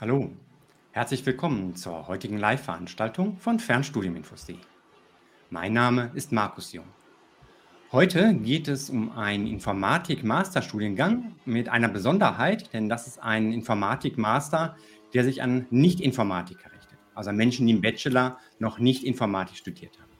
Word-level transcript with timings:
Hallo, 0.00 0.32
herzlich 0.90 1.24
willkommen 1.24 1.76
zur 1.76 2.08
heutigen 2.08 2.36
Live-Veranstaltung 2.36 3.38
von 3.38 3.60
Fernstudiuminfos.de. 3.60 4.56
Mein 5.50 5.72
Name 5.72 6.10
ist 6.14 6.32
Markus 6.32 6.72
Jung. 6.72 6.86
Heute 7.92 8.34
geht 8.34 8.66
es 8.66 8.90
um 8.90 9.12
einen 9.16 9.46
Informatik-Masterstudiengang 9.46 11.36
mit 11.44 11.68
einer 11.68 11.86
Besonderheit, 11.86 12.72
denn 12.72 12.88
das 12.88 13.06
ist 13.06 13.22
ein 13.22 13.52
Informatik-Master, 13.52 14.76
der 15.14 15.22
sich 15.22 15.42
an 15.42 15.68
Nicht-Informatiker 15.70 16.72
richtet, 16.72 16.98
also 17.14 17.30
an 17.30 17.36
Menschen, 17.36 17.68
die 17.68 17.74
im 17.74 17.80
Bachelor 17.80 18.40
noch 18.58 18.80
nicht 18.80 19.04
Informatik 19.04 19.58
studiert 19.58 19.96
haben. 20.00 20.10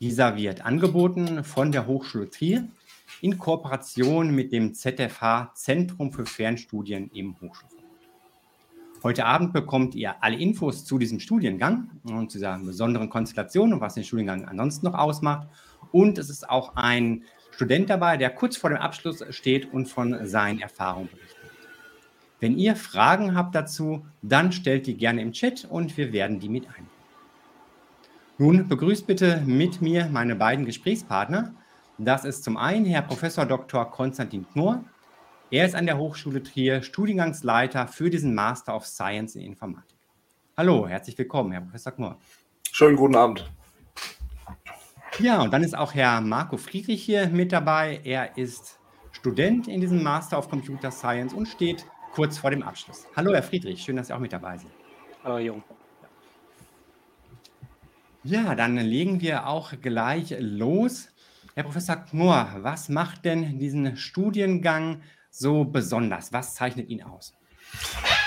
Dieser 0.00 0.34
wird 0.36 0.64
angeboten 0.64 1.44
von 1.44 1.72
der 1.72 1.86
Hochschule 1.86 2.30
Trier 2.30 2.66
in 3.20 3.36
Kooperation 3.36 4.34
mit 4.34 4.50
dem 4.50 4.72
ZFH 4.72 5.52
Zentrum 5.54 6.10
für 6.10 6.24
Fernstudien 6.24 7.10
im 7.12 7.38
Hochschulverband. 7.38 7.77
Heute 9.04 9.26
Abend 9.26 9.52
bekommt 9.52 9.94
ihr 9.94 10.16
alle 10.24 10.36
Infos 10.36 10.84
zu 10.84 10.98
diesem 10.98 11.20
Studiengang 11.20 11.88
und 12.02 12.32
zu 12.32 12.38
dieser 12.38 12.58
besonderen 12.58 13.08
Konstellation 13.08 13.72
und 13.72 13.80
was 13.80 13.94
den 13.94 14.02
Studiengang 14.02 14.44
ansonsten 14.44 14.86
noch 14.86 14.94
ausmacht. 14.94 15.46
Und 15.92 16.18
es 16.18 16.28
ist 16.28 16.50
auch 16.50 16.74
ein 16.74 17.22
Student 17.52 17.90
dabei, 17.90 18.16
der 18.16 18.30
kurz 18.30 18.56
vor 18.56 18.70
dem 18.70 18.78
Abschluss 18.80 19.24
steht 19.30 19.72
und 19.72 19.86
von 19.86 20.26
seinen 20.26 20.60
Erfahrungen 20.60 21.08
berichtet. 21.08 21.36
Wenn 22.40 22.58
ihr 22.58 22.74
Fragen 22.74 23.36
habt 23.36 23.54
dazu, 23.54 24.04
dann 24.22 24.50
stellt 24.50 24.88
die 24.88 24.96
gerne 24.96 25.22
im 25.22 25.30
Chat 25.32 25.64
und 25.64 25.96
wir 25.96 26.12
werden 26.12 26.40
die 26.40 26.48
mit 26.48 26.66
einbauen. 26.66 26.86
Nun 28.36 28.68
begrüßt 28.68 29.06
bitte 29.06 29.42
mit 29.46 29.80
mir 29.80 30.08
meine 30.12 30.34
beiden 30.34 30.64
Gesprächspartner. 30.64 31.54
Das 31.98 32.24
ist 32.24 32.42
zum 32.42 32.56
einen 32.56 32.84
Herr 32.84 33.02
Professor 33.02 33.46
Dr. 33.46 33.90
Konstantin 33.90 34.46
Knorr, 34.52 34.84
er 35.50 35.64
ist 35.64 35.74
an 35.74 35.86
der 35.86 35.96
Hochschule 35.96 36.42
Trier 36.42 36.82
Studiengangsleiter 36.82 37.88
für 37.88 38.10
diesen 38.10 38.34
Master 38.34 38.76
of 38.76 38.86
Science 38.86 39.34
in 39.34 39.42
Informatik. 39.42 39.96
Hallo, 40.56 40.86
herzlich 40.86 41.16
willkommen, 41.16 41.52
Herr 41.52 41.62
Professor 41.62 41.92
Knorr. 41.92 42.18
Schönen 42.70 42.96
guten 42.96 43.16
Abend. 43.16 43.50
Ja, 45.18 45.40
und 45.40 45.52
dann 45.52 45.64
ist 45.64 45.76
auch 45.76 45.94
Herr 45.94 46.20
Marco 46.20 46.58
Friedrich 46.58 47.02
hier 47.02 47.28
mit 47.28 47.52
dabei. 47.52 48.00
Er 48.04 48.36
ist 48.36 48.78
Student 49.12 49.68
in 49.68 49.80
diesem 49.80 50.02
Master 50.02 50.38
of 50.38 50.50
Computer 50.50 50.90
Science 50.90 51.32
und 51.32 51.46
steht 51.46 51.86
kurz 52.12 52.38
vor 52.38 52.50
dem 52.50 52.62
Abschluss. 52.62 53.06
Hallo, 53.16 53.32
Herr 53.32 53.42
Friedrich, 53.42 53.82
schön, 53.82 53.96
dass 53.96 54.08
Sie 54.08 54.12
auch 54.12 54.20
mit 54.20 54.32
dabei 54.32 54.58
sind. 54.58 54.70
Hallo, 55.24 55.38
Jung. 55.38 55.62
Ja, 58.22 58.54
dann 58.54 58.76
legen 58.76 59.20
wir 59.22 59.46
auch 59.46 59.72
gleich 59.80 60.34
los. 60.38 61.08
Herr 61.54 61.64
Professor 61.64 61.96
Knorr, 61.96 62.58
was 62.60 62.88
macht 62.88 63.24
denn 63.24 63.58
diesen 63.58 63.96
Studiengang 63.96 65.00
so 65.30 65.64
besonders? 65.64 66.32
Was 66.32 66.54
zeichnet 66.54 66.88
ihn 66.88 67.02
aus? 67.02 67.34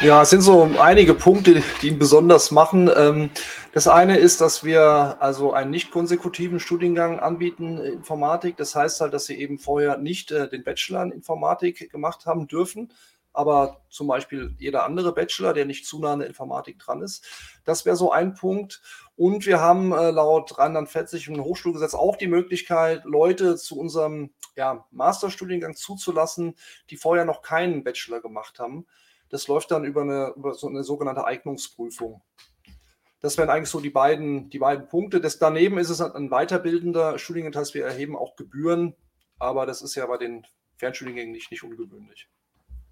Ja, 0.02 0.24
es 0.24 0.32
sind 0.32 0.42
so 0.42 0.70
einige 0.80 1.14
Punkte, 1.14 1.62
die 1.82 1.90
ihn 1.90 2.00
besonders 2.00 2.52
machen. 2.52 2.90
Ähm, 2.96 3.30
das 3.74 3.88
eine 3.88 4.18
ist, 4.18 4.42
dass 4.42 4.64
wir 4.64 5.18
also 5.20 5.54
einen 5.54 5.70
nicht 5.70 5.92
konsekutiven 5.92 6.60
Studiengang 6.60 7.20
anbieten, 7.20 7.78
Informatik. 7.78 8.58
Das 8.58 8.76
heißt 8.76 9.00
halt, 9.02 9.14
dass 9.14 9.26
Sie 9.26 9.36
eben 9.40 9.60
vorher 9.60 9.98
nicht 9.98 10.32
äh, 10.32 10.50
den 10.50 10.64
Bachelor 10.64 11.04
in 11.04 11.12
Informatik 11.12 11.92
gemacht 11.92 12.26
haben 12.26 12.48
dürfen, 12.48 12.92
aber 13.34 13.86
zum 13.90 14.08
Beispiel 14.08 14.56
jeder 14.60 14.84
andere 14.84 15.14
Bachelor, 15.14 15.54
der 15.54 15.66
nicht 15.66 15.86
zu 15.86 16.00
nah 16.00 16.14
an 16.14 16.20
der 16.20 16.28
Informatik 16.28 16.80
dran 16.80 17.02
ist. 17.02 17.26
Das 17.64 17.86
wäre 17.86 17.96
so 17.96 18.12
ein 18.12 18.34
Punkt. 18.34 18.82
Und 19.16 19.46
wir 19.46 19.60
haben 19.60 19.92
äh, 19.94 20.12
laut 20.12 20.58
Rheinland-Pfälzisch 20.58 21.28
im 21.28 21.44
Hochschulgesetz 21.44 21.94
auch 21.94 22.16
die 22.18 22.28
Möglichkeit, 22.28 23.06
Leute 23.06 23.56
zu 23.56 23.80
unserem 23.80 24.34
ja, 24.56 24.86
Masterstudiengang 24.92 25.76
zuzulassen, 25.76 26.56
die 26.90 26.98
vorher 26.98 27.26
noch 27.26 27.42
keinen 27.42 27.84
Bachelor 27.84 28.22
gemacht 28.22 28.60
haben. 28.60 28.86
Das 29.30 29.48
läuft 29.48 29.72
dann 29.72 29.86
über 29.86 30.02
eine, 30.02 30.34
über 30.36 30.54
so 30.54 30.68
eine 30.68 30.84
sogenannte 30.84 31.24
Eignungsprüfung. 31.24 32.22
Das 33.22 33.38
wären 33.38 33.50
eigentlich 33.50 33.70
so 33.70 33.80
die 33.80 33.92
beiden, 33.92 34.50
die 34.50 34.60
beiden 34.60 34.88
Punkte. 34.88 35.22
Das, 35.22 35.38
daneben 35.38 35.78
ist 35.78 35.90
es 35.90 36.02
ein 36.02 36.30
weiterbildender 36.30 37.18
Studiengang, 37.20 37.54
das 37.54 37.62
heißt, 37.62 37.74
wir 37.76 37.86
erheben 37.86 38.18
auch 38.18 38.36
Gebühren, 38.36 38.96
aber 39.38 39.66
das 39.66 39.82
ist 39.82 39.96
ja 39.96 40.06
bei 40.08 40.18
den 40.18 40.46
Fernstudiengängen 40.78 41.32
nicht, 41.32 41.52
nicht 41.52 41.64
ungewöhnlich. 41.64 42.28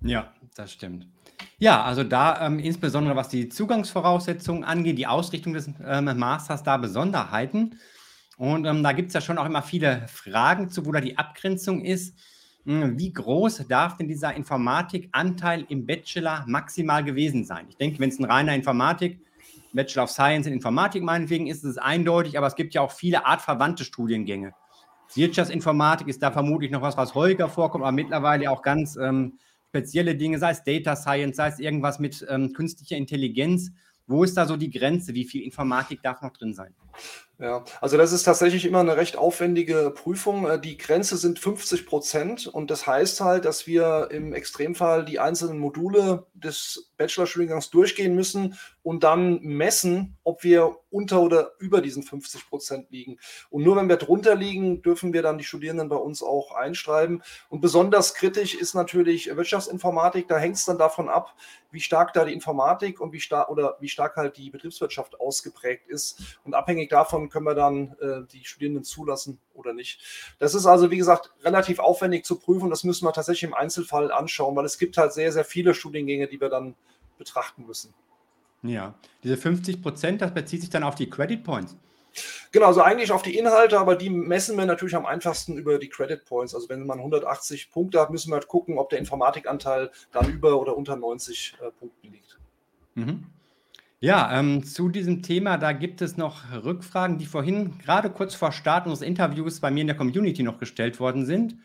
Ja, 0.02 0.34
das 0.56 0.72
stimmt. 0.72 1.08
Ja, 1.58 1.84
also 1.84 2.04
da 2.04 2.46
ähm, 2.46 2.60
insbesondere 2.60 3.16
was 3.16 3.30
die 3.30 3.50
Zugangsvoraussetzungen 3.50 4.64
angeht, 4.64 4.98
die 4.98 5.08
Ausrichtung 5.08 5.54
des 5.54 5.70
ähm, 5.86 6.06
Masters, 6.18 6.64
da 6.64 6.78
Besonderheiten. 6.78 7.80
Und 8.38 8.66
ähm, 8.66 8.84
da 8.84 8.94
gibt 8.94 9.10
es 9.10 9.14
ja 9.14 9.22
schon 9.22 9.38
auch 9.38 9.46
immer 9.46 9.62
viele 9.62 10.08
Fragen 10.08 10.70
zu, 10.70 10.86
wo 10.86 10.92
da 10.94 11.02
die 11.02 11.18
Abgrenzung 11.18 11.84
ist. 11.84 12.18
Hm, 12.66 12.98
wie 12.98 13.12
groß 13.12 13.66
darf 13.68 13.98
denn 13.98 14.08
dieser 14.08 14.34
Informatikanteil 14.34 15.66
im 15.68 15.86
Bachelor 15.86 16.46
maximal 16.48 17.04
gewesen 17.04 17.44
sein? 17.44 17.66
Ich 17.70 17.76
denke, 17.76 18.00
wenn 18.00 18.10
es 18.10 18.20
ein 18.20 18.26
reiner 18.26 18.56
Informatik, 18.56 19.20
Bachelor 19.74 20.04
of 20.04 20.10
Science 20.10 20.48
in 20.48 20.54
Informatik 20.54 21.04
meinetwegen 21.04 21.48
ist, 21.48 21.64
ist 21.64 21.72
es 21.72 21.78
eindeutig, 21.78 22.38
aber 22.38 22.48
es 22.48 22.56
gibt 22.56 22.74
ja 22.74 22.82
auch 22.82 22.92
viele 22.92 23.26
artverwandte 23.26 23.84
Studiengänge. 23.84 24.54
Wirtschaftsinformatik 25.14 26.08
ist 26.08 26.22
da 26.22 26.32
vermutlich 26.32 26.72
noch 26.72 26.82
was, 26.82 26.98
was 26.98 27.16
häufiger 27.16 27.50
vorkommt, 27.50 27.84
aber 27.84 27.92
mittlerweile 27.92 28.50
auch 28.52 28.62
ganz 28.62 28.96
ähm, 28.96 29.40
spezielle 29.70 30.16
Dinge, 30.16 30.40
sei 30.40 30.52
es 30.52 30.64
Data 30.64 30.96
Science, 30.96 31.38
sei 31.38 31.48
es 31.48 31.60
irgendwas 31.60 32.00
mit 32.00 32.26
ähm, 32.28 32.54
künstlicher 32.54 32.98
Intelligenz. 32.98 33.72
Wo 34.08 34.24
ist 34.24 34.36
da 34.36 34.48
so 34.48 34.58
die 34.58 34.72
Grenze? 34.72 35.14
Wie 35.14 35.26
viel 35.26 35.44
Informatik 35.44 36.02
darf 36.02 36.24
noch 36.24 36.34
drin 36.34 36.56
sein? 36.56 36.74
Ja, 37.38 37.64
also 37.80 37.96
das 37.96 38.12
ist 38.12 38.24
tatsächlich 38.24 38.66
immer 38.66 38.80
eine 38.80 38.98
recht 38.98 39.16
aufwendige 39.16 39.92
Prüfung. 39.96 40.48
Äh, 40.48 40.60
die 40.60 40.78
Grenze 40.78 41.16
sind 41.18 41.38
50 41.38 41.86
Prozent 41.86 42.48
und 42.48 42.72
das 42.72 42.88
heißt 42.88 43.22
halt, 43.22 43.46
dass 43.46 43.68
wir 43.68 44.10
im 44.12 44.34
Extremfall 44.34 45.06
die 45.06 45.20
einzelnen 45.20 45.60
Module 45.60 46.26
des 46.34 46.92
Bachelorstudiengangs 46.98 47.70
durchgehen 47.70 48.16
müssen 48.16 48.56
und 48.90 49.04
dann 49.04 49.40
messen, 49.42 50.18
ob 50.24 50.44
wir 50.44 50.76
unter 50.90 51.22
oder 51.22 51.52
über 51.60 51.80
diesen 51.80 52.02
50 52.02 52.50
Prozent 52.50 52.90
liegen. 52.90 53.20
Und 53.52 53.62
nur 53.62 53.76
wenn 53.76 53.88
wir 53.88 53.98
drunter 53.98 54.34
liegen, 54.34 54.82
dürfen 54.82 55.14
wir 55.14 55.22
dann 55.22 55.38
die 55.38 55.44
Studierenden 55.44 55.90
bei 55.90 55.96
uns 55.96 56.24
auch 56.24 56.56
einschreiben. 56.56 57.22
Und 57.50 57.62
besonders 57.62 58.16
kritisch 58.16 58.56
ist 58.56 58.74
natürlich 58.74 59.28
Wirtschaftsinformatik. 59.28 60.28
Da 60.28 60.40
hängt 60.40 60.56
es 60.56 60.66
dann 60.66 60.80
davon 60.80 61.08
ab, 61.08 61.36
wie 61.70 61.82
stark 61.82 62.14
da 62.14 62.26
die 62.26 62.34
Informatik 62.34 63.00
und 63.00 63.14
wie 63.14 63.20
stark 63.20 63.50
oder 63.50 63.78
wie 63.80 63.90
stark 63.90 64.16
halt 64.16 64.38
die 64.38 64.50
Betriebswirtschaft 64.50 65.20
ausgeprägt 65.20 65.88
ist. 65.88 66.40
Und 66.44 66.56
abhängig 66.56 66.90
davon 66.90 67.30
können 67.30 67.46
wir 67.46 67.54
dann 67.54 67.96
äh, 68.02 68.28
die 68.34 68.44
Studierenden 68.44 68.84
zulassen 68.84 69.40
oder 69.54 69.74
nicht. 69.74 70.02
Das 70.40 70.56
ist 70.56 70.66
also, 70.66 70.90
wie 70.90 70.98
gesagt, 70.98 71.32
relativ 71.44 71.78
aufwendig 71.78 72.26
zu 72.26 72.40
prüfen. 72.40 72.72
Das 72.72 72.84
müssen 72.84 73.06
wir 73.06 73.14
tatsächlich 73.14 73.44
im 73.44 73.54
Einzelfall 73.54 74.12
anschauen, 74.12 74.56
weil 74.56 74.66
es 74.66 74.80
gibt 74.80 74.98
halt 74.98 75.14
sehr, 75.14 75.32
sehr 75.32 75.46
viele 75.46 75.76
Studiengänge, 75.76 76.28
die 76.28 76.42
wir 76.42 76.50
dann 76.50 76.74
betrachten 77.20 77.68
müssen. 77.68 77.94
Ja, 78.64 78.96
diese 79.24 79.38
50 79.38 79.82
Prozent, 79.82 80.22
das 80.22 80.34
bezieht 80.34 80.62
sich 80.62 80.70
dann 80.70 80.84
auf 80.84 80.96
die 80.96 81.10
Credit 81.10 81.44
Points. 81.44 81.78
Genau, 82.52 82.68
also 82.68 82.82
eigentlich 82.82 83.12
auf 83.12 83.22
die 83.22 83.38
Inhalte, 83.38 83.80
aber 83.80 83.96
die 83.96 84.10
messen 84.10 84.58
wir 84.58 84.66
natürlich 84.66 84.96
am 84.96 85.06
einfachsten 85.06 85.58
über 85.58 85.78
die 85.78 85.90
Credit 85.90 86.26
Points. 86.26 86.56
Also 86.56 86.68
wenn 86.70 86.86
man 86.86 86.98
180 86.98 87.72
Punkte 87.72 88.00
hat, 88.02 88.10
müssen 88.10 88.32
wir 88.32 88.36
halt 88.36 88.48
gucken, 88.48 88.78
ob 88.78 88.90
der 88.90 89.00
Informatikanteil 89.00 89.92
dann 90.12 90.30
über 90.30 90.60
oder 90.60 90.76
unter 90.76 90.96
90 90.96 91.56
äh, 91.62 91.72
Punkten 91.72 92.12
liegt. 92.12 92.40
Mhm. 92.96 93.26
Ja, 94.02 94.40
ähm, 94.40 94.64
zu 94.64 94.90
diesem 94.90 95.22
Thema, 95.24 95.58
da 95.58 95.74
gibt 95.74 96.02
es 96.02 96.16
noch 96.16 96.52
Rückfragen, 96.64 97.18
die 97.18 97.26
vorhin 97.26 97.78
gerade 97.80 98.10
kurz 98.10 98.34
vor 98.34 98.52
Start 98.52 98.88
unseres 98.88 99.06
Interviews 99.06 99.60
bei 99.60 99.72
mir 99.72 99.82
in 99.82 99.88
der 99.88 99.98
Community 99.98 100.42
noch 100.42 100.58
gestellt 100.58 101.00
worden 101.00 101.26
sind 101.26 101.58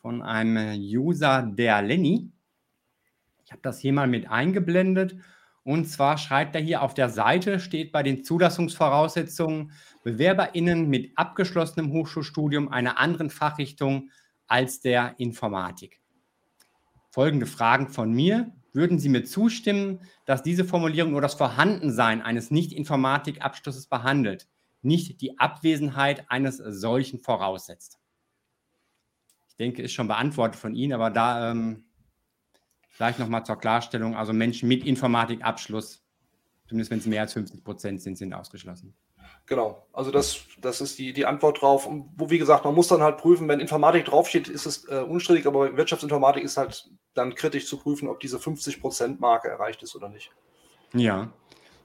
von 0.00 0.22
einem 0.22 0.80
User, 0.80 1.42
der 1.42 1.82
Lenny. 1.82 2.30
Ich 3.44 3.52
habe 3.52 3.60
das 3.62 3.78
hier 3.78 3.92
mal 3.92 4.06
mit 4.06 4.30
eingeblendet. 4.30 5.16
Und 5.66 5.86
zwar 5.86 6.16
schreibt 6.16 6.54
er 6.54 6.60
hier 6.60 6.80
auf 6.80 6.94
der 6.94 7.10
Seite, 7.10 7.58
steht 7.58 7.90
bei 7.90 8.04
den 8.04 8.22
Zulassungsvoraussetzungen, 8.22 9.72
BewerberInnen 10.04 10.88
mit 10.88 11.10
abgeschlossenem 11.18 11.90
Hochschulstudium 11.90 12.68
einer 12.68 13.00
anderen 13.00 13.30
Fachrichtung 13.30 14.10
als 14.46 14.78
der 14.78 15.18
Informatik. 15.18 16.00
Folgende 17.10 17.46
Fragen 17.46 17.88
von 17.88 18.12
mir. 18.12 18.52
Würden 18.74 19.00
Sie 19.00 19.08
mir 19.08 19.24
zustimmen, 19.24 19.98
dass 20.24 20.44
diese 20.44 20.64
Formulierung 20.64 21.10
nur 21.10 21.20
das 21.20 21.34
Vorhandensein 21.34 22.22
eines 22.22 22.52
Nicht-Informatik-Abschlusses 22.52 23.88
behandelt, 23.88 24.46
nicht 24.82 25.20
die 25.20 25.40
Abwesenheit 25.40 26.30
eines 26.30 26.58
solchen 26.58 27.18
voraussetzt? 27.18 27.98
Ich 29.48 29.56
denke, 29.56 29.82
ist 29.82 29.94
schon 29.94 30.06
beantwortet 30.06 30.60
von 30.60 30.76
Ihnen, 30.76 30.92
aber 30.92 31.10
da 31.10 31.50
ähm, 31.50 31.85
vielleicht 32.96 33.18
nochmal 33.18 33.44
zur 33.44 33.56
Klarstellung, 33.56 34.16
also 34.16 34.32
Menschen 34.32 34.68
mit 34.68 34.86
Informatikabschluss, 34.86 36.02
zumindest 36.66 36.90
wenn 36.90 36.98
es 36.98 37.06
mehr 37.06 37.20
als 37.20 37.34
50 37.34 37.62
Prozent 37.62 38.00
sind, 38.00 38.16
sind 38.16 38.32
ausgeschlossen. 38.32 38.94
Genau, 39.44 39.86
also 39.92 40.10
das, 40.10 40.40
das 40.60 40.80
ist 40.80 40.98
die, 40.98 41.12
die 41.12 41.26
Antwort 41.26 41.60
drauf. 41.60 41.86
Und 41.86 42.08
wo, 42.16 42.30
wie 42.30 42.38
gesagt, 42.38 42.64
man 42.64 42.74
muss 42.74 42.88
dann 42.88 43.02
halt 43.02 43.18
prüfen, 43.18 43.48
wenn 43.48 43.60
Informatik 43.60 44.06
draufsteht, 44.06 44.48
ist 44.48 44.66
es 44.66 44.88
äh, 44.88 44.96
unstrittig, 44.96 45.46
aber 45.46 45.76
Wirtschaftsinformatik 45.76 46.42
ist 46.42 46.56
halt 46.56 46.90
dann 47.14 47.34
kritisch 47.34 47.66
zu 47.66 47.76
prüfen, 47.76 48.08
ob 48.08 48.18
diese 48.18 48.38
50%-Marke 48.38 49.48
erreicht 49.48 49.82
ist 49.82 49.94
oder 49.94 50.08
nicht. 50.08 50.32
Ja, 50.94 51.30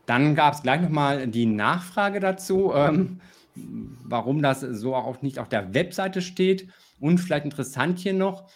dann 0.06 0.34
gab 0.34 0.54
es 0.54 0.64
gleich 0.64 0.82
nochmal 0.82 1.28
die 1.28 1.46
Nachfrage 1.46 2.20
dazu, 2.20 2.72
ähm, 2.74 3.20
warum 3.56 4.42
das 4.42 4.62
so 4.62 4.96
auch 4.96 5.22
nicht 5.22 5.38
auf 5.40 5.50
der 5.50 5.74
Webseite 5.74 6.22
steht. 6.22 6.70
Und 7.00 7.18
vielleicht 7.18 7.46
interessant 7.46 8.00
hier 8.00 8.14
noch, 8.14 8.50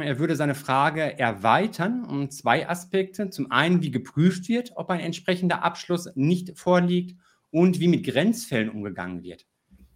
Er 0.00 0.18
würde 0.18 0.36
seine 0.36 0.54
Frage 0.54 1.18
erweitern 1.18 2.04
um 2.04 2.30
zwei 2.30 2.66
Aspekte. 2.66 3.28
Zum 3.28 3.50
einen, 3.50 3.82
wie 3.82 3.90
geprüft 3.90 4.48
wird, 4.48 4.72
ob 4.74 4.88
ein 4.88 5.00
entsprechender 5.00 5.62
Abschluss 5.62 6.08
nicht 6.14 6.58
vorliegt 6.58 7.18
und 7.50 7.78
wie 7.78 7.88
mit 7.88 8.06
Grenzfällen 8.06 8.70
umgegangen 8.70 9.22
wird. 9.22 9.46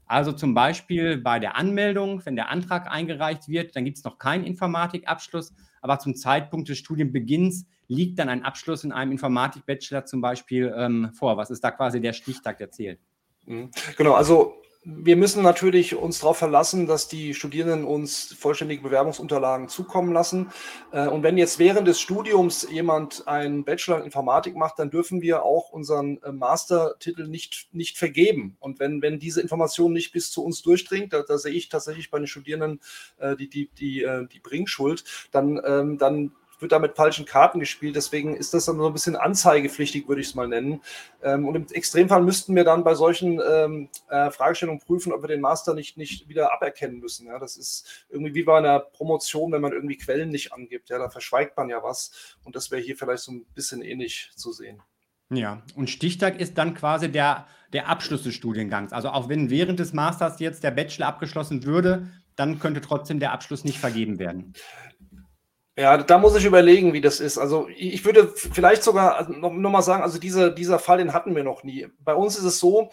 Also 0.04 0.32
zum 0.32 0.54
Beispiel 0.54 1.16
bei 1.16 1.38
der 1.38 1.56
Anmeldung, 1.56 2.24
wenn 2.26 2.36
der 2.36 2.50
Antrag 2.50 2.88
eingereicht 2.90 3.48
wird, 3.48 3.74
dann 3.74 3.84
gibt 3.84 3.96
es 3.96 4.04
noch 4.04 4.18
keinen 4.18 4.44
Informatikabschluss, 4.44 5.54
aber 5.80 5.98
zum 5.98 6.14
Zeitpunkt 6.14 6.68
des 6.68 6.78
Studienbeginns 6.78 7.66
liegt 7.88 8.18
dann 8.18 8.28
ein 8.28 8.44
Abschluss 8.44 8.84
in 8.84 8.92
einem 8.92 9.12
Informatik-Bachelor 9.12 10.04
zum 10.04 10.20
Beispiel 10.20 10.72
ähm, 10.76 11.10
vor. 11.14 11.36
Was 11.38 11.50
ist 11.50 11.64
da 11.64 11.70
quasi 11.70 12.00
der 12.00 12.12
Stichtag, 12.12 12.58
der 12.58 12.70
zählt? 12.70 13.00
Mhm. 13.46 13.70
Genau, 13.96 14.12
also 14.12 14.62
wir 14.88 15.16
müssen 15.16 15.42
natürlich 15.42 15.96
uns 15.96 16.20
darauf 16.20 16.38
verlassen, 16.38 16.86
dass 16.86 17.08
die 17.08 17.34
Studierenden 17.34 17.84
uns 17.84 18.32
vollständige 18.38 18.82
Bewerbungsunterlagen 18.82 19.68
zukommen 19.68 20.12
lassen. 20.12 20.52
Äh, 20.92 21.08
und 21.08 21.24
wenn 21.24 21.36
jetzt 21.36 21.58
während 21.58 21.88
des 21.88 22.00
Studiums 22.00 22.68
jemand 22.70 23.26
einen 23.26 23.64
Bachelor 23.64 23.98
in 23.98 24.04
Informatik 24.04 24.54
macht, 24.54 24.78
dann 24.78 24.90
dürfen 24.90 25.22
wir 25.22 25.42
auch 25.42 25.70
unseren 25.70 26.22
äh, 26.22 26.30
Mastertitel 26.30 27.26
nicht, 27.26 27.68
nicht 27.72 27.98
vergeben. 27.98 28.56
Und 28.60 28.78
wenn, 28.78 29.02
wenn 29.02 29.18
diese 29.18 29.40
Information 29.40 29.92
nicht 29.92 30.12
bis 30.12 30.30
zu 30.30 30.44
uns 30.44 30.62
durchdringt, 30.62 31.12
da, 31.12 31.22
da 31.22 31.36
sehe 31.36 31.52
ich 31.52 31.68
tatsächlich 31.68 32.12
bei 32.12 32.18
den 32.18 32.28
Studierenden 32.28 32.80
äh, 33.18 33.34
die, 33.34 33.48
die, 33.48 33.68
die, 33.76 34.06
die 34.32 34.40
Bringschuld, 34.40 35.02
dann, 35.32 35.60
ähm, 35.66 35.98
dann 35.98 36.30
wird 36.58 36.72
da 36.72 36.78
mit 36.78 36.96
falschen 36.96 37.24
Karten 37.24 37.60
gespielt. 37.60 37.96
Deswegen 37.96 38.36
ist 38.36 38.54
das 38.54 38.66
dann 38.66 38.76
so 38.76 38.86
ein 38.86 38.92
bisschen 38.92 39.16
anzeigepflichtig, 39.16 40.08
würde 40.08 40.20
ich 40.20 40.28
es 40.28 40.34
mal 40.34 40.48
nennen. 40.48 40.80
Ähm, 41.22 41.46
und 41.46 41.54
im 41.54 41.66
Extremfall 41.70 42.22
müssten 42.22 42.54
wir 42.54 42.64
dann 42.64 42.84
bei 42.84 42.94
solchen 42.94 43.40
ähm, 43.46 43.88
äh, 44.08 44.30
Fragestellungen 44.30 44.80
prüfen, 44.80 45.12
ob 45.12 45.22
wir 45.22 45.28
den 45.28 45.40
Master 45.40 45.74
nicht, 45.74 45.96
nicht 45.96 46.28
wieder 46.28 46.52
aberkennen 46.52 46.98
müssen. 46.98 47.26
Ja, 47.26 47.38
das 47.38 47.56
ist 47.56 48.06
irgendwie 48.08 48.34
wie 48.34 48.42
bei 48.42 48.58
einer 48.58 48.80
Promotion, 48.80 49.52
wenn 49.52 49.62
man 49.62 49.72
irgendwie 49.72 49.96
Quellen 49.96 50.30
nicht 50.30 50.52
angibt. 50.52 50.88
Ja, 50.88 50.98
da 50.98 51.08
verschweigt 51.08 51.56
man 51.56 51.68
ja 51.68 51.82
was. 51.82 52.36
Und 52.44 52.56
das 52.56 52.70
wäre 52.70 52.82
hier 52.82 52.96
vielleicht 52.96 53.22
so 53.22 53.32
ein 53.32 53.44
bisschen 53.54 53.82
ähnlich 53.82 54.30
zu 54.36 54.52
sehen. 54.52 54.82
Ja, 55.30 55.62
und 55.74 55.90
Stichtag 55.90 56.38
ist 56.38 56.56
dann 56.56 56.74
quasi 56.74 57.10
der, 57.10 57.46
der 57.72 57.88
Abschluss 57.88 58.22
des 58.22 58.34
Studiengangs. 58.34 58.92
Also 58.92 59.08
auch 59.08 59.28
wenn 59.28 59.50
während 59.50 59.80
des 59.80 59.92
Masters 59.92 60.38
jetzt 60.38 60.62
der 60.62 60.70
Bachelor 60.70 61.08
abgeschlossen 61.08 61.64
würde, 61.64 62.08
dann 62.36 62.58
könnte 62.58 62.80
trotzdem 62.80 63.18
der 63.18 63.32
Abschluss 63.32 63.64
nicht 63.64 63.78
vergeben 63.78 64.18
werden. 64.18 64.52
Ja, 65.78 65.98
da 65.98 66.16
muss 66.16 66.34
ich 66.34 66.46
überlegen, 66.46 66.94
wie 66.94 67.02
das 67.02 67.20
ist. 67.20 67.36
Also 67.36 67.68
ich 67.76 68.02
würde 68.06 68.32
vielleicht 68.34 68.82
sogar 68.82 69.16
also 69.16 69.32
noch, 69.32 69.52
noch 69.52 69.70
mal 69.70 69.82
sagen, 69.82 70.02
also 70.02 70.18
diese, 70.18 70.52
dieser 70.52 70.78
Fall, 70.78 70.98
den 70.98 71.12
hatten 71.12 71.36
wir 71.36 71.44
noch 71.44 71.64
nie. 71.64 71.86
Bei 71.98 72.14
uns 72.14 72.38
ist 72.38 72.44
es 72.44 72.58
so, 72.58 72.90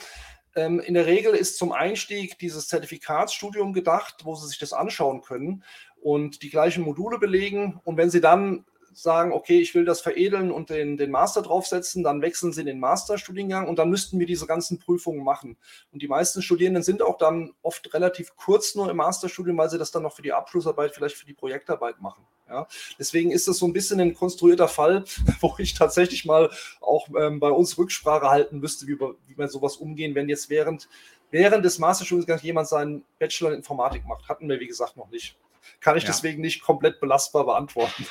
ähm, 0.53 0.81
in 0.81 0.93
der 0.93 1.05
Regel 1.05 1.33
ist 1.33 1.57
zum 1.57 1.71
Einstieg 1.71 2.37
dieses 2.39 2.67
Zertifikatsstudium 2.67 3.71
gedacht, 3.71 4.25
wo 4.25 4.35
Sie 4.35 4.47
sich 4.47 4.59
das 4.59 4.73
anschauen 4.73 5.21
können 5.21 5.63
und 6.01 6.43
die 6.43 6.49
gleichen 6.49 6.83
Module 6.83 7.19
belegen. 7.19 7.79
Und 7.85 7.95
wenn 7.95 8.09
Sie 8.09 8.19
dann 8.19 8.65
sagen, 8.93 9.31
okay, 9.31 9.59
ich 9.59 9.75
will 9.75 9.85
das 9.85 10.01
veredeln 10.01 10.51
und 10.51 10.69
den, 10.69 10.97
den 10.97 11.11
Master 11.11 11.41
draufsetzen, 11.41 12.03
dann 12.03 12.21
wechseln 12.21 12.53
sie 12.53 12.61
in 12.61 12.67
den 12.67 12.79
Masterstudiengang 12.79 13.67
und 13.67 13.79
dann 13.79 13.89
müssten 13.89 14.19
wir 14.19 14.25
diese 14.25 14.45
ganzen 14.45 14.79
Prüfungen 14.79 15.23
machen. 15.23 15.57
Und 15.91 16.01
die 16.01 16.07
meisten 16.07 16.41
Studierenden 16.41 16.83
sind 16.83 17.01
auch 17.01 17.17
dann 17.17 17.53
oft 17.61 17.93
relativ 17.93 18.35
kurz 18.35 18.75
nur 18.75 18.89
im 18.89 18.97
Masterstudium, 18.97 19.57
weil 19.57 19.69
sie 19.69 19.77
das 19.77 19.91
dann 19.91 20.03
noch 20.03 20.15
für 20.15 20.21
die 20.21 20.33
Abschlussarbeit, 20.33 20.93
vielleicht 20.93 21.15
für 21.15 21.25
die 21.25 21.33
Projektarbeit 21.33 22.01
machen. 22.01 22.23
Ja, 22.49 22.67
deswegen 22.99 23.31
ist 23.31 23.47
das 23.47 23.57
so 23.57 23.65
ein 23.65 23.73
bisschen 23.73 23.99
ein 23.99 24.13
konstruierter 24.13 24.67
Fall, 24.67 25.05
wo 25.41 25.55
ich 25.57 25.73
tatsächlich 25.73 26.25
mal 26.25 26.51
auch 26.81 27.07
ähm, 27.17 27.39
bei 27.39 27.49
uns 27.49 27.77
Rücksprache 27.77 28.29
halten 28.29 28.59
müsste, 28.59 28.85
wie, 28.87 28.99
wie 28.99 29.35
man 29.35 29.49
sowas 29.49 29.77
umgehen, 29.77 30.13
wenn 30.13 30.29
jetzt 30.29 30.49
während, 30.49 30.89
während 31.31 31.65
des 31.65 31.79
Masterstudiengangs 31.79 32.43
jemand 32.43 32.67
seinen 32.67 33.05
Bachelor 33.17 33.51
in 33.51 33.57
Informatik 33.57 34.05
macht. 34.05 34.27
Hatten 34.29 34.49
wir, 34.49 34.59
wie 34.59 34.67
gesagt, 34.67 34.97
noch 34.97 35.09
nicht. 35.09 35.37
Kann 35.79 35.97
ich 35.97 36.03
ja. 36.03 36.07
deswegen 36.09 36.41
nicht 36.41 36.61
komplett 36.61 36.99
belastbar 36.99 37.45
beantworten. 37.45 38.05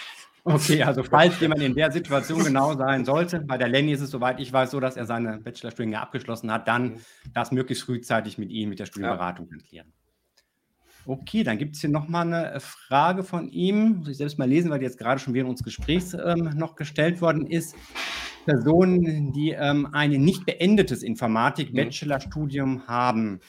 Okay, 0.45 0.83
also 0.83 1.05
falls 1.05 1.39
jemand 1.41 1.63
in 1.63 1.75
der 1.75 1.93
Situation 1.93 2.43
genau 2.43 2.75
sein 2.75 3.05
sollte, 3.05 3.41
bei 3.41 3.57
der 3.59 3.69
Lenny 3.69 3.93
ist 3.93 4.01
es, 4.01 4.11
soweit 4.11 4.41
ich 4.41 4.53
weiß, 4.53 4.73
so, 4.73 4.81
dass 4.81 4.97
er 4.97 5.07
seine 5.07 5.39
Bachelorstudiengänge 5.39 6.03
abgeschlossen 6.03 6.51
hat, 6.51 6.67
dann 6.67 6.99
das 7.33 7.53
möglichst 7.53 7.85
frühzeitig 7.85 8.39
mit 8.39 8.51
ihm, 8.51 8.71
mit 8.71 8.81
der 8.81 8.87
Studienberatung 8.87 9.49
ja. 9.53 9.59
klären. 9.59 9.93
Okay, 11.05 11.43
dann 11.43 11.59
gibt 11.59 11.75
es 11.75 11.81
hier 11.81 11.91
nochmal 11.91 12.33
eine 12.33 12.61
Frage 12.61 13.23
von 13.25 13.49
ihm. 13.49 13.99
Muss 13.99 14.09
ich 14.09 14.17
selbst 14.17 14.39
mal 14.39 14.49
lesen, 14.49 14.71
weil 14.71 14.79
die 14.79 14.85
jetzt 14.85 14.99
gerade 14.99 15.21
schon 15.21 15.35
während 15.35 15.51
unseres 15.51 15.65
Gesprächs 15.65 16.15
ähm, 16.15 16.51
noch 16.57 16.77
gestellt 16.77 17.21
worden 17.21 17.47
ist. 17.47 17.75
Personen, 18.45 19.33
die 19.33 19.51
ähm, 19.51 19.89
ein 19.93 20.11
nicht 20.11 20.45
beendetes 20.47 21.03
Informatik-Bachelorstudium 21.03 22.75
mhm. 22.75 22.87
haben. 22.87 23.41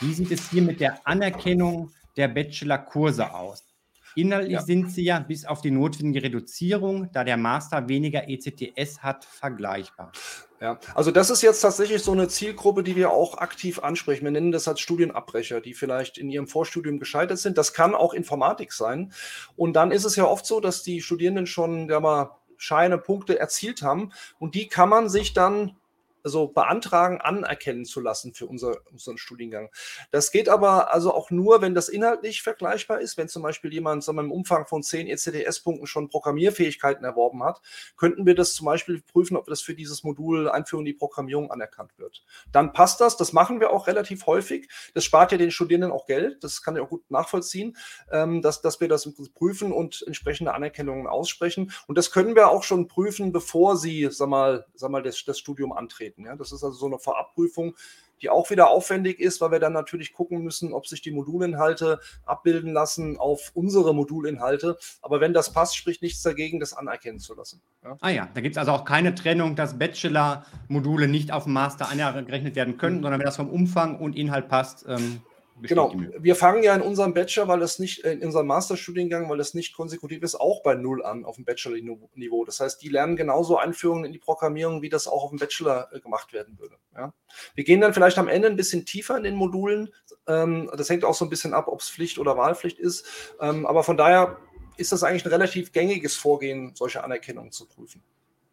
Wie 0.00 0.12
sieht 0.12 0.30
es 0.30 0.50
hier 0.50 0.62
mit 0.62 0.80
der 0.80 1.06
Anerkennung 1.06 1.90
der 2.16 2.28
Bachelorkurse 2.28 3.32
aus? 3.34 3.69
Inhaltlich 4.14 4.52
ja. 4.52 4.62
sind 4.62 4.90
sie 4.90 5.04
ja 5.04 5.18
bis 5.18 5.44
auf 5.44 5.60
die 5.60 5.70
notwendige 5.70 6.24
Reduzierung, 6.24 7.10
da 7.12 7.24
der 7.24 7.36
Master 7.36 7.88
weniger 7.88 8.28
ECTS 8.28 9.02
hat, 9.02 9.24
vergleichbar. 9.24 10.12
Ja, 10.60 10.78
also 10.94 11.10
das 11.10 11.30
ist 11.30 11.40
jetzt 11.40 11.62
tatsächlich 11.62 12.02
so 12.02 12.12
eine 12.12 12.28
Zielgruppe, 12.28 12.82
die 12.82 12.94
wir 12.94 13.10
auch 13.10 13.38
aktiv 13.38 13.78
ansprechen. 13.78 14.24
Wir 14.24 14.30
nennen 14.30 14.52
das 14.52 14.68
als 14.68 14.80
Studienabbrecher, 14.80 15.62
die 15.62 15.72
vielleicht 15.72 16.18
in 16.18 16.28
ihrem 16.28 16.46
Vorstudium 16.46 16.98
gescheitert 16.98 17.38
sind. 17.38 17.56
Das 17.56 17.72
kann 17.72 17.94
auch 17.94 18.12
Informatik 18.12 18.74
sein. 18.74 19.12
Und 19.56 19.74
dann 19.74 19.90
ist 19.90 20.04
es 20.04 20.16
ja 20.16 20.24
oft 20.24 20.44
so, 20.44 20.60
dass 20.60 20.82
die 20.82 21.00
Studierenden 21.00 21.46
schon 21.46 21.88
ja 21.88 21.98
mal 21.98 22.36
Scheine, 22.58 22.98
Punkte 22.98 23.38
erzielt 23.38 23.80
haben 23.80 24.12
und 24.38 24.54
die 24.54 24.68
kann 24.68 24.90
man 24.90 25.08
sich 25.08 25.32
dann 25.32 25.76
also 26.24 26.48
beantragen, 26.48 27.20
anerkennen 27.20 27.84
zu 27.84 28.00
lassen 28.00 28.34
für 28.34 28.46
unser, 28.46 28.78
unseren 28.90 29.18
Studiengang. 29.18 29.70
Das 30.10 30.30
geht 30.30 30.48
aber 30.48 30.92
also 30.92 31.12
auch 31.14 31.30
nur, 31.30 31.62
wenn 31.62 31.74
das 31.74 31.88
inhaltlich 31.88 32.42
vergleichbar 32.42 33.00
ist. 33.00 33.16
Wenn 33.16 33.28
zum 33.28 33.42
Beispiel 33.42 33.72
jemand 33.72 34.04
sagen 34.04 34.18
wir, 34.18 34.22
im 34.22 34.32
Umfang 34.32 34.66
von 34.66 34.82
10 34.82 35.06
ECTS-Punkten 35.06 35.86
schon 35.86 36.08
Programmierfähigkeiten 36.08 37.04
erworben 37.04 37.42
hat, 37.44 37.60
könnten 37.96 38.26
wir 38.26 38.34
das 38.34 38.54
zum 38.54 38.66
Beispiel 38.66 39.00
prüfen, 39.02 39.36
ob 39.36 39.46
das 39.46 39.60
für 39.60 39.74
dieses 39.74 40.04
Modul 40.04 40.48
Einführung 40.48 40.82
in 40.82 40.92
die 40.92 40.98
Programmierung 40.98 41.50
anerkannt 41.50 41.98
wird. 41.98 42.24
Dann 42.52 42.72
passt 42.72 43.00
das. 43.00 43.16
Das 43.16 43.32
machen 43.32 43.60
wir 43.60 43.70
auch 43.70 43.86
relativ 43.86 44.26
häufig. 44.26 44.68
Das 44.94 45.04
spart 45.04 45.32
ja 45.32 45.38
den 45.38 45.50
Studierenden 45.50 45.92
auch 45.92 46.06
Geld. 46.06 46.42
Das 46.44 46.62
kann 46.62 46.76
ich 46.76 46.82
auch 46.82 46.88
gut 46.88 47.10
nachvollziehen, 47.10 47.76
ähm, 48.10 48.42
dass, 48.42 48.62
dass 48.62 48.80
wir 48.80 48.88
das 48.88 49.08
prüfen 49.34 49.72
und 49.72 50.02
entsprechende 50.06 50.54
Anerkennungen 50.54 51.06
aussprechen. 51.06 51.72
Und 51.86 51.98
das 51.98 52.10
können 52.10 52.34
wir 52.34 52.48
auch 52.48 52.62
schon 52.62 52.88
prüfen, 52.88 53.32
bevor 53.32 53.76
sie, 53.76 54.08
sag 54.10 54.28
mal, 54.28 54.66
sag 54.74 54.90
mal 54.90 55.02
das, 55.02 55.24
das 55.24 55.38
Studium 55.38 55.72
antreten 55.72 56.09
treten. 56.10 56.24
Ja? 56.24 56.36
Das 56.36 56.52
ist 56.52 56.62
also 56.62 56.76
so 56.76 56.86
eine 56.86 56.98
Vorabprüfung, 56.98 57.74
die 58.22 58.28
auch 58.28 58.50
wieder 58.50 58.68
aufwendig 58.68 59.18
ist, 59.18 59.40
weil 59.40 59.50
wir 59.50 59.60
dann 59.60 59.72
natürlich 59.72 60.12
gucken 60.12 60.42
müssen, 60.42 60.72
ob 60.74 60.86
sich 60.86 61.00
die 61.00 61.10
Modulinhalte 61.10 62.00
abbilden 62.26 62.72
lassen 62.72 63.16
auf 63.16 63.50
unsere 63.54 63.94
Modulinhalte. 63.94 64.76
Aber 65.00 65.20
wenn 65.20 65.32
das 65.32 65.52
passt, 65.52 65.76
spricht 65.76 66.02
nichts 66.02 66.22
dagegen, 66.22 66.60
das 66.60 66.74
anerkennen 66.74 67.18
zu 67.18 67.34
lassen. 67.34 67.62
Ja? 67.82 67.96
Ah 68.00 68.10
ja, 68.10 68.28
da 68.34 68.40
gibt 68.40 68.56
es 68.56 68.58
also 68.58 68.72
auch 68.72 68.84
keine 68.84 69.14
Trennung, 69.14 69.56
dass 69.56 69.78
Bachelor-Module 69.78 71.08
nicht 71.08 71.32
auf 71.32 71.44
dem 71.44 71.54
Master 71.54 71.88
angerechnet 71.88 72.56
werden 72.56 72.76
können, 72.76 73.02
sondern 73.02 73.20
wenn 73.20 73.26
das 73.26 73.36
vom 73.36 73.48
Umfang 73.48 73.98
und 73.98 74.16
Inhalt 74.16 74.48
passt, 74.48 74.84
ähm, 74.86 75.22
Genau, 75.62 75.92
wir 76.18 76.36
fangen 76.36 76.62
ja 76.62 76.74
in 76.74 76.82
unserem 76.82 77.14
Bachelor, 77.14 77.48
weil 77.48 77.60
das 77.60 77.78
nicht, 77.78 78.04
äh, 78.04 78.12
in 78.12 78.24
unserem 78.24 78.46
Masterstudiengang, 78.46 79.28
weil 79.28 79.38
das 79.38 79.54
nicht 79.54 79.74
konsekutiv 79.74 80.22
ist, 80.22 80.34
auch 80.34 80.62
bei 80.62 80.74
Null 80.74 81.04
an 81.04 81.24
auf 81.24 81.36
dem 81.36 81.44
Bachelor-Niveau. 81.44 82.44
Das 82.44 82.60
heißt, 82.60 82.80
die 82.82 82.88
lernen 82.88 83.16
genauso 83.16 83.58
Einführungen 83.58 84.04
in 84.04 84.12
die 84.12 84.18
Programmierung, 84.18 84.82
wie 84.82 84.88
das 84.88 85.06
auch 85.06 85.24
auf 85.24 85.30
dem 85.30 85.38
Bachelor 85.38 85.88
äh, 85.92 86.00
gemacht 86.00 86.32
werden 86.32 86.58
würde. 86.58 86.76
Ja? 86.94 87.12
Wir 87.54 87.64
gehen 87.64 87.80
dann 87.80 87.94
vielleicht 87.94 88.18
am 88.18 88.28
Ende 88.28 88.48
ein 88.48 88.56
bisschen 88.56 88.84
tiefer 88.86 89.16
in 89.16 89.24
den 89.24 89.36
Modulen. 89.36 89.90
Ähm, 90.26 90.70
das 90.76 90.88
hängt 90.88 91.04
auch 91.04 91.14
so 91.14 91.24
ein 91.24 91.30
bisschen 91.30 91.54
ab, 91.54 91.68
ob 91.68 91.80
es 91.80 91.90
Pflicht 91.90 92.18
oder 92.18 92.36
Wahlpflicht 92.36 92.78
ist. 92.78 93.06
Ähm, 93.40 93.66
aber 93.66 93.82
von 93.82 93.96
daher 93.96 94.38
ist 94.76 94.92
das 94.92 95.02
eigentlich 95.02 95.24
ein 95.24 95.32
relativ 95.32 95.72
gängiges 95.72 96.16
Vorgehen, 96.16 96.72
solche 96.74 97.04
Anerkennungen 97.04 97.52
zu 97.52 97.66
prüfen. 97.66 98.02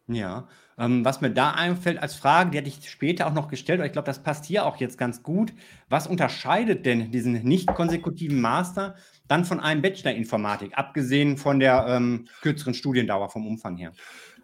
Ja, 0.08 0.48
ähm, 0.78 1.04
was 1.04 1.20
mir 1.20 1.30
da 1.30 1.50
einfällt 1.50 2.00
als 2.00 2.14
Frage, 2.14 2.50
die 2.50 2.58
hatte 2.58 2.68
ich 2.68 2.88
später 2.88 3.26
auch 3.26 3.32
noch 3.32 3.48
gestellt, 3.48 3.80
aber 3.80 3.86
ich 3.86 3.92
glaube, 3.92 4.06
das 4.06 4.22
passt 4.22 4.44
hier 4.44 4.64
auch 4.64 4.76
jetzt 4.76 4.96
ganz 4.96 5.22
gut. 5.22 5.52
Was 5.88 6.06
unterscheidet 6.06 6.86
denn 6.86 7.10
diesen 7.10 7.42
nicht 7.42 7.66
konsekutiven 7.74 8.40
Master 8.40 8.94
dann 9.26 9.44
von 9.44 9.60
einem 9.60 9.82
Bachelor 9.82 10.12
Informatik, 10.12 10.76
abgesehen 10.78 11.36
von 11.36 11.58
der 11.58 11.86
ähm, 11.88 12.28
kürzeren 12.42 12.74
Studiendauer 12.74 13.28
vom 13.28 13.46
Umfang 13.46 13.76
her? 13.76 13.92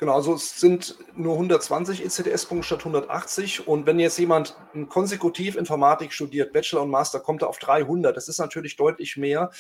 Genau, 0.05 0.17
also 0.17 0.35
es 0.35 0.61
sind 0.61 0.99
nur 1.17 1.33
120 1.33 2.05
ECTS-Punkte 2.05 2.67
statt 2.67 2.81
180. 2.81 3.67
Und 3.67 3.87
wenn 3.87 3.99
jetzt 3.99 4.19
jemand 4.19 4.55
konsekutiv 4.91 5.57
Informatik 5.57 6.13
studiert, 6.13 6.53
Bachelor 6.53 6.83
und 6.83 6.91
Master, 6.91 7.21
kommt 7.21 7.41
er 7.41 7.49
auf 7.49 7.59
300. 7.59 8.15
Das 8.15 8.29
ist 8.29 8.39
natürlich 8.39 8.77
deutlich 8.77 9.17
mehr. 9.17 9.51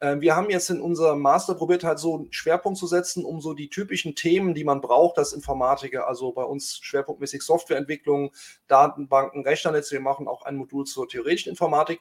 Ähm, 0.00 0.20
wir 0.20 0.34
haben 0.34 0.50
jetzt 0.50 0.70
in 0.70 0.80
unserem 0.80 1.20
Master 1.20 1.54
probiert, 1.54 1.84
halt 1.84 2.00
so 2.00 2.16
einen 2.16 2.32
Schwerpunkt 2.32 2.80
zu 2.80 2.88
setzen, 2.88 3.24
um 3.24 3.40
so 3.40 3.54
die 3.54 3.68
typischen 3.68 4.16
Themen, 4.16 4.54
die 4.54 4.64
man 4.64 4.80
braucht 4.80 5.18
als 5.18 5.32
Informatiker, 5.34 6.08
also 6.08 6.32
bei 6.32 6.42
uns 6.42 6.80
schwerpunktmäßig 6.82 7.42
Softwareentwicklung, 7.42 8.32
Datenbanken, 8.66 9.44
Rechnernetze. 9.44 9.92
Wir 9.92 10.00
machen 10.00 10.26
auch 10.26 10.42
ein 10.42 10.56
Modul 10.56 10.84
zur 10.84 11.08
theoretischen 11.08 11.50
Informatik. 11.50 12.00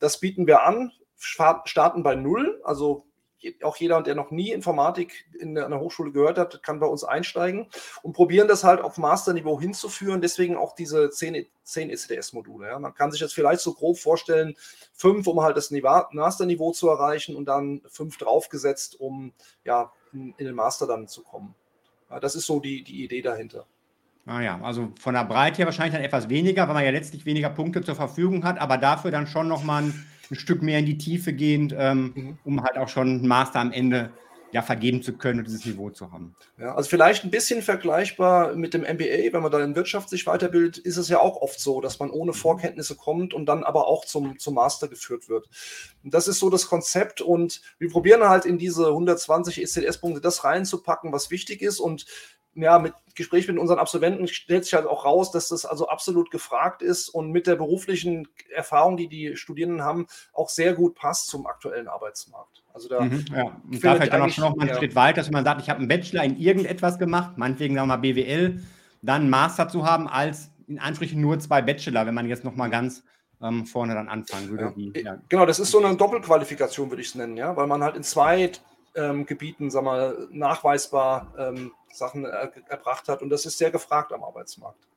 Das 0.00 0.20
bieten 0.20 0.46
wir 0.46 0.64
an, 0.64 0.92
starten 1.16 2.02
bei 2.02 2.14
Null, 2.14 2.60
also 2.62 3.07
auch 3.62 3.76
jeder, 3.76 4.02
der 4.02 4.14
noch 4.14 4.30
nie 4.30 4.50
Informatik 4.50 5.26
in 5.38 5.56
einer 5.56 5.80
Hochschule 5.80 6.12
gehört 6.12 6.38
hat, 6.38 6.62
kann 6.62 6.80
bei 6.80 6.86
uns 6.86 7.04
einsteigen 7.04 7.68
und 8.02 8.12
probieren 8.12 8.48
das 8.48 8.64
halt 8.64 8.80
auf 8.80 8.98
Masterniveau 8.98 9.60
hinzuführen. 9.60 10.20
Deswegen 10.20 10.56
auch 10.56 10.74
diese 10.74 11.10
10, 11.10 11.46
10 11.62 11.90
ECDS-Module. 11.90 12.68
Ja. 12.68 12.78
Man 12.78 12.94
kann 12.94 13.10
sich 13.10 13.20
das 13.20 13.32
vielleicht 13.32 13.60
so 13.60 13.74
grob 13.74 13.98
vorstellen, 13.98 14.56
fünf, 14.92 15.26
um 15.26 15.40
halt 15.40 15.56
das 15.56 15.70
Masterniveau 15.70 16.72
zu 16.72 16.88
erreichen 16.88 17.36
und 17.36 17.46
dann 17.46 17.82
fünf 17.88 18.18
draufgesetzt, 18.18 19.00
um 19.00 19.32
ja, 19.64 19.92
in, 20.12 20.34
in 20.38 20.46
den 20.46 20.54
Master 20.54 20.86
dann 20.86 21.08
zu 21.08 21.22
kommen. 21.22 21.54
Ja, 22.10 22.20
das 22.20 22.34
ist 22.34 22.46
so 22.46 22.60
die, 22.60 22.82
die 22.82 23.04
Idee 23.04 23.22
dahinter. 23.22 23.66
Ah 24.26 24.42
ja, 24.42 24.60
also 24.62 24.92
von 25.00 25.14
der 25.14 25.24
Breite 25.24 25.56
her 25.56 25.66
wahrscheinlich 25.66 25.94
dann 25.94 26.04
etwas 26.04 26.28
weniger, 26.28 26.68
weil 26.68 26.74
man 26.74 26.84
ja 26.84 26.90
letztlich 26.90 27.24
weniger 27.24 27.48
Punkte 27.48 27.82
zur 27.82 27.94
Verfügung 27.94 28.44
hat, 28.44 28.60
aber 28.60 28.76
dafür 28.76 29.10
dann 29.10 29.26
schon 29.26 29.48
nochmal 29.48 29.84
ein, 29.84 30.06
ein 30.30 30.36
Stück 30.36 30.62
mehr 30.62 30.78
in 30.78 30.86
die 30.86 30.98
Tiefe 30.98 31.32
gehend, 31.32 31.74
ähm, 31.76 32.12
mhm. 32.14 32.38
um 32.44 32.62
halt 32.62 32.76
auch 32.76 32.88
schon 32.88 33.08
einen 33.08 33.28
Master 33.28 33.60
am 33.60 33.72
Ende 33.72 34.12
ja, 34.50 34.62
vergeben 34.62 35.02
zu 35.02 35.12
können 35.12 35.40
und 35.40 35.46
dieses 35.46 35.66
Niveau 35.66 35.90
zu 35.90 36.10
haben. 36.10 36.34
Ja, 36.58 36.74
also 36.74 36.88
vielleicht 36.88 37.24
ein 37.24 37.30
bisschen 37.30 37.60
vergleichbar 37.60 38.54
mit 38.54 38.72
dem 38.72 38.82
MBA, 38.82 39.32
wenn 39.32 39.42
man 39.42 39.52
da 39.52 39.62
in 39.62 39.76
Wirtschaft 39.76 40.08
sich 40.08 40.26
weiterbildet, 40.26 40.78
ist 40.78 40.96
es 40.96 41.08
ja 41.08 41.20
auch 41.20 41.36
oft 41.42 41.60
so, 41.60 41.80
dass 41.80 41.98
man 41.98 42.10
ohne 42.10 42.32
mhm. 42.32 42.36
Vorkenntnisse 42.36 42.96
kommt 42.96 43.34
und 43.34 43.46
dann 43.46 43.62
aber 43.62 43.88
auch 43.88 44.04
zum, 44.04 44.38
zum 44.38 44.54
Master 44.54 44.88
geführt 44.88 45.28
wird. 45.28 45.48
Und 46.02 46.14
das 46.14 46.28
ist 46.28 46.38
so 46.38 46.48
das 46.48 46.66
Konzept 46.66 47.20
und 47.20 47.60
wir 47.78 47.90
probieren 47.90 48.26
halt 48.26 48.46
in 48.46 48.58
diese 48.58 48.86
120 48.86 49.60
ECDS-Punkte 49.62 50.20
das 50.20 50.44
reinzupacken, 50.44 51.12
was 51.12 51.30
wichtig 51.30 51.60
ist 51.60 51.78
und 51.78 52.06
ja, 52.62 52.78
mit 52.78 52.94
Gespräch 53.14 53.48
mit 53.48 53.58
unseren 53.58 53.78
Absolventen 53.78 54.28
stellt 54.28 54.64
sich 54.64 54.74
halt 54.74 54.86
auch 54.86 55.04
raus, 55.04 55.30
dass 55.30 55.48
das 55.48 55.66
also 55.66 55.88
absolut 55.88 56.30
gefragt 56.30 56.82
ist 56.82 57.08
und 57.08 57.30
mit 57.30 57.46
der 57.46 57.56
beruflichen 57.56 58.28
Erfahrung, 58.54 58.96
die 58.96 59.08
die 59.08 59.36
Studierenden 59.36 59.82
haben, 59.82 60.06
auch 60.32 60.48
sehr 60.48 60.74
gut 60.74 60.94
passt 60.94 61.28
zum 61.28 61.46
aktuellen 61.46 61.88
Arbeitsmarkt. 61.88 62.62
Also 62.72 62.88
da 62.88 63.00
mhm, 63.00 63.24
ja. 63.34 63.44
Und 63.44 63.84
da 63.84 63.94
vielleicht 63.94 64.12
dann 64.12 64.22
auch 64.22 64.30
schon 64.30 64.44
noch 64.44 64.56
mal 64.56 64.62
einen 64.62 64.70
ja. 64.70 64.76
Schritt 64.76 64.94
weiter, 64.94 65.16
dass 65.16 65.30
man 65.30 65.44
sagt, 65.44 65.60
ich 65.60 65.68
habe 65.68 65.80
einen 65.80 65.88
Bachelor 65.88 66.22
in 66.22 66.38
irgendetwas 66.38 66.98
gemacht, 66.98 67.36
meinetwegen 67.36 67.74
sagen 67.74 67.88
wir 67.88 67.96
mal 67.96 68.02
BWL, 68.02 68.62
dann 69.02 69.22
einen 69.22 69.30
Master 69.30 69.68
zu 69.68 69.84
haben, 69.84 70.08
als 70.08 70.50
in 70.68 70.78
Ansprüchen 70.78 71.20
nur 71.20 71.38
zwei 71.40 71.62
Bachelor, 71.62 72.06
wenn 72.06 72.14
man 72.14 72.28
jetzt 72.28 72.44
noch 72.44 72.54
mal 72.54 72.68
ganz 72.68 73.02
ähm, 73.42 73.66
vorne 73.66 73.94
dann 73.94 74.08
anfangen 74.08 74.50
würde. 74.50 74.64
Ja. 74.64 74.76
Wie, 74.76 74.92
ja. 75.02 75.18
Genau, 75.28 75.46
das 75.46 75.58
ist 75.58 75.70
so 75.70 75.84
eine 75.84 75.96
Doppelqualifikation, 75.96 76.90
würde 76.90 77.02
ich 77.02 77.08
es 77.08 77.14
nennen, 77.14 77.36
ja, 77.36 77.56
weil 77.56 77.66
man 77.66 77.82
halt 77.82 77.96
in 77.96 78.02
zwei 78.02 78.52
ähm, 78.98 79.24
Gebieten, 79.26 79.70
sag 79.70 79.84
mal, 79.84 80.28
nachweisbar 80.30 81.32
ähm, 81.38 81.72
Sachen 81.92 82.24
er, 82.24 82.52
erbracht 82.68 83.08
hat 83.08 83.22
und 83.22 83.30
das 83.30 83.46
ist 83.46 83.58
sehr 83.58 83.70
gefragt 83.70 84.12
am 84.12 84.24
Arbeitsmarkt. 84.24 84.88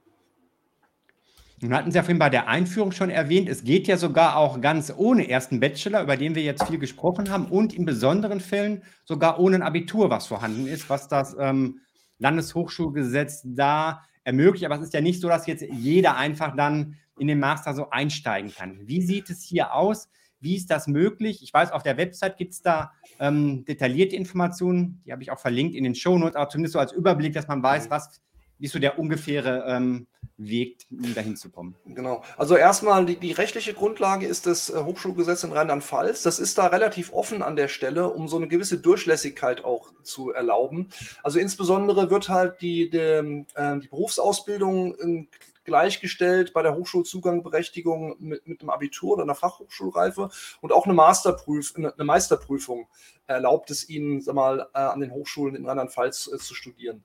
Nun 1.62 1.76
hatten 1.76 1.92
Sie 1.92 1.96
ja 1.96 2.02
vorhin 2.02 2.18
bei 2.18 2.32
der 2.32 2.48
Einführung 2.48 2.92
schon 2.92 3.12
erwähnt, 3.12 3.48
es 3.48 3.64
geht 3.64 3.88
ja 3.88 3.96
sogar 3.96 4.36
auch 4.36 4.60
ganz 4.62 4.92
ohne 4.96 5.30
ersten 5.30 5.60
Bachelor, 5.60 6.02
über 6.02 6.18
den 6.18 6.34
wir 6.34 6.42
jetzt 6.42 6.64
viel 6.64 6.80
gesprochen 6.80 7.30
haben, 7.30 7.46
und 7.46 7.74
in 7.74 7.86
besonderen 7.86 8.40
Fällen 8.40 8.82
sogar 9.06 9.40
ohne 9.40 9.58
ein 9.58 9.62
Abitur, 9.62 10.10
was 10.10 10.26
vorhanden 10.26 10.66
ist, 10.66 10.90
was 10.90 11.08
das 11.08 11.36
ähm, 11.40 11.82
Landeshochschulgesetz 12.18 13.44
da 13.46 14.02
ermöglicht. 14.24 14.66
Aber 14.66 14.76
es 14.76 14.82
ist 14.82 14.94
ja 14.96 15.02
nicht 15.02 15.22
so, 15.22 15.28
dass 15.28 15.46
jetzt 15.46 15.64
jeder 15.72 16.18
einfach 16.18 16.56
dann 16.56 16.98
in 17.20 17.28
den 17.28 17.40
Master 17.40 17.76
so 17.76 17.92
einsteigen 17.92 18.52
kann. 18.52 18.88
Wie 18.88 19.02
sieht 19.02 19.30
es 19.30 19.44
hier 19.44 19.76
aus? 19.76 20.10
Wie 20.42 20.56
ist 20.56 20.70
das 20.70 20.88
möglich? 20.88 21.42
Ich 21.44 21.54
weiß, 21.54 21.72
auf 21.72 21.84
der 21.84 21.98
Website 21.98 22.38
gibt 22.38 22.54
es 22.54 22.62
da 22.62 22.92
ähm, 23.20 23.64
detaillierte 23.66 24.16
Informationen, 24.16 25.02
die 25.06 25.12
habe 25.12 25.24
ich 25.24 25.32
auch 25.32 25.40
verlinkt 25.40 25.76
in 25.76 25.84
den 25.84 25.96
Shownotes, 25.96 26.36
aber 26.36 26.50
zumindest 26.50 26.74
so 26.74 26.80
als 26.80 26.92
Überblick, 26.92 27.34
dass 27.34 27.48
man 27.48 27.64
weiß, 27.64 27.90
was 27.90 28.22
wie 28.62 28.66
ist 28.66 28.74
so 28.74 28.80
der 28.80 29.00
ungefähre 29.00 29.66
ähm, 29.68 30.06
Weg, 30.38 30.86
um 30.92 31.16
dahin 31.16 31.36
zu 31.36 31.50
kommen? 31.50 31.76
Genau. 31.86 32.24
Also 32.38 32.56
erstmal 32.56 33.08
die, 33.08 33.16
die 33.16 33.32
rechtliche 33.32 33.74
Grundlage 33.74 34.28
ist 34.28 34.46
das 34.46 34.70
äh, 34.70 34.84
Hochschulgesetz 34.84 35.44
in 35.44 35.52
Rheinland-Pfalz. 35.52 36.22
Das 36.22 36.38
ist 36.38 36.60
da 36.60 36.68
relativ 36.68 37.12
offen 37.12 37.42
an 37.42 37.56
der 37.56 37.70
Stelle, 37.70 38.10
um 38.10 38.28
so 38.28 38.38
eine 38.38 38.48
gewisse 38.48 38.78
Durchlässigkeit 38.78 39.66
auch 39.66 39.92
zu 40.04 40.32
erlauben. 40.32 40.90
Also 41.24 41.40
insbesondere 41.40 42.12
wird 42.12 42.30
halt 42.30 42.62
die, 42.62 42.92
die, 42.92 43.46
äh, 43.56 43.80
die 43.80 43.88
Berufsausbildung 43.88 44.94
in 44.94 45.28
gleichgestellt 45.64 46.54
bei 46.54 46.62
der 46.62 46.76
Hochschulzugangberechtigung 46.76 48.16
mit, 48.20 48.48
mit 48.48 48.62
einem 48.62 48.70
Abitur 48.70 49.14
oder 49.14 49.24
einer 49.24 49.36
Fachhochschulreife 49.36 50.30
und 50.62 50.72
auch 50.72 50.86
eine, 50.86 50.94
Masterprüf, 50.94 51.74
eine 51.76 51.94
Meisterprüfung 51.98 52.88
erlaubt 53.28 53.72
es 53.72 53.88
ihnen, 53.90 54.22
sag 54.22 54.36
mal, 54.36 54.68
äh, 54.74 54.80
an 54.80 55.00
den 55.00 55.12
Hochschulen 55.12 55.56
in 55.56 55.66
Rheinland-Pfalz 55.66 56.32
äh, 56.34 56.38
zu 56.38 56.54
studieren. 56.54 57.04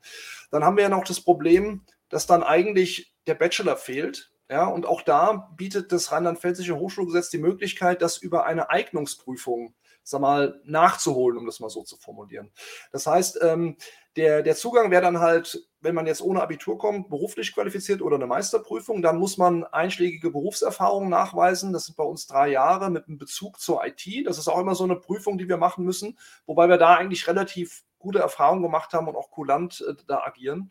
Dann 0.50 0.64
haben 0.64 0.76
wir 0.76 0.84
ja 0.84 0.88
noch 0.88 1.04
das 1.04 1.20
Problem, 1.20 1.82
dass 2.08 2.26
dann 2.26 2.42
eigentlich 2.42 3.14
der 3.26 3.34
Bachelor 3.34 3.76
fehlt. 3.76 4.32
Ja, 4.48 4.66
und 4.66 4.86
auch 4.86 5.02
da 5.02 5.50
bietet 5.56 5.90
das 5.90 6.12
Rheinland-Pfälzische 6.12 6.78
Hochschulgesetz 6.78 7.30
die 7.30 7.38
Möglichkeit, 7.38 8.00
das 8.00 8.16
über 8.18 8.46
eine 8.46 8.70
Eignungsprüfung 8.70 9.74
sag 10.06 10.20
mal, 10.20 10.60
nachzuholen, 10.64 11.36
um 11.36 11.46
das 11.46 11.58
mal 11.58 11.68
so 11.68 11.82
zu 11.82 11.96
formulieren. 11.96 12.52
Das 12.92 13.06
heißt, 13.08 13.40
ähm, 13.42 13.76
der, 14.16 14.42
der 14.42 14.56
Zugang 14.56 14.90
wäre 14.90 15.02
dann 15.02 15.20
halt, 15.20 15.68
wenn 15.80 15.94
man 15.94 16.06
jetzt 16.06 16.22
ohne 16.22 16.42
Abitur 16.42 16.78
kommt, 16.78 17.10
beruflich 17.10 17.54
qualifiziert 17.54 18.02
oder 18.02 18.16
eine 18.16 18.26
Meisterprüfung, 18.26 19.02
dann 19.02 19.18
muss 19.18 19.36
man 19.36 19.64
einschlägige 19.64 20.30
Berufserfahrungen 20.30 21.10
nachweisen. 21.10 21.72
Das 21.72 21.84
sind 21.84 21.96
bei 21.96 22.04
uns 22.04 22.26
drei 22.26 22.48
Jahre 22.48 22.90
mit 22.90 23.06
einem 23.06 23.18
Bezug 23.18 23.60
zur 23.60 23.84
IT. 23.86 24.26
Das 24.26 24.38
ist 24.38 24.48
auch 24.48 24.58
immer 24.58 24.74
so 24.74 24.84
eine 24.84 24.96
Prüfung, 24.96 25.38
die 25.38 25.48
wir 25.48 25.58
machen 25.58 25.84
müssen, 25.84 26.18
wobei 26.46 26.68
wir 26.68 26.78
da 26.78 26.96
eigentlich 26.96 27.28
relativ 27.28 27.84
gute 27.98 28.18
Erfahrungen 28.20 28.62
gemacht 28.62 28.92
haben 28.92 29.08
und 29.08 29.16
auch 29.16 29.30
kulant 29.30 29.84
äh, 29.86 29.94
da 30.06 30.20
agieren. 30.20 30.70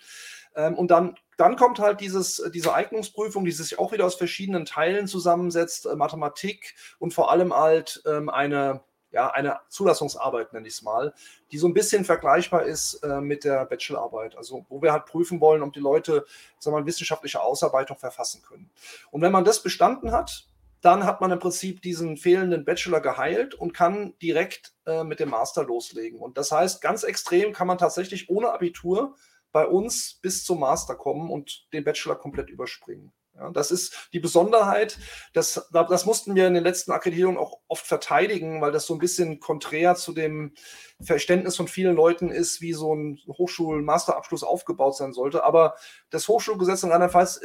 Ähm, 0.56 0.76
und 0.76 0.90
dann, 0.90 1.16
dann 1.38 1.56
kommt 1.56 1.80
halt 1.80 2.00
dieses, 2.00 2.42
diese 2.54 2.74
Eignungsprüfung, 2.74 3.46
die 3.46 3.52
sich 3.52 3.78
auch 3.78 3.92
wieder 3.92 4.06
aus 4.06 4.16
verschiedenen 4.16 4.66
Teilen 4.66 5.08
zusammensetzt, 5.08 5.86
äh, 5.86 5.96
Mathematik 5.96 6.76
und 6.98 7.14
vor 7.14 7.32
allem 7.32 7.54
halt 7.54 8.02
ähm, 8.06 8.30
eine 8.30 8.84
ja, 9.16 9.30
eine 9.32 9.62
Zulassungsarbeit, 9.70 10.52
nenne 10.52 10.68
ich 10.68 10.74
es 10.74 10.82
mal, 10.82 11.14
die 11.54 11.58
so 11.58 11.68
ein 11.68 11.74
bisschen 11.74 12.04
vergleichbar 12.04 12.64
ist 12.64 12.96
äh, 12.96 13.22
mit 13.22 13.46
der 13.46 13.66
Bachelorarbeit. 13.66 14.36
Also 14.36 14.66
wo 14.68 14.82
wir 14.82 14.92
halt 14.92 15.06
prüfen 15.06 15.40
wollen, 15.40 15.64
ob 15.64 15.72
die 15.72 15.80
Leute 15.80 16.26
sagen 16.60 16.76
wir 16.76 16.82
mal, 16.82 16.86
wissenschaftliche 16.86 17.42
Ausarbeitung 17.42 17.98
verfassen 17.98 18.42
können. 18.42 18.70
Und 19.12 19.22
wenn 19.22 19.32
man 19.32 19.46
das 19.46 19.64
bestanden 19.64 20.12
hat, 20.12 20.50
dann 20.82 21.06
hat 21.06 21.22
man 21.22 21.32
im 21.32 21.40
Prinzip 21.40 21.82
diesen 21.82 22.18
fehlenden 22.18 22.66
Bachelor 22.66 23.00
geheilt 23.00 23.56
und 23.56 23.74
kann 23.74 24.14
direkt 24.22 24.74
äh, 24.86 25.06
mit 25.06 25.22
dem 25.22 25.30
Master 25.30 25.64
loslegen. 25.64 26.20
Und 26.20 26.38
das 26.38 26.52
heißt, 26.52 26.82
ganz 26.82 27.04
extrem 27.04 27.54
kann 27.54 27.68
man 27.68 27.78
tatsächlich 27.78 28.30
ohne 28.30 28.52
Abitur 28.52 29.16
bei 29.54 29.66
uns 29.66 30.20
bis 30.22 30.44
zum 30.44 30.60
Master 30.60 30.96
kommen 30.96 31.32
und 31.32 31.72
den 31.72 31.86
Bachelor 31.86 32.16
komplett 32.16 32.50
überspringen. 32.50 33.14
Ja, 33.38 33.50
das 33.50 33.70
ist 33.70 34.10
die 34.14 34.20
Besonderheit. 34.20 34.98
Das, 35.34 35.68
das 35.72 36.06
mussten 36.06 36.36
wir 36.36 36.48
in 36.48 36.54
den 36.54 36.64
letzten 36.64 36.92
Akkreditierungen 36.92 37.40
auch 37.40 37.60
oft 37.68 37.86
verteidigen, 37.86 38.62
weil 38.62 38.72
das 38.72 38.86
so 38.86 38.94
ein 38.94 39.00
bisschen 39.00 39.42
konträr 39.42 39.96
zu 39.96 40.14
dem 40.14 40.54
Verständnis 41.02 41.58
von 41.58 41.68
vielen 41.68 41.96
Leuten 41.96 42.30
ist, 42.30 42.62
wie 42.62 42.72
so 42.72 42.96
ein 42.96 43.20
Hochschul-Masterabschluss 43.28 44.44
aufgebaut 44.44 44.96
sein 44.96 45.12
sollte. 45.12 45.44
Aber 45.44 45.76
das 46.10 46.28
Hochschulgesetz 46.30 46.84
in 46.84 46.92
Rheinland-Pfalz 46.92 47.42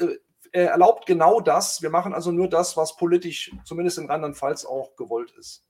äh, 0.53 0.63
erlaubt 0.63 1.07
genau 1.07 1.41
das. 1.41 1.83
Wir 1.83 1.91
machen 1.91 2.15
also 2.15 2.31
nur 2.31 2.49
das, 2.49 2.77
was 2.77 2.97
politisch, 2.97 3.51
zumindest 3.65 3.99
in 3.99 4.07
Rheinland-Pfalz, 4.09 4.65
auch 4.65 4.95
gewollt 4.95 5.33
ist. 5.39 5.65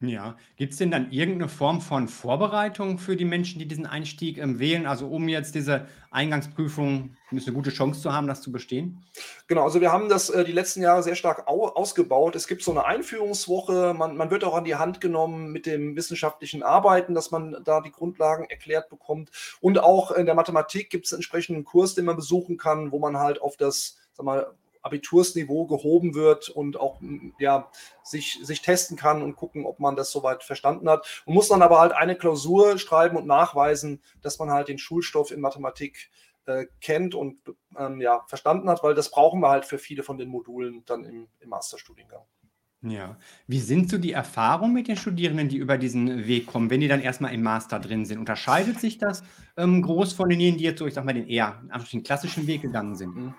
Ja. 0.00 0.36
Gibt 0.56 0.72
es 0.72 0.78
denn 0.78 0.92
dann 0.92 1.10
irgendeine 1.10 1.48
Form 1.48 1.80
von 1.80 2.06
Vorbereitung 2.06 2.98
für 2.98 3.16
die 3.16 3.24
Menschen, 3.24 3.58
die 3.58 3.66
diesen 3.66 3.84
Einstieg 3.84 4.38
ähm, 4.38 4.60
wählen? 4.60 4.86
Also 4.86 5.08
um 5.08 5.28
jetzt 5.28 5.56
diese 5.56 5.88
Eingangsprüfung 6.12 7.16
eine 7.32 7.40
gute 7.52 7.70
Chance 7.70 8.00
zu 8.00 8.12
haben, 8.12 8.28
das 8.28 8.40
zu 8.40 8.52
bestehen? 8.52 9.04
Genau, 9.48 9.64
also 9.64 9.80
wir 9.80 9.90
haben 9.90 10.08
das 10.08 10.30
äh, 10.30 10.44
die 10.44 10.52
letzten 10.52 10.82
Jahre 10.82 11.02
sehr 11.02 11.16
stark 11.16 11.48
au 11.48 11.66
ausgebaut. 11.66 12.36
Es 12.36 12.46
gibt 12.46 12.62
so 12.62 12.70
eine 12.70 12.84
Einführungswoche, 12.84 13.92
man, 13.92 14.16
man 14.16 14.30
wird 14.30 14.44
auch 14.44 14.54
an 14.54 14.64
die 14.64 14.76
Hand 14.76 15.00
genommen 15.00 15.50
mit 15.50 15.66
dem 15.66 15.96
wissenschaftlichen 15.96 16.62
Arbeiten, 16.62 17.14
dass 17.14 17.32
man 17.32 17.56
da 17.64 17.80
die 17.80 17.90
Grundlagen 17.90 18.44
erklärt 18.44 18.90
bekommt. 18.90 19.32
Und 19.60 19.80
auch 19.80 20.12
in 20.12 20.26
der 20.26 20.36
Mathematik 20.36 20.90
gibt 20.90 21.06
es 21.06 21.12
einen 21.12 21.18
entsprechenden 21.18 21.64
Kurs, 21.64 21.96
den 21.96 22.04
man 22.04 22.14
besuchen 22.14 22.56
kann, 22.56 22.92
wo 22.92 23.00
man 23.00 23.16
halt 23.18 23.42
auf 23.42 23.56
das, 23.56 23.96
sag 24.12 24.24
mal, 24.24 24.46
Abitursniveau 24.82 25.66
gehoben 25.66 26.14
wird 26.14 26.48
und 26.48 26.78
auch 26.78 27.00
ja, 27.38 27.70
sich, 28.02 28.38
sich 28.42 28.62
testen 28.62 28.96
kann 28.96 29.22
und 29.22 29.36
gucken, 29.36 29.66
ob 29.66 29.80
man 29.80 29.96
das 29.96 30.10
soweit 30.10 30.42
verstanden 30.42 30.88
hat. 30.88 31.22
Und 31.26 31.34
muss 31.34 31.48
dann 31.48 31.62
aber 31.62 31.80
halt 31.80 31.92
eine 31.92 32.16
Klausur 32.16 32.78
schreiben 32.78 33.16
und 33.16 33.26
nachweisen, 33.26 34.02
dass 34.22 34.38
man 34.38 34.50
halt 34.50 34.68
den 34.68 34.78
Schulstoff 34.78 35.30
in 35.30 35.40
Mathematik 35.40 36.10
äh, 36.46 36.66
kennt 36.80 37.14
und 37.14 37.38
ähm, 37.76 38.00
ja, 38.00 38.24
verstanden 38.26 38.68
hat, 38.70 38.82
weil 38.82 38.94
das 38.94 39.10
brauchen 39.10 39.40
wir 39.40 39.50
halt 39.50 39.64
für 39.64 39.78
viele 39.78 40.02
von 40.02 40.18
den 40.18 40.28
Modulen 40.28 40.84
dann 40.86 41.04
im, 41.04 41.28
im 41.40 41.48
Masterstudiengang. 41.48 42.24
Ja. 42.82 43.18
Wie 43.48 43.58
sind 43.58 43.90
so 43.90 43.98
die 43.98 44.12
Erfahrungen 44.12 44.72
mit 44.72 44.86
den 44.86 44.96
Studierenden, 44.96 45.48
die 45.48 45.56
über 45.56 45.78
diesen 45.78 46.28
Weg 46.28 46.46
kommen, 46.46 46.70
wenn 46.70 46.80
die 46.80 46.86
dann 46.86 47.00
erstmal 47.00 47.34
im 47.34 47.42
Master 47.42 47.80
drin 47.80 48.04
sind? 48.04 48.18
Unterscheidet 48.18 48.78
sich 48.78 48.98
das 48.98 49.24
ähm, 49.58 49.82
groß 49.82 50.12
von 50.12 50.28
denjenigen, 50.28 50.58
die 50.58 50.64
jetzt 50.64 50.78
so, 50.78 50.86
ich 50.86 50.94
sag 50.94 51.04
mal, 51.04 51.12
den 51.12 51.28
eher 51.28 51.60
den 51.92 52.02
klassischen 52.02 52.46
Weg 52.46 52.62
gegangen 52.62 52.94
sind? 52.94 53.14
Mhm. 53.14 53.34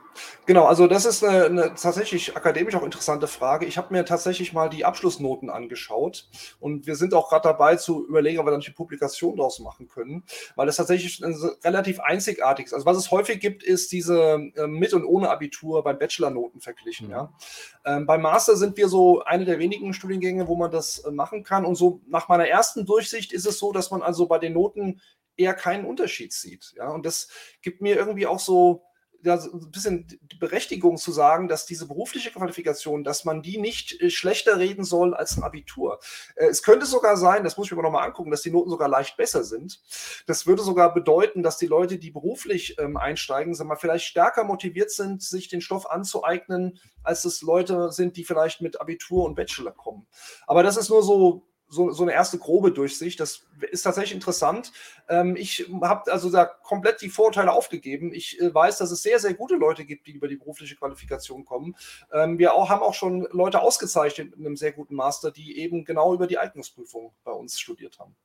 Genau, 0.45 0.65
also 0.65 0.85
das 0.88 1.05
ist 1.05 1.23
eine, 1.23 1.45
eine 1.45 1.73
tatsächlich 1.75 2.35
akademisch 2.35 2.75
auch 2.75 2.83
interessante 2.83 3.27
Frage. 3.27 3.65
Ich 3.65 3.77
habe 3.77 3.93
mir 3.93 4.03
tatsächlich 4.03 4.51
mal 4.51 4.69
die 4.69 4.83
Abschlussnoten 4.83 5.49
angeschaut 5.49 6.27
und 6.59 6.88
wir 6.88 6.95
sind 6.95 7.13
auch 7.13 7.29
gerade 7.29 7.43
dabei 7.43 7.77
zu 7.77 8.05
überlegen, 8.05 8.39
ob 8.39 8.45
wir 8.47 8.51
dann 8.51 8.61
eine 8.61 8.73
Publikation 8.73 9.38
daraus 9.38 9.59
machen 9.59 9.88
können, 9.88 10.23
weil 10.55 10.67
es 10.67 10.75
tatsächlich 10.75 11.21
relativ 11.63 12.01
einzigartig 12.01 12.65
ist. 12.65 12.73
Also 12.73 12.85
was 12.85 12.97
es 12.97 13.11
häufig 13.11 13.39
gibt, 13.39 13.63
ist 13.63 13.91
diese 13.91 14.51
äh, 14.55 14.67
mit 14.67 14.93
und 14.93 15.05
ohne 15.05 15.29
Abitur 15.29 15.83
bei 15.83 15.93
Bachelornoten 15.93 16.59
verglichen. 16.59 17.07
Mhm. 17.07 17.13
Ja. 17.13 17.33
Ähm, 17.85 18.05
beim 18.05 18.21
Master 18.21 18.57
sind 18.57 18.75
wir 18.75 18.89
so 18.89 19.23
eine 19.23 19.45
der 19.45 19.59
wenigen 19.59 19.93
Studiengänge, 19.93 20.47
wo 20.47 20.55
man 20.55 20.69
das 20.69 20.99
äh, 20.99 21.11
machen 21.11 21.43
kann. 21.43 21.63
Und 21.63 21.75
so 21.75 22.01
nach 22.07 22.27
meiner 22.27 22.47
ersten 22.47 22.85
Durchsicht 22.85 23.31
ist 23.31 23.45
es 23.45 23.57
so, 23.57 23.71
dass 23.71 23.89
man 23.89 24.01
also 24.01 24.27
bei 24.27 24.38
den 24.38 24.53
Noten 24.53 24.99
eher 25.39 25.53
keinen 25.53 25.86
Unterschied 25.86 26.34
sieht. 26.34 26.74
Ja, 26.75 26.89
und 26.89 27.05
das 27.05 27.29
gibt 27.62 27.81
mir 27.81 27.96
irgendwie 27.96 28.27
auch 28.27 28.39
so 28.39 28.84
ja, 29.22 29.36
ein 29.36 29.72
bisschen 29.72 30.08
die 30.22 30.38
Berechtigung 30.38 30.98
zu 30.98 31.12
sagen, 31.12 31.48
dass 31.48 31.65
diese 31.65 31.88
berufliche 31.88 32.31
Qualifikation, 32.31 33.03
dass 33.03 33.25
man 33.25 33.41
die 33.41 33.58
nicht 33.58 34.00
äh, 34.01 34.10
schlechter 34.10 34.58
reden 34.58 34.84
soll 34.84 35.13
als 35.13 35.38
ein 35.38 35.43
Abitur. 35.43 36.00
Äh, 36.36 36.46
es 36.46 36.63
könnte 36.63 36.86
sogar 36.86 37.17
sein, 37.17 37.43
das 37.43 37.58
muss 37.58 37.67
ich 37.67 37.75
mir 37.75 37.84
nochmal 37.84 38.08
angucken, 38.08 38.31
dass 38.31 38.41
die 38.41 38.51
Noten 38.51 38.69
sogar 38.69 38.88
leicht 38.88 39.17
besser 39.17 39.43
sind. 39.43 39.81
Das 40.25 40.48
würde 40.48 40.62
sogar 40.62 40.93
bedeuten, 40.93 41.43
dass 41.43 41.58
die 41.58 41.67
Leute, 41.67 41.98
die 41.98 42.12
beruflich 42.12 42.77
ähm, 42.79 42.98
einsteigen, 42.98 43.53
sagen 43.53 43.69
wir, 43.69 43.75
vielleicht 43.75 44.05
stärker 44.05 44.46
motiviert 44.46 44.91
sind, 44.91 45.22
sich 45.22 45.50
den 45.50 45.62
Stoff 45.62 45.89
anzueignen, 45.89 46.79
als 47.03 47.25
es 47.25 47.41
Leute 47.41 47.91
sind, 47.91 48.15
die 48.15 48.24
vielleicht 48.24 48.62
mit 48.62 48.79
Abitur 48.79 49.25
und 49.25 49.36
Bachelor 49.36 49.72
kommen. 49.72 50.08
Aber 50.48 50.63
das 50.63 50.77
ist 50.77 50.89
nur 50.89 51.03
so 51.03 51.49
so, 51.69 51.91
so 51.91 52.03
eine 52.03 52.13
erste 52.13 52.38
grobe 52.38 52.71
Durchsicht. 52.71 53.19
Das 53.19 53.45
ist 53.71 53.83
tatsächlich 53.83 54.13
interessant. 54.13 54.71
Ähm, 55.07 55.35
ich 55.35 55.69
habe 55.81 56.11
also 56.11 56.29
da 56.31 56.45
komplett 56.45 57.01
die 57.01 57.09
Vorurteile 57.09 57.51
aufgegeben. 57.51 58.11
Ich 58.13 58.39
äh, 58.41 58.53
weiß, 58.53 58.79
dass 58.79 58.91
es 58.91 59.03
sehr, 59.03 59.19
sehr 59.19 59.33
gute 59.35 59.55
Leute 59.55 59.85
gibt, 59.85 60.07
die 60.07 60.11
über 60.11 60.27
die 60.27 60.35
berufliche 60.35 60.75
Qualifikation 60.75 61.45
kommen. 61.45 61.75
Ähm, 62.11 62.39
wir 62.39 62.53
auch, 62.53 62.69
haben 62.69 62.81
auch 62.81 62.95
schon 62.95 63.27
Leute 63.31 63.61
ausgezeichnet 63.61 64.33
in 64.35 64.45
einem 64.45 64.55
sehr 64.55 64.71
guten 64.71 64.95
Master, 64.95 65.31
die 65.31 65.57
eben 65.59 65.85
genau 65.85 66.13
über 66.13 66.27
die 66.27 66.38
Eignungsprüfung 66.38 67.13
bei 67.23 67.31
uns 67.31 67.59
studiert 67.59 67.99
haben. 67.99 68.15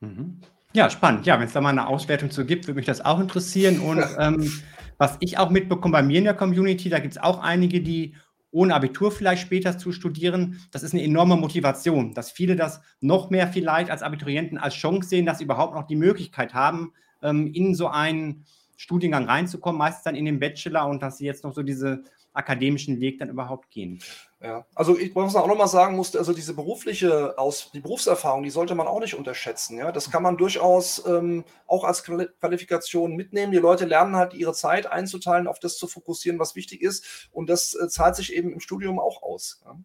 Mhm. 0.00 0.40
Ja, 0.72 0.88
spannend. 0.88 1.26
Ja, 1.26 1.38
wenn 1.38 1.46
es 1.46 1.52
da 1.52 1.60
mal 1.60 1.70
eine 1.70 1.88
Auswertung 1.88 2.30
zu 2.30 2.44
gibt, 2.44 2.66
würde 2.66 2.76
mich 2.76 2.86
das 2.86 3.04
auch 3.04 3.18
interessieren. 3.18 3.80
Und 3.80 4.04
ähm, 4.18 4.52
was 4.98 5.16
ich 5.20 5.38
auch 5.38 5.50
mitbekomme 5.50 5.92
bei 5.92 6.02
mir 6.02 6.18
in 6.18 6.24
der 6.24 6.34
Community, 6.34 6.90
da 6.90 6.98
gibt 6.98 7.14
es 7.14 7.22
auch 7.22 7.40
einige, 7.40 7.80
die 7.80 8.14
ohne 8.50 8.74
Abitur 8.74 9.12
vielleicht 9.12 9.42
später 9.42 9.78
zu 9.78 9.92
studieren, 9.92 10.60
das 10.70 10.82
ist 10.82 10.92
eine 10.92 11.04
enorme 11.04 11.36
Motivation, 11.36 12.14
dass 12.14 12.30
viele 12.30 12.56
das 12.56 12.80
noch 13.00 13.30
mehr 13.30 13.48
vielleicht 13.48 13.90
als 13.90 14.02
Abiturienten 14.02 14.58
als 14.58 14.74
Chance 14.74 15.08
sehen, 15.08 15.26
dass 15.26 15.38
sie 15.38 15.44
überhaupt 15.44 15.74
noch 15.74 15.86
die 15.86 15.96
Möglichkeit 15.96 16.54
haben, 16.54 16.92
ähm, 17.22 17.52
in 17.52 17.74
so 17.74 17.88
einen 17.88 18.44
Studiengang 18.76 19.26
reinzukommen, 19.26 19.78
meistens 19.78 20.04
dann 20.04 20.14
in 20.16 20.24
den 20.24 20.40
Bachelor 20.40 20.88
und 20.88 21.02
dass 21.02 21.18
sie 21.18 21.26
jetzt 21.26 21.44
noch 21.44 21.52
so 21.52 21.62
diese 21.62 22.02
akademischen 22.32 23.00
Weg 23.00 23.18
dann 23.18 23.28
überhaupt 23.28 23.70
gehen. 23.70 24.00
Ja, 24.42 24.64
also 24.74 24.98
ich 24.98 25.14
muss 25.14 25.36
auch 25.36 25.46
nochmal 25.46 25.68
sagen 25.68 25.96
musste, 25.96 26.18
also 26.18 26.32
diese 26.32 26.54
berufliche 26.54 27.36
Aus, 27.38 27.70
die 27.72 27.80
Berufserfahrung, 27.80 28.42
die 28.42 28.48
sollte 28.48 28.74
man 28.74 28.86
auch 28.86 29.00
nicht 29.00 29.14
unterschätzen. 29.14 29.76
Ja, 29.76 29.92
das 29.92 30.10
kann 30.10 30.22
man 30.22 30.38
durchaus 30.38 31.04
ähm, 31.06 31.44
auch 31.66 31.84
als 31.84 32.02
Qualifikation 32.04 33.16
mitnehmen. 33.16 33.52
Die 33.52 33.58
Leute 33.58 33.84
lernen 33.84 34.16
halt 34.16 34.32
ihre 34.32 34.54
Zeit 34.54 34.86
einzuteilen, 34.86 35.46
auf 35.46 35.58
das 35.58 35.76
zu 35.76 35.86
fokussieren, 35.86 36.38
was 36.38 36.56
wichtig 36.56 36.80
ist. 36.80 37.28
Und 37.32 37.50
das 37.50 37.74
äh, 37.74 37.88
zahlt 37.88 38.16
sich 38.16 38.32
eben 38.32 38.50
im 38.50 38.60
Studium 38.60 38.98
auch 38.98 39.22
aus. 39.22 39.60
Ja. 39.66 39.78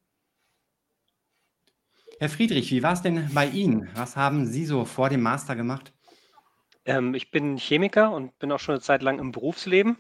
Herr 2.20 2.30
Friedrich, 2.30 2.72
wie 2.72 2.82
war 2.82 2.94
es 2.94 3.02
denn 3.02 3.30
bei 3.34 3.48
Ihnen? 3.48 3.90
Was 3.94 4.16
haben 4.16 4.46
Sie 4.46 4.66
so 4.66 4.86
vor 4.86 5.10
dem 5.10 5.22
Master 5.22 5.58
gemacht? 5.58 5.92
Ähm, 6.86 7.14
ich 7.14 7.30
bin 7.30 7.58
Chemiker 7.58 8.12
und 8.12 8.40
bin 8.40 8.54
auch 8.54 8.60
schon 8.60 8.76
eine 8.76 8.82
Zeit 8.82 9.02
lang 9.02 9.20
im 9.20 9.34
Berufsleben. 9.34 9.98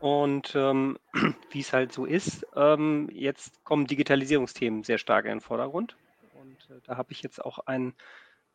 Und 0.00 0.54
ähm, 0.54 0.98
wie 1.50 1.60
es 1.60 1.72
halt 1.72 1.92
so 1.92 2.04
ist, 2.04 2.46
ähm, 2.54 3.08
jetzt 3.12 3.64
kommen 3.64 3.86
Digitalisierungsthemen 3.86 4.84
sehr 4.84 4.98
stark 4.98 5.24
in 5.24 5.32
den 5.32 5.40
Vordergrund. 5.40 5.96
Und 6.34 6.56
äh, 6.70 6.80
da 6.84 6.96
habe 6.96 7.12
ich 7.12 7.22
jetzt 7.22 7.44
auch 7.44 7.58
ein 7.60 7.94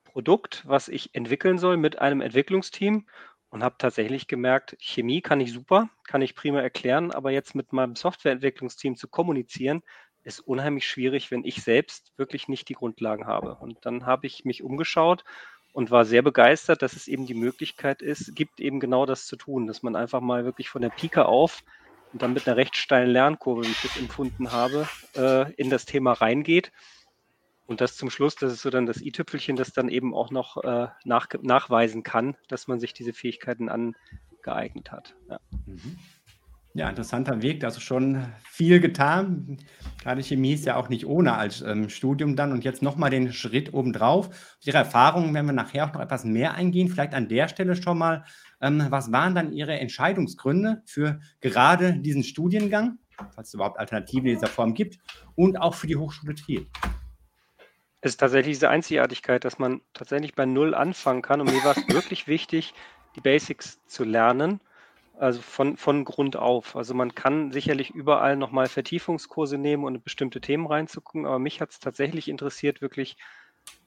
Produkt, 0.06 0.64
was 0.66 0.88
ich 0.88 1.14
entwickeln 1.16 1.58
soll 1.58 1.78
mit 1.78 2.00
einem 2.00 2.22
Entwicklungsteam 2.22 3.08
und 3.50 3.64
habe 3.64 3.76
tatsächlich 3.78 4.28
gemerkt, 4.28 4.76
Chemie 4.80 5.22
kann 5.22 5.42
ich 5.42 5.52
super, 5.52 5.90
kann 6.08 6.22
ich 6.22 6.36
prima 6.36 6.62
erklären, 6.62 7.12
aber 7.12 7.32
jetzt 7.32 7.56
mit 7.56 7.74
meinem 7.74 7.96
Softwareentwicklungsteam 7.96 8.96
zu 8.96 9.08
kommunizieren, 9.08 9.82
ist 10.24 10.40
unheimlich 10.40 10.88
schwierig, 10.88 11.32
wenn 11.32 11.44
ich 11.44 11.64
selbst 11.64 12.14
wirklich 12.18 12.48
nicht 12.48 12.70
die 12.70 12.74
Grundlagen 12.76 13.28
habe. 13.28 13.56
Und 13.56 13.86
dann 13.86 14.06
habe 14.06 14.28
ich 14.28 14.46
mich 14.46 14.64
umgeschaut 14.64 15.24
und 15.74 15.92
war 15.92 16.06
sehr 16.06 16.24
begeistert, 16.24 16.84
dass 16.84 16.96
es 16.96 17.08
eben 17.10 17.28
die 17.28 17.36
Möglichkeit 17.36 18.02
ist, 18.04 18.36
gibt 18.36 18.62
eben 18.62 18.80
genau 18.82 19.06
das 19.08 19.28
zu 19.28 19.38
tun, 19.38 19.68
dass 19.68 19.84
man 19.84 19.96
einfach 19.98 20.22
mal 20.22 20.46
wirklich 20.46 20.70
von 20.70 20.82
der 20.84 20.92
Pike 20.92 21.26
auf 21.28 21.64
und 22.12 22.24
dann 22.24 22.34
mit 22.34 22.48
einer 22.48 22.58
recht 22.58 22.78
steilen 22.78 23.12
Lernkurve, 23.12 23.68
wie 23.68 23.74
ich 23.74 23.82
das 23.82 23.98
empfunden 23.98 24.52
habe, 24.52 24.92
äh, 25.16 25.52
in 25.56 25.70
das 25.72 25.86
Thema 25.86 26.14
reingeht. 26.14 26.72
Und 27.66 27.82
das 27.82 27.96
zum 27.98 28.10
Schluss, 28.10 28.36
das 28.36 28.54
ist 28.54 28.62
so 28.62 28.70
dann 28.70 28.86
das 28.86 29.02
i-Tüpfelchen, 29.02 29.58
das 29.58 29.74
dann 29.74 29.90
eben 29.90 30.14
auch 30.16 30.32
noch 30.32 30.58
äh, 30.64 30.88
nach, 31.06 31.28
nachweisen 31.42 32.04
kann, 32.04 32.38
dass 32.50 32.68
man 32.68 32.80
sich 32.80 32.94
diese 32.94 33.14
Fähigkeiten 33.14 33.70
angeeignet 33.70 34.92
hat. 34.92 35.16
Ja. 35.30 35.40
Mhm. 35.66 36.13
Ja, 36.76 36.90
interessanter 36.90 37.44
Weg. 37.44 37.64
Also 37.64 37.80
schon 37.80 38.26
viel 38.50 38.80
getan. 38.80 39.60
Gerade 40.02 40.24
Chemie 40.24 40.54
ist 40.54 40.66
ja 40.66 40.76
auch 40.76 40.90
nicht 40.90 41.06
ohne 41.06 41.36
als 41.36 41.62
ähm, 41.62 41.88
Studium 41.88 42.36
dann. 42.36 42.52
Und 42.52 42.64
jetzt 42.64 42.82
nochmal 42.82 43.12
den 43.12 43.32
Schritt 43.32 43.76
obendrauf. 43.76 44.30
Auf 44.30 44.58
Ihre 44.64 44.80
Erfahrungen 44.80 45.36
werden 45.36 45.46
wir 45.46 45.54
nachher 45.54 45.86
auch 45.86 45.94
noch 45.94 46.02
etwas 46.02 46.26
mehr 46.26 46.56
eingehen. 46.56 46.90
Vielleicht 46.90 47.14
an 47.14 47.28
der 47.28 47.48
Stelle 47.48 47.76
schon 47.76 48.00
mal. 48.00 48.26
Ähm, 48.60 48.88
was 48.90 49.12
waren 49.12 49.36
dann 49.36 49.54
Ihre 49.54 49.80
Entscheidungsgründe 49.80 50.82
für 50.86 51.20
gerade 51.42 51.94
diesen 51.94 52.24
Studiengang, 52.24 52.98
falls 53.36 53.50
es 53.50 53.54
überhaupt 53.54 53.78
Alternativen 53.78 54.26
in 54.26 54.36
dieser 54.36 54.48
Form 54.48 54.74
gibt, 54.74 54.98
und 55.36 55.58
auch 55.58 55.76
für 55.76 55.86
die 55.86 55.96
Hochschule 55.96 56.34
Trier? 56.34 56.66
Es 58.02 58.14
ist 58.14 58.18
tatsächlich 58.18 58.56
diese 58.56 58.70
Einzigartigkeit, 58.70 59.46
dass 59.46 59.60
man 59.60 59.82
tatsächlich 59.94 60.34
bei 60.34 60.48
Null 60.48 60.74
anfangen 60.74 61.22
kann. 61.22 61.40
Und 61.40 61.54
mir 61.54 61.64
war 61.64 61.78
es 61.78 61.88
wirklich 61.94 62.28
wichtig, 62.28 62.74
die 63.16 63.22
Basics 63.22 63.80
zu 63.86 64.04
lernen 64.04 64.60
also 65.18 65.42
von, 65.42 65.78
von 65.78 66.04
Grund 66.06 66.36
auf. 66.36 66.76
Also 66.76 66.94
man 66.94 67.16
kann 67.16 67.52
sicherlich 67.52 67.92
überall 67.92 68.36
nochmal 68.36 68.68
Vertiefungskurse 68.68 69.58
nehmen 69.58 69.84
und 69.84 70.04
bestimmte 70.04 70.42
Themen 70.42 70.66
reinzugucken, 70.66 71.26
aber 71.26 71.40
mich 71.40 71.62
hat 71.62 71.72
es 71.72 71.80
tatsächlich 71.80 72.28
interessiert, 72.28 72.82
wirklich 72.82 73.18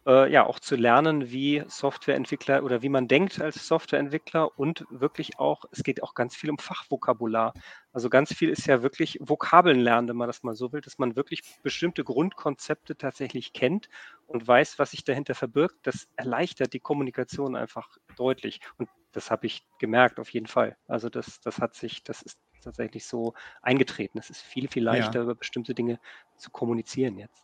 äh, 0.07 0.31
ja 0.31 0.47
auch 0.47 0.61
zu 0.61 0.77
lernen, 0.77 1.31
wie 1.31 1.65
Softwareentwickler 1.67 2.63
oder 2.63 2.83
wie 2.83 2.89
man 2.89 3.09
denkt 3.09 3.41
als 3.41 3.67
Softwareentwickler 3.67 4.59
und 4.59 4.85
wirklich 4.89 5.39
auch, 5.39 5.65
es 5.73 5.83
geht 5.83 6.03
auch 6.03 6.15
ganz 6.15 6.37
viel 6.37 6.51
um 6.51 6.59
Fachvokabular. 6.59 7.53
Also 7.93 8.09
ganz 8.09 8.33
viel 8.33 8.51
ist 8.51 8.67
ja 8.67 8.83
wirklich 8.83 9.19
Vokabeln 9.21 9.81
lernen, 9.81 10.09
wenn 10.09 10.17
man 10.17 10.29
das 10.29 10.43
mal 10.43 10.55
so 10.55 10.73
will, 10.73 10.81
dass 10.81 10.99
man 10.99 11.17
wirklich 11.17 11.43
bestimmte 11.63 12.05
Grundkonzepte 12.05 12.97
tatsächlich 12.97 13.53
kennt 13.53 13.89
und 14.27 14.47
weiß, 14.47 14.79
was 14.79 14.93
sich 14.93 15.05
dahinter 15.05 15.35
verbirgt. 15.35 15.77
Das 15.83 16.09
erleichtert 16.15 16.73
die 16.73 16.81
Kommunikation 16.81 17.57
einfach 17.57 17.97
deutlich. 18.17 18.61
Und 18.79 18.89
das 19.17 19.31
habe 19.31 19.47
ich 19.47 19.65
gemerkt, 19.79 20.21
auf 20.21 20.29
jeden 20.29 20.47
Fall. 20.47 20.77
Also 20.87 21.09
das, 21.09 21.41
das 21.41 21.59
hat 21.59 21.75
sich, 21.75 22.05
das 22.05 22.21
ist 22.21 22.39
tatsächlich 22.63 23.07
so 23.07 23.33
eingetreten. 23.63 24.19
Es 24.19 24.29
ist 24.29 24.43
viel, 24.43 24.69
viel 24.69 24.85
leichter, 24.85 25.21
ja. 25.21 25.23
über 25.23 25.35
bestimmte 25.35 25.75
Dinge 25.75 25.99
zu 26.37 26.51
kommunizieren 26.51 27.19
jetzt. 27.19 27.43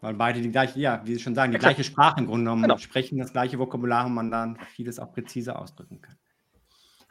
Weil 0.00 0.14
beide 0.14 0.40
die 0.40 0.50
gleiche, 0.50 0.80
ja, 0.80 1.02
wie 1.04 1.14
Sie 1.14 1.20
schon 1.20 1.34
sagen, 1.34 1.52
die 1.52 1.56
ja, 1.56 1.60
gleiche 1.60 1.84
Sprache 1.84 2.20
im 2.20 2.26
Grunde 2.26 2.44
genommen 2.44 2.62
genau. 2.62 2.78
sprechen, 2.78 3.18
das 3.18 3.32
gleiche 3.32 3.58
Vokabular 3.58 4.06
und 4.06 4.14
man 4.14 4.30
dann 4.30 4.58
vieles 4.74 4.98
auch 4.98 5.12
präziser 5.12 5.58
ausdrücken 5.58 6.00
kann. 6.00 6.16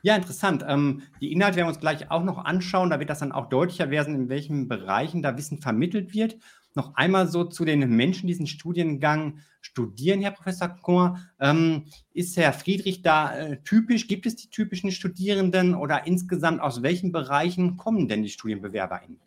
Ja, 0.02 0.16
interessant. 0.16 0.66
Ähm, 0.68 1.04
die 1.22 1.32
Inhalte 1.32 1.58
werden 1.58 1.68
wir 1.68 1.74
uns 1.74 1.80
gleich 1.80 2.10
auch 2.10 2.24
noch 2.24 2.44
anschauen. 2.44 2.90
Da 2.90 3.00
wird 3.00 3.10
das 3.10 3.20
dann 3.20 3.32
auch 3.32 3.50
deutlicher 3.50 3.92
werden, 3.92 4.16
in 4.16 4.30
welchen 4.30 4.68
Bereichen 4.68 5.22
da 5.22 5.38
Wissen 5.38 5.62
vermittelt 5.62 6.14
wird. 6.14 6.38
Noch 6.76 6.96
einmal 6.96 7.28
so 7.28 7.46
zu 7.46 7.64
den 7.64 7.90
Menschen, 7.90 8.28
die 8.28 8.34
diesen 8.34 8.48
Studiengang 8.48 9.40
studieren, 9.62 10.22
Herr 10.22 10.32
Professor 10.32 10.68
Kohr. 10.68 11.20
Ähm, 11.40 11.86
ist 12.14 12.36
Herr 12.38 12.54
Friedrich 12.54 13.02
da 13.02 13.36
äh, 13.36 13.62
typisch? 13.64 14.08
Gibt 14.08 14.26
es 14.26 14.36
die 14.36 14.50
typischen 14.50 14.92
Studierenden 14.92 15.74
oder 15.74 16.06
insgesamt 16.06 16.62
aus 16.62 16.84
welchen 16.84 17.12
Bereichen 17.12 17.78
kommen 17.78 18.08
denn 18.08 18.24
die 18.24 18.30
StudienbewerberInnen? 18.30 19.20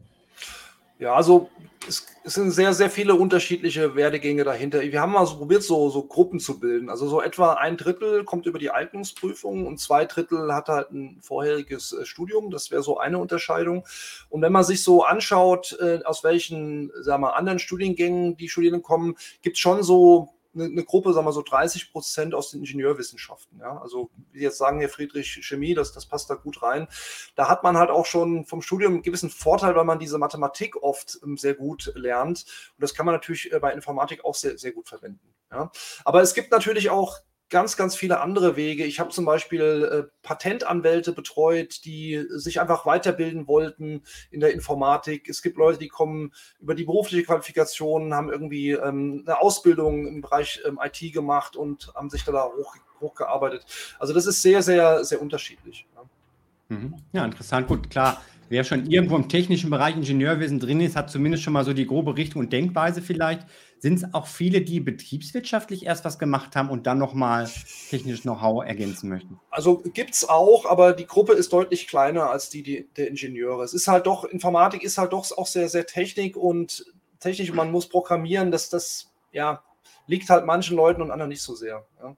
Ja, 0.98 1.14
also 1.14 1.48
es, 1.86 2.06
es, 2.24 2.34
sind 2.34 2.50
sehr, 2.50 2.74
sehr 2.74 2.90
viele 2.90 3.14
unterschiedliche 3.14 3.94
Werdegänge 3.94 4.42
dahinter. 4.42 4.80
Wir 4.80 5.00
haben 5.00 5.12
mal 5.12 5.26
so 5.26 5.36
probiert, 5.36 5.62
so, 5.62 5.90
so 5.90 6.02
Gruppen 6.02 6.40
zu 6.40 6.58
bilden. 6.58 6.90
Also 6.90 7.08
so 7.08 7.22
etwa 7.22 7.52
ein 7.52 7.76
Drittel 7.76 8.24
kommt 8.24 8.46
über 8.46 8.58
die 8.58 8.72
Eignungsprüfung 8.72 9.64
und 9.64 9.78
zwei 9.78 10.04
Drittel 10.06 10.52
hat 10.52 10.68
halt 10.68 10.90
ein 10.90 11.20
vorheriges 11.22 11.92
äh, 11.92 12.04
Studium. 12.04 12.50
Das 12.50 12.72
wäre 12.72 12.82
so 12.82 12.98
eine 12.98 13.18
Unterscheidung. 13.18 13.84
Und 14.28 14.42
wenn 14.42 14.52
man 14.52 14.64
sich 14.64 14.82
so 14.82 15.04
anschaut, 15.04 15.78
äh, 15.80 16.00
aus 16.04 16.24
welchen, 16.24 16.90
sagen 17.00 17.22
wir, 17.22 17.36
anderen 17.36 17.60
Studiengängen 17.60 18.36
die 18.36 18.48
Studierenden 18.48 18.82
kommen, 18.82 19.14
gibt 19.42 19.56
es 19.56 19.60
schon 19.60 19.84
so 19.84 20.30
eine, 20.54 20.84
Gruppe, 20.84 21.12
sagen 21.12 21.26
wir 21.26 21.32
so 21.32 21.42
30 21.42 21.92
Prozent 21.92 22.34
aus 22.34 22.50
den 22.50 22.60
Ingenieurwissenschaften. 22.60 23.60
Ja? 23.60 23.80
Also 23.80 24.10
wie 24.32 24.42
jetzt 24.42 24.58
sagen 24.58 24.80
Herr 24.80 24.88
Friedrich 24.88 25.40
Chemie, 25.42 25.74
das, 25.74 25.92
das 25.92 26.06
passt 26.06 26.30
da 26.30 26.34
gut 26.34 26.62
rein. 26.62 26.88
Da 27.36 27.48
hat 27.48 27.62
man 27.62 27.76
halt 27.76 27.90
auch 27.90 28.06
schon 28.06 28.44
vom 28.46 28.62
Studium 28.62 28.94
einen 28.94 29.02
gewissen 29.02 29.30
Vorteil, 29.30 29.76
weil 29.76 29.84
man 29.84 29.98
diese 29.98 30.18
Mathematik 30.18 30.76
oft 30.82 31.18
ähm, 31.22 31.36
sehr 31.36 31.54
gut 31.54 31.92
lernt. 31.94 32.44
Und 32.76 32.82
das 32.82 32.94
kann 32.94 33.06
man 33.06 33.14
natürlich 33.14 33.52
äh, 33.52 33.58
bei 33.58 33.72
Informatik 33.72 34.24
auch 34.24 34.34
sehr, 34.34 34.58
sehr 34.58 34.72
gut 34.72 34.88
verwenden. 34.88 35.34
Ja? 35.50 35.70
Aber 36.04 36.22
es 36.22 36.34
gibt 36.34 36.50
natürlich 36.50 36.90
auch 36.90 37.18
ganz, 37.50 37.76
ganz 37.76 37.96
viele 37.96 38.20
andere 38.20 38.56
Wege. 38.56 38.84
Ich 38.84 39.00
habe 39.00 39.10
zum 39.10 39.24
Beispiel 39.24 40.06
äh, 40.06 40.10
Patentanwälte 40.22 41.12
betreut, 41.12 41.84
die 41.84 42.24
sich 42.30 42.60
einfach 42.60 42.86
weiterbilden 42.86 43.46
wollten 43.46 44.02
in 44.30 44.40
der 44.40 44.52
Informatik. 44.52 45.28
Es 45.28 45.42
gibt 45.42 45.56
Leute, 45.56 45.78
die 45.78 45.88
kommen 45.88 46.32
über 46.60 46.74
die 46.74 46.84
berufliche 46.84 47.24
Qualifikation, 47.24 48.14
haben 48.14 48.30
irgendwie 48.30 48.72
ähm, 48.72 49.24
eine 49.26 49.40
Ausbildung 49.40 50.06
im 50.06 50.20
Bereich 50.20 50.60
ähm, 50.66 50.78
IT 50.82 51.12
gemacht 51.12 51.56
und 51.56 51.92
haben 51.94 52.10
sich 52.10 52.24
da 52.24 52.50
hoch, 52.56 52.76
hochgearbeitet. 53.00 53.64
Also 53.98 54.12
das 54.12 54.26
ist 54.26 54.42
sehr, 54.42 54.62
sehr, 54.62 55.04
sehr 55.04 55.22
unterschiedlich. 55.22 55.86
Ja. 55.94 56.76
Mhm. 56.76 56.96
ja, 57.12 57.24
interessant. 57.24 57.66
Gut, 57.66 57.88
klar. 57.88 58.20
Wer 58.48 58.64
schon 58.64 58.86
irgendwo 58.86 59.16
im 59.16 59.28
technischen 59.28 59.68
Bereich 59.68 59.94
Ingenieurwesen 59.94 60.58
drin 60.58 60.80
ist, 60.80 60.96
hat 60.96 61.10
zumindest 61.10 61.42
schon 61.42 61.52
mal 61.52 61.64
so 61.64 61.74
die 61.74 61.86
grobe 61.86 62.16
Richtung 62.16 62.40
und 62.40 62.52
Denkweise 62.52 63.02
vielleicht. 63.02 63.46
Sind 63.78 63.94
es 63.94 64.14
auch 64.14 64.26
viele, 64.26 64.62
die 64.62 64.80
betriebswirtschaftlich 64.80 65.86
erst 65.86 66.04
was 66.04 66.18
gemacht 66.18 66.56
haben 66.56 66.70
und 66.70 66.86
dann 66.86 66.98
nochmal 66.98 67.48
technisches 67.90 68.22
Know-how 68.22 68.64
ergänzen 68.64 69.08
möchten? 69.08 69.38
Also 69.50 69.78
gibt 69.78 70.14
es 70.14 70.28
auch, 70.28 70.66
aber 70.66 70.94
die 70.94 71.06
Gruppe 71.06 71.34
ist 71.34 71.52
deutlich 71.52 71.86
kleiner 71.86 72.30
als 72.30 72.48
die, 72.48 72.62
die, 72.62 72.88
der 72.96 73.08
Ingenieure. 73.08 73.62
Es 73.62 73.74
ist 73.74 73.86
halt 73.86 74.06
doch, 74.06 74.24
Informatik 74.24 74.82
ist 74.82 74.98
halt 74.98 75.12
doch 75.12 75.30
auch 75.36 75.46
sehr, 75.46 75.68
sehr 75.68 75.86
Technik 75.86 76.36
und 76.36 76.86
technisch, 77.20 77.52
man 77.52 77.70
muss 77.70 77.88
programmieren, 77.88 78.50
dass 78.50 78.70
das, 78.70 79.12
ja, 79.32 79.62
liegt 80.06 80.30
halt 80.30 80.46
manchen 80.46 80.76
Leuten 80.76 81.02
und 81.02 81.10
anderen 81.10 81.28
nicht 81.28 81.42
so 81.42 81.54
sehr. 81.54 81.86
Ja. 82.02 82.16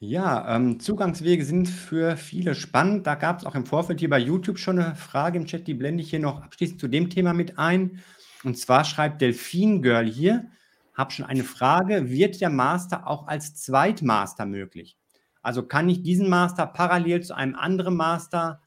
Ja, 0.00 0.54
ähm, 0.54 0.78
Zugangswege 0.78 1.44
sind 1.44 1.68
für 1.68 2.16
viele 2.16 2.54
spannend. 2.54 3.06
Da 3.06 3.16
gab 3.16 3.40
es 3.40 3.44
auch 3.44 3.56
im 3.56 3.66
Vorfeld 3.66 3.98
hier 3.98 4.08
bei 4.08 4.20
YouTube 4.20 4.58
schon 4.58 4.78
eine 4.78 4.94
Frage 4.94 5.38
im 5.38 5.46
Chat, 5.46 5.66
die 5.66 5.74
blende 5.74 6.02
ich 6.02 6.10
hier 6.10 6.20
noch 6.20 6.40
abschließend 6.40 6.80
zu 6.80 6.86
dem 6.86 7.10
Thema 7.10 7.32
mit 7.32 7.58
ein. 7.58 8.00
Und 8.44 8.56
zwar 8.56 8.84
schreibt 8.84 9.20
Delfin 9.20 9.82
Girl 9.82 10.06
hier, 10.06 10.50
habe 10.94 11.10
schon 11.10 11.24
eine 11.26 11.42
Frage, 11.42 12.10
wird 12.10 12.40
der 12.40 12.50
Master 12.50 13.08
auch 13.08 13.26
als 13.26 13.56
Zweitmaster 13.56 14.46
möglich? 14.46 14.96
Also 15.42 15.64
kann 15.66 15.88
ich 15.88 16.02
diesen 16.02 16.28
Master 16.28 16.66
parallel 16.66 17.22
zu 17.24 17.34
einem 17.34 17.56
anderen 17.56 17.96
Master 17.96 18.60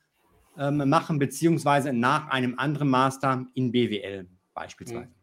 ähm, 0.58 0.90
machen, 0.90 1.18
beziehungsweise 1.18 1.94
nach 1.94 2.28
einem 2.28 2.60
anderen 2.60 2.90
Master 2.90 3.46
in 3.54 3.72
BWL 3.72 4.28
beispielsweise? 4.54 5.08
Mhm. 5.08 5.16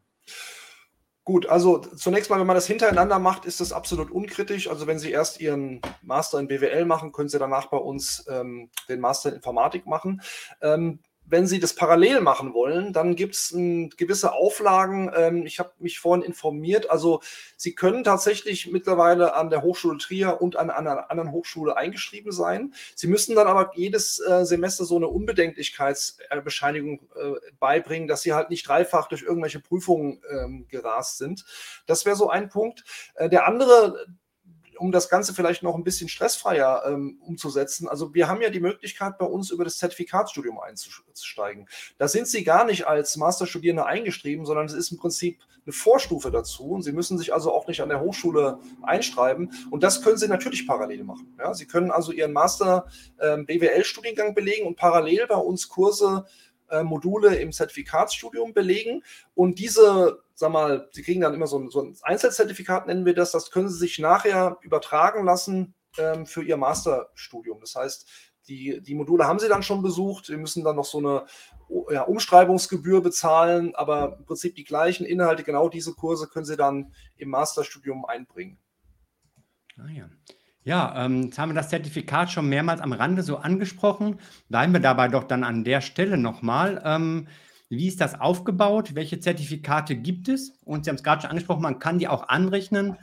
Gut, 1.29 1.45
also 1.45 1.77
zunächst 1.77 2.31
mal, 2.31 2.41
wenn 2.41 2.47
man 2.47 2.57
das 2.57 2.67
hintereinander 2.67 3.19
macht, 3.19 3.45
ist 3.45 3.61
das 3.61 3.75
absolut 3.75 4.11
unkritisch. 4.11 4.67
Also 4.67 4.87
wenn 4.87 4.99
Sie 4.99 5.11
erst 5.11 5.43
Ihren 5.43 5.83
Master 6.01 6.38
in 6.38 6.49
BWL 6.49 6.87
machen, 6.87 7.12
können 7.12 7.29
Sie 7.29 7.38
danach 7.38 7.67
bei 7.67 7.77
uns 7.77 8.25
ähm, 8.31 8.71
den 8.88 8.99
Master 8.99 9.29
in 9.29 9.35
Informatik 9.35 9.85
machen. 9.85 10.23
Ähm, 10.62 11.01
wenn 11.31 11.47
Sie 11.47 11.61
das 11.61 11.75
parallel 11.75 12.21
machen 12.21 12.55
wollen, 12.55 12.93
dann 12.93 13.14
gibt 13.14 13.35
es 13.35 13.51
gewisse 13.51 14.33
Auflagen. 14.33 15.11
Ähm, 15.14 15.47
ich 15.47 15.59
habe 15.59 15.73
mich 15.79 15.99
vorhin 15.99 16.25
informiert. 16.25 16.91
Also 16.91 17.21
Sie 17.57 17.75
können 17.75 18.05
tatsächlich 18.05 18.71
mittlerweile 18.71 19.35
an 19.35 19.51
der 19.51 19.62
Hochschule 19.62 19.99
Trier 19.99 20.41
und 20.41 20.57
an 20.57 20.71
einer 20.71 21.11
anderen 21.11 21.33
Hochschule 21.33 21.77
eingeschrieben 21.77 22.33
sein. 22.33 22.73
Sie 22.95 23.09
müssen 23.09 23.35
dann 23.35 23.47
aber 23.47 23.73
jedes 23.75 24.21
äh, 24.21 24.45
Semester 24.45 24.85
so 24.85 24.97
eine 24.97 25.09
Unbedenklichkeitsbescheinigung 25.09 27.01
äh, 27.14 27.33
beibringen, 27.59 28.09
dass 28.09 28.23
Sie 28.23 28.33
halt 28.33 28.51
nicht 28.51 28.67
dreifach 28.67 29.09
durch 29.09 29.23
irgendwelche 29.23 29.61
Prüfungen 29.61 30.23
ähm, 30.31 30.67
gerast 30.69 31.19
sind. 31.19 31.45
Das 31.87 32.07
wäre 32.07 32.17
so 32.17 32.31
ein 32.31 32.49
Punkt. 32.49 32.85
Äh, 33.14 33.29
der 33.29 33.47
andere 33.47 34.07
um 34.79 34.93
das 34.93 35.09
Ganze 35.09 35.35
vielleicht 35.35 35.62
noch 35.62 35.75
ein 35.75 35.85
bisschen 35.85 36.09
stressfreier 36.09 36.85
ähm, 36.87 37.19
umzusetzen. 37.21 37.88
Also 37.88 38.14
wir 38.14 38.29
haben 38.29 38.41
ja 38.41 38.51
die 38.51 38.61
Möglichkeit, 38.61 39.19
bei 39.19 39.27
uns 39.27 39.51
über 39.51 39.64
das 39.64 39.79
Zertifikatsstudium 39.79 40.59
einzusteigen. 40.59 41.69
Da 41.99 42.09
sind 42.09 42.29
Sie 42.29 42.45
gar 42.45 42.64
nicht 42.64 42.87
als 42.87 43.17
Masterstudierende 43.17 43.87
eingeschrieben, 43.87 44.47
sondern 44.47 44.67
es 44.67 44.73
ist 44.73 44.91
im 44.93 44.99
Prinzip 44.99 45.41
eine 45.64 45.73
Vorstufe 45.73 46.31
dazu. 46.31 46.71
Und 46.71 46.83
Sie 46.83 46.93
müssen 46.93 47.19
sich 47.19 47.33
also 47.33 47.53
auch 47.53 47.67
nicht 47.67 47.83
an 47.83 47.88
der 47.88 48.01
Hochschule 48.01 48.59
einschreiben. 48.83 49.53
Und 49.71 49.83
das 49.83 50.03
können 50.03 50.17
Sie 50.17 50.29
natürlich 50.29 50.67
parallel 50.67 51.05
machen. 51.05 51.35
Ja? 51.38 51.55
Sie 51.55 51.67
können 51.67 51.91
also 51.91 52.12
Ihren 52.12 52.33
Master 52.33 52.87
ähm, 53.21 53.47
BWL-Studiengang 53.47 54.35
belegen 54.35 54.67
und 54.67 54.77
parallel 54.77 55.27
bei 55.27 55.37
uns 55.37 55.69
Kurse 55.69 56.27
äh, 56.71 56.83
Module 56.83 57.37
im 57.37 57.53
Zertifikatsstudium 57.53 58.53
belegen. 58.53 59.03
Und 59.35 59.59
diese, 59.59 60.23
sag 60.38 60.53
mal, 60.53 60.88
Sie 60.92 61.03
kriegen 61.03 61.20
dann 61.20 61.35
immer 61.35 61.48
so 61.48 61.59
ein, 61.59 61.68
so 61.68 61.83
ein 61.83 61.96
Einzelzertifikat, 62.03 62.87
nennen 62.87 63.05
wir 63.05 63.14
das, 63.14 63.33
das 63.33 63.51
können 63.51 63.68
Sie 63.68 63.77
sich 63.77 63.98
nachher 63.98 64.57
übertragen 64.62 65.24
lassen 65.24 65.74
ähm, 65.98 66.27
für 66.27 66.44
Ihr 66.44 66.57
Masterstudium. 66.57 67.59
Das 67.61 67.74
heißt, 67.74 68.09
die, 68.46 68.81
die 68.81 68.94
Module 68.94 69.27
haben 69.27 69.40
Sie 69.40 69.48
dann 69.48 69.64
schon 69.64 69.83
besucht. 69.83 70.27
Sie 70.27 70.37
müssen 70.37 70.62
dann 70.62 70.77
noch 70.77 70.85
so 70.85 70.98
eine 70.98 71.27
ja, 71.90 72.03
Umschreibungsgebühr 72.03 73.03
bezahlen, 73.03 73.74
aber 73.74 74.16
im 74.16 74.27
Prinzip 74.27 74.55
die 74.55 74.62
gleichen 74.62 75.05
Inhalte, 75.05 75.42
genau 75.42 75.68
diese 75.68 75.92
Kurse 75.94 76.29
können 76.29 76.46
Sie 76.46 76.57
dann 76.57 76.94
im 77.16 77.31
Masterstudium 77.31 78.05
einbringen. 78.05 78.59
Ah 79.77 79.90
ja. 79.90 80.09
Ja, 80.62 81.05
ähm, 81.05 81.24
jetzt 81.24 81.38
haben 81.38 81.51
wir 81.51 81.55
das 81.55 81.70
Zertifikat 81.70 82.31
schon 82.31 82.48
mehrmals 82.48 82.81
am 82.81 82.92
Rande 82.92 83.22
so 83.22 83.38
angesprochen. 83.38 84.20
Bleiben 84.48 84.72
wir 84.72 84.81
dabei 84.81 85.09
doch 85.09 85.24
dann 85.24 85.42
an 85.42 85.64
der 85.64 85.81
Stelle 85.81 86.16
nochmal. 86.16 86.81
Ähm, 86.85 87.27
wie 87.68 87.88
ist 87.88 88.00
das 88.00 88.18
aufgebaut? 88.20 88.94
Welche 88.94 89.20
Zertifikate 89.20 89.96
gibt 89.96 90.28
es? 90.28 90.59
Und 90.64 90.85
Sie 90.85 90.90
haben 90.90 90.96
es 90.96 91.02
gerade 91.02 91.22
schon 91.22 91.31
angesprochen, 91.31 91.62
man 91.62 91.78
kann 91.78 91.98
die 91.98 92.09
auch 92.09 92.28
anrechnen. 92.28 92.96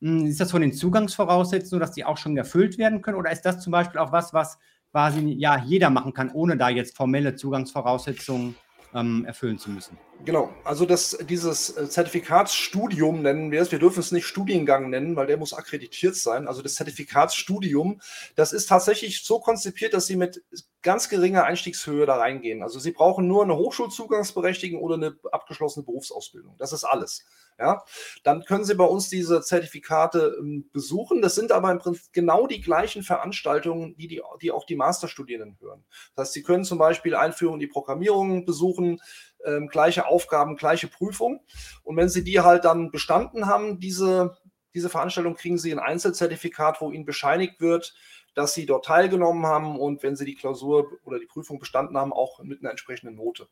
Hm, 0.00 0.26
ist 0.26 0.40
das 0.40 0.50
von 0.50 0.62
den 0.62 0.72
Zugangsvoraussetzungen, 0.72 1.80
dass 1.80 1.92
die 1.92 2.04
auch 2.04 2.16
schon 2.16 2.36
erfüllt 2.36 2.78
werden 2.78 3.02
können? 3.02 3.16
Oder 3.18 3.32
ist 3.32 3.42
das 3.42 3.60
zum 3.60 3.72
Beispiel 3.72 4.00
auch 4.00 4.12
was, 4.12 4.32
was 4.32 4.58
quasi 4.92 5.20
ja 5.38 5.58
jeder 5.58 5.90
machen 5.90 6.12
kann, 6.12 6.30
ohne 6.30 6.56
da 6.56 6.68
jetzt 6.68 6.96
formelle 6.96 7.34
Zugangsvoraussetzungen 7.34 8.54
ähm, 8.94 9.24
erfüllen 9.24 9.58
zu 9.58 9.70
müssen. 9.70 9.98
Genau, 10.24 10.50
also 10.62 10.86
das, 10.86 11.18
dieses 11.28 11.76
äh, 11.76 11.88
Zertifikatsstudium 11.88 13.22
nennen 13.22 13.50
wir 13.50 13.60
es. 13.60 13.72
Wir 13.72 13.78
dürfen 13.78 14.00
es 14.00 14.12
nicht 14.12 14.26
Studiengang 14.26 14.90
nennen, 14.90 15.16
weil 15.16 15.26
der 15.26 15.36
muss 15.36 15.52
akkreditiert 15.52 16.14
sein. 16.14 16.46
Also 16.46 16.62
das 16.62 16.74
Zertifikatsstudium, 16.74 18.00
das 18.36 18.52
ist 18.52 18.66
tatsächlich 18.66 19.24
so 19.24 19.40
konzipiert, 19.40 19.94
dass 19.94 20.06
Sie 20.06 20.16
mit 20.16 20.44
ganz 20.82 21.08
geringer 21.08 21.44
Einstiegshöhe 21.44 22.06
da 22.06 22.16
reingehen. 22.16 22.62
Also 22.62 22.78
Sie 22.78 22.92
brauchen 22.92 23.26
nur 23.26 23.42
eine 23.42 23.56
Hochschulzugangsberechtigung 23.56 24.80
oder 24.80 24.94
eine 24.94 25.16
abgeschlossene 25.32 25.84
Berufsausbildung. 25.84 26.54
Das 26.58 26.72
ist 26.72 26.84
alles. 26.84 27.24
Ja, 27.62 27.84
dann 28.24 28.44
können 28.44 28.64
Sie 28.64 28.74
bei 28.74 28.84
uns 28.84 29.08
diese 29.08 29.40
Zertifikate 29.40 30.36
ähm, 30.40 30.68
besuchen. 30.72 31.22
Das 31.22 31.36
sind 31.36 31.52
aber 31.52 31.70
im 31.70 31.78
Prinzip 31.78 32.12
genau 32.12 32.48
die 32.48 32.60
gleichen 32.60 33.04
Veranstaltungen, 33.04 33.94
die, 33.96 34.08
die, 34.08 34.20
die 34.40 34.50
auch 34.50 34.64
die 34.64 34.74
Masterstudierenden 34.74 35.60
hören. 35.60 35.84
Das 36.16 36.26
heißt, 36.26 36.32
Sie 36.32 36.42
können 36.42 36.64
zum 36.64 36.78
Beispiel 36.78 37.14
Einführung 37.14 37.54
in 37.54 37.60
die 37.60 37.68
Programmierung 37.68 38.44
besuchen, 38.46 39.00
ähm, 39.44 39.68
gleiche 39.68 40.08
Aufgaben, 40.08 40.56
gleiche 40.56 40.88
Prüfung. 40.88 41.38
Und 41.84 41.96
wenn 41.96 42.08
Sie 42.08 42.24
die 42.24 42.40
halt 42.40 42.64
dann 42.64 42.90
bestanden 42.90 43.46
haben, 43.46 43.78
diese, 43.78 44.36
diese 44.74 44.88
Veranstaltung, 44.88 45.34
kriegen 45.34 45.56
Sie 45.56 45.70
ein 45.70 45.78
Einzelzertifikat, 45.78 46.80
wo 46.80 46.90
Ihnen 46.90 47.04
bescheinigt 47.04 47.60
wird, 47.60 47.94
dass 48.34 48.54
Sie 48.54 48.66
dort 48.66 48.86
teilgenommen 48.86 49.46
haben 49.46 49.78
und 49.78 50.02
wenn 50.02 50.16
Sie 50.16 50.24
die 50.24 50.34
Klausur 50.34 50.90
oder 51.04 51.20
die 51.20 51.26
Prüfung 51.26 51.60
bestanden 51.60 51.96
haben, 51.96 52.12
auch 52.12 52.42
mit 52.42 52.58
einer 52.58 52.70
entsprechenden 52.70 53.14
Note. 53.14 53.46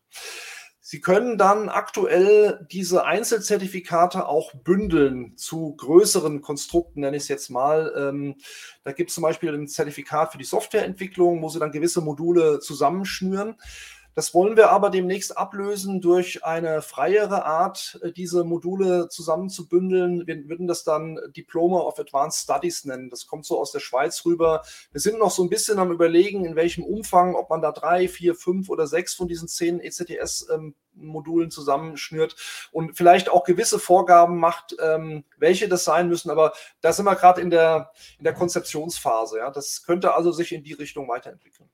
Sie 0.82 1.00
können 1.00 1.36
dann 1.36 1.68
aktuell 1.68 2.66
diese 2.70 3.04
Einzelzertifikate 3.04 4.26
auch 4.26 4.54
bündeln 4.54 5.36
zu 5.36 5.74
größeren 5.76 6.40
Konstrukten, 6.40 7.00
nenne 7.00 7.18
ich 7.18 7.24
es 7.24 7.28
jetzt 7.28 7.50
mal. 7.50 7.92
Ähm, 7.96 8.36
da 8.82 8.92
gibt 8.92 9.10
es 9.10 9.14
zum 9.14 9.22
Beispiel 9.22 9.52
ein 9.52 9.68
Zertifikat 9.68 10.32
für 10.32 10.38
die 10.38 10.44
Softwareentwicklung, 10.44 11.42
wo 11.42 11.50
Sie 11.50 11.58
dann 11.58 11.70
gewisse 11.70 12.00
Module 12.00 12.60
zusammenschnüren. 12.60 13.56
Das 14.20 14.34
wollen 14.34 14.54
wir 14.54 14.68
aber 14.68 14.90
demnächst 14.90 15.38
ablösen 15.38 16.02
durch 16.02 16.44
eine 16.44 16.82
freiere 16.82 17.46
Art, 17.46 17.98
äh, 18.02 18.12
diese 18.12 18.44
Module 18.44 19.08
zusammenzubündeln. 19.08 20.26
Wir 20.26 20.46
würden 20.46 20.66
das 20.66 20.84
dann 20.84 21.18
Diploma 21.34 21.78
of 21.78 21.98
Advanced 21.98 22.42
Studies 22.42 22.84
nennen. 22.84 23.08
Das 23.08 23.26
kommt 23.26 23.46
so 23.46 23.58
aus 23.58 23.72
der 23.72 23.80
Schweiz 23.80 24.26
rüber. 24.26 24.62
Wir 24.92 25.00
sind 25.00 25.18
noch 25.18 25.30
so 25.30 25.42
ein 25.42 25.48
bisschen 25.48 25.78
am 25.78 25.90
Überlegen, 25.90 26.44
in 26.44 26.54
welchem 26.54 26.84
Umfang, 26.84 27.34
ob 27.34 27.48
man 27.48 27.62
da 27.62 27.72
drei, 27.72 28.08
vier, 28.08 28.34
fünf 28.34 28.68
oder 28.68 28.86
sechs 28.86 29.14
von 29.14 29.26
diesen 29.26 29.48
zehn 29.48 29.80
ECTS-Modulen 29.80 31.46
ähm, 31.46 31.50
zusammenschnürt 31.50 32.36
und 32.72 32.98
vielleicht 32.98 33.30
auch 33.30 33.44
gewisse 33.44 33.78
Vorgaben 33.78 34.36
macht, 34.36 34.76
ähm, 34.82 35.24
welche 35.38 35.66
das 35.66 35.84
sein 35.84 36.10
müssen. 36.10 36.28
Aber 36.28 36.52
da 36.82 36.92
sind 36.92 37.06
wir 37.06 37.16
gerade 37.16 37.40
in 37.40 37.48
der, 37.48 37.90
in 38.18 38.24
der 38.24 38.34
Konzeptionsphase. 38.34 39.38
Ja. 39.38 39.50
Das 39.50 39.82
könnte 39.82 40.12
also 40.12 40.30
sich 40.30 40.52
in 40.52 40.62
die 40.62 40.74
Richtung 40.74 41.08
weiterentwickeln. 41.08 41.70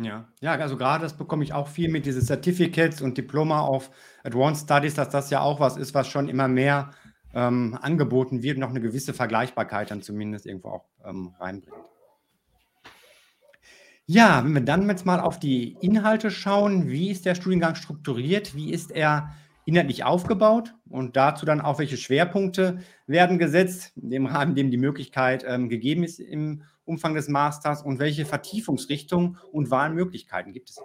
Ja, 0.00 0.28
ja, 0.40 0.52
also 0.52 0.76
gerade 0.76 1.02
das 1.02 1.16
bekomme 1.16 1.42
ich 1.42 1.52
auch 1.52 1.66
viel 1.66 1.90
mit, 1.90 2.06
diese 2.06 2.20
Certificates 2.20 3.02
und 3.02 3.18
Diploma 3.18 3.66
of 3.66 3.90
Advanced 4.22 4.64
Studies, 4.64 4.94
dass 4.94 5.08
das 5.08 5.30
ja 5.30 5.40
auch 5.40 5.58
was 5.58 5.76
ist, 5.76 5.92
was 5.92 6.06
schon 6.06 6.28
immer 6.28 6.46
mehr 6.46 6.90
ähm, 7.34 7.76
angeboten 7.80 8.42
wird 8.42 8.62
auch 8.62 8.70
eine 8.70 8.80
gewisse 8.80 9.12
Vergleichbarkeit 9.12 9.90
dann 9.90 10.02
zumindest 10.02 10.46
irgendwo 10.46 10.68
auch 10.68 10.84
ähm, 11.04 11.34
reinbringt. 11.38 11.76
Ja, 14.06 14.42
wenn 14.42 14.54
wir 14.54 14.62
dann 14.62 14.88
jetzt 14.88 15.04
mal 15.04 15.20
auf 15.20 15.38
die 15.38 15.76
Inhalte 15.80 16.30
schauen, 16.30 16.88
wie 16.88 17.10
ist 17.10 17.26
der 17.26 17.34
Studiengang 17.34 17.74
strukturiert, 17.74 18.54
wie 18.54 18.72
ist 18.72 18.90
er 18.90 19.34
inhaltlich 19.66 20.04
aufgebaut? 20.04 20.74
Und 20.88 21.16
dazu 21.16 21.44
dann 21.44 21.60
auch, 21.60 21.78
welche 21.78 21.98
Schwerpunkte 21.98 22.78
werden 23.06 23.38
gesetzt, 23.38 23.92
in 23.96 24.08
dem 24.08 24.26
Rahmen, 24.26 24.52
in 24.52 24.56
dem 24.56 24.70
die 24.70 24.78
Möglichkeit 24.78 25.44
ähm, 25.46 25.68
gegeben 25.68 26.04
ist 26.04 26.20
im 26.20 26.62
Umfang 26.88 27.14
des 27.14 27.28
Masters 27.28 27.82
und 27.82 27.98
welche 27.98 28.26
Vertiefungsrichtungen 28.26 29.38
und 29.52 29.70
Wahlmöglichkeiten 29.70 30.52
gibt 30.52 30.70
es? 30.70 30.80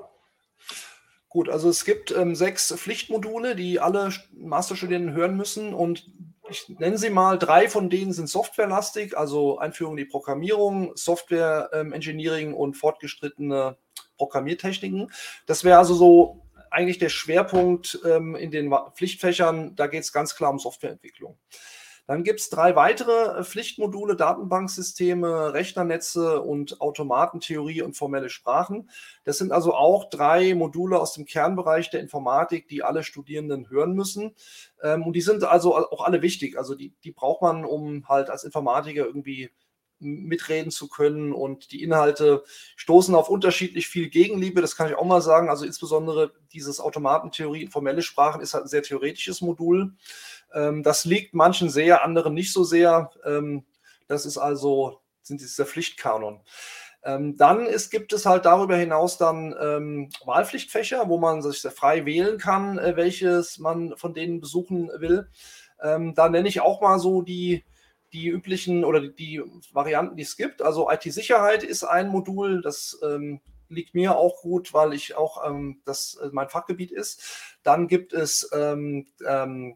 Gut, 1.29 1.49
also 1.49 1.69
es 1.69 1.83
gibt 1.83 2.11
ähm, 2.11 2.35
sechs 2.35 2.71
Pflichtmodule, 2.71 3.55
die 3.55 3.79
alle 3.79 4.11
Masterstudierenden 4.33 5.15
hören 5.15 5.35
müssen 5.35 5.73
und 5.73 6.11
ich 6.49 6.69
nenne 6.77 6.97
sie 6.97 7.09
mal, 7.09 7.39
drei 7.39 7.69
von 7.69 7.89
denen 7.89 8.13
sind 8.13 8.29
softwarelastig, 8.29 9.17
also 9.17 9.57
Einführung 9.57 9.93
in 9.93 10.05
die 10.05 10.11
Programmierung, 10.11 10.91
Software 10.95 11.69
ähm, 11.73 11.93
Engineering 11.93 12.53
und 12.53 12.75
fortgeschrittene 12.75 13.77
Programmiertechniken. 14.17 15.11
Das 15.47 15.63
wäre 15.63 15.79
also 15.79 15.95
so 15.95 16.43
eigentlich 16.69 16.97
der 16.97 17.09
Schwerpunkt 17.09 17.99
ähm, 18.05 18.35
in 18.35 18.51
den 18.51 18.73
Pflichtfächern. 18.93 19.75
Da 19.75 19.87
geht 19.87 20.03
es 20.03 20.11
ganz 20.11 20.35
klar 20.35 20.51
um 20.51 20.59
Softwareentwicklung. 20.59 21.37
Dann 22.05 22.23
gibt 22.23 22.41
es 22.41 22.49
drei 22.49 22.75
weitere 22.75 23.39
äh, 23.39 23.43
Pflichtmodule, 23.43 24.15
Datenbanksysteme, 24.15 25.53
Rechnernetze 25.53 26.41
und 26.41 26.81
Automatentheorie 26.81 27.81
und 27.81 27.95
formelle 27.95 28.29
Sprachen. 28.29 28.89
Das 29.23 29.37
sind 29.37 29.51
also 29.51 29.73
auch 29.73 30.09
drei 30.09 30.53
Module 30.53 30.99
aus 30.99 31.13
dem 31.13 31.25
Kernbereich 31.25 31.89
der 31.89 32.01
Informatik, 32.01 32.67
die 32.67 32.83
alle 32.83 33.03
Studierenden 33.03 33.69
hören 33.69 33.93
müssen. 33.93 34.35
Ähm, 34.81 35.03
und 35.03 35.13
die 35.13 35.21
sind 35.21 35.43
also 35.43 35.75
auch 35.75 36.03
alle 36.03 36.21
wichtig. 36.21 36.57
Also 36.57 36.75
die, 36.75 36.93
die 37.03 37.11
braucht 37.11 37.41
man, 37.41 37.63
um 37.63 38.07
halt 38.09 38.29
als 38.29 38.43
Informatiker 38.43 39.05
irgendwie 39.05 39.49
mitreden 40.03 40.71
zu 40.71 40.87
können. 40.87 41.33
Und 41.33 41.71
die 41.71 41.81
Inhalte 41.81 42.43
stoßen 42.75 43.15
auf 43.15 43.29
unterschiedlich 43.29 43.87
viel 43.87 44.09
Gegenliebe, 44.09 44.61
das 44.61 44.75
kann 44.75 44.89
ich 44.89 44.95
auch 44.95 45.05
mal 45.05 45.21
sagen. 45.21 45.49
Also 45.49 45.65
insbesondere 45.65 46.33
dieses 46.51 46.79
Automatentheorie, 46.79 47.67
formelle 47.67 48.01
Sprachen 48.01 48.41
ist 48.41 48.53
halt 48.53 48.65
ein 48.65 48.69
sehr 48.69 48.83
theoretisches 48.83 49.41
Modul. 49.41 49.93
Ähm, 50.53 50.83
das 50.83 51.05
liegt 51.05 51.33
manchen 51.33 51.69
sehr, 51.69 52.03
anderen 52.03 52.33
nicht 52.33 52.53
so 52.53 52.63
sehr. 52.63 53.11
Ähm, 53.25 53.65
das 54.07 54.25
ist 54.25 54.37
also, 54.37 55.01
sind 55.21 55.41
dieser 55.41 55.65
Pflichtkanon. 55.65 56.41
Ähm, 57.03 57.35
dann 57.37 57.65
ist, 57.65 57.89
gibt 57.89 58.13
es 58.13 58.25
halt 58.25 58.45
darüber 58.45 58.77
hinaus 58.77 59.17
dann 59.17 59.51
Wahlpflichtfächer, 60.25 61.09
wo 61.09 61.17
man 61.17 61.41
sich 61.41 61.61
sehr 61.61 61.71
frei 61.71 62.05
wählen 62.05 62.37
kann, 62.37 62.77
äh, 62.77 62.95
welches 62.95 63.59
man 63.59 63.97
von 63.97 64.13
denen 64.13 64.39
besuchen 64.39 64.89
will. 64.97 65.29
Da 65.79 66.29
nenne 66.29 66.47
ich 66.47 66.61
auch 66.61 66.79
mal 66.79 66.97
so 66.97 67.23
die, 67.23 67.65
die 68.13 68.29
üblichen 68.29 68.85
oder 68.85 69.01
die, 69.01 69.41
Varianten, 69.73 70.15
die 70.15 70.23
es 70.23 70.37
gibt. 70.37 70.61
Also 70.61 70.89
IT-Sicherheit 70.89 71.61
ist 71.61 71.83
ein 71.83 72.07
Modul, 72.07 72.61
das 72.61 72.97
liegt 73.73 73.93
mir 73.93 74.15
auch 74.15 74.41
gut, 74.41 74.73
weil 74.73 74.93
ich 74.93 75.15
auch 75.15 75.45
ähm, 75.47 75.81
das 75.85 76.15
äh, 76.15 76.29
mein 76.31 76.49
Fachgebiet 76.49 76.91
ist. 76.91 77.57
Dann 77.63 77.87
gibt 77.87 78.13
es 78.13 78.49
ähm, 78.53 79.07
ähm, 79.27 79.75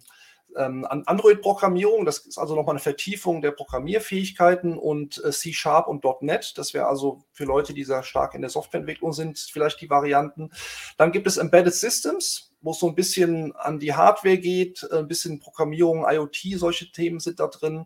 ähm, 0.55 0.85
Android-Programmierung, 0.85 2.05
das 2.05 2.19
ist 2.19 2.37
also 2.37 2.55
nochmal 2.55 2.73
eine 2.73 2.79
Vertiefung 2.79 3.41
der 3.41 3.51
Programmierfähigkeiten 3.51 4.77
und 4.77 5.23
äh, 5.23 5.31
C-Sharp 5.31 5.87
und 5.87 6.03
.NET, 6.21 6.57
das 6.57 6.73
wäre 6.73 6.87
also 6.87 7.23
für 7.31 7.45
Leute, 7.45 7.73
die 7.73 7.83
sehr 7.83 8.03
stark 8.03 8.33
in 8.35 8.41
der 8.41 8.49
Softwareentwicklung 8.49 9.13
sind, 9.13 9.37
vielleicht 9.39 9.81
die 9.81 9.89
Varianten. 9.89 10.51
Dann 10.97 11.11
gibt 11.11 11.27
es 11.27 11.37
Embedded 11.37 11.73
Systems, 11.73 12.53
wo 12.61 12.71
es 12.71 12.79
so 12.79 12.87
ein 12.87 12.95
bisschen 12.95 13.55
an 13.55 13.79
die 13.79 13.93
Hardware 13.93 14.37
geht, 14.37 14.87
ein 14.91 15.07
bisschen 15.07 15.39
Programmierung, 15.39 16.05
IoT, 16.07 16.37
solche 16.55 16.91
Themen 16.91 17.19
sind 17.19 17.39
da 17.39 17.47
drin. 17.47 17.85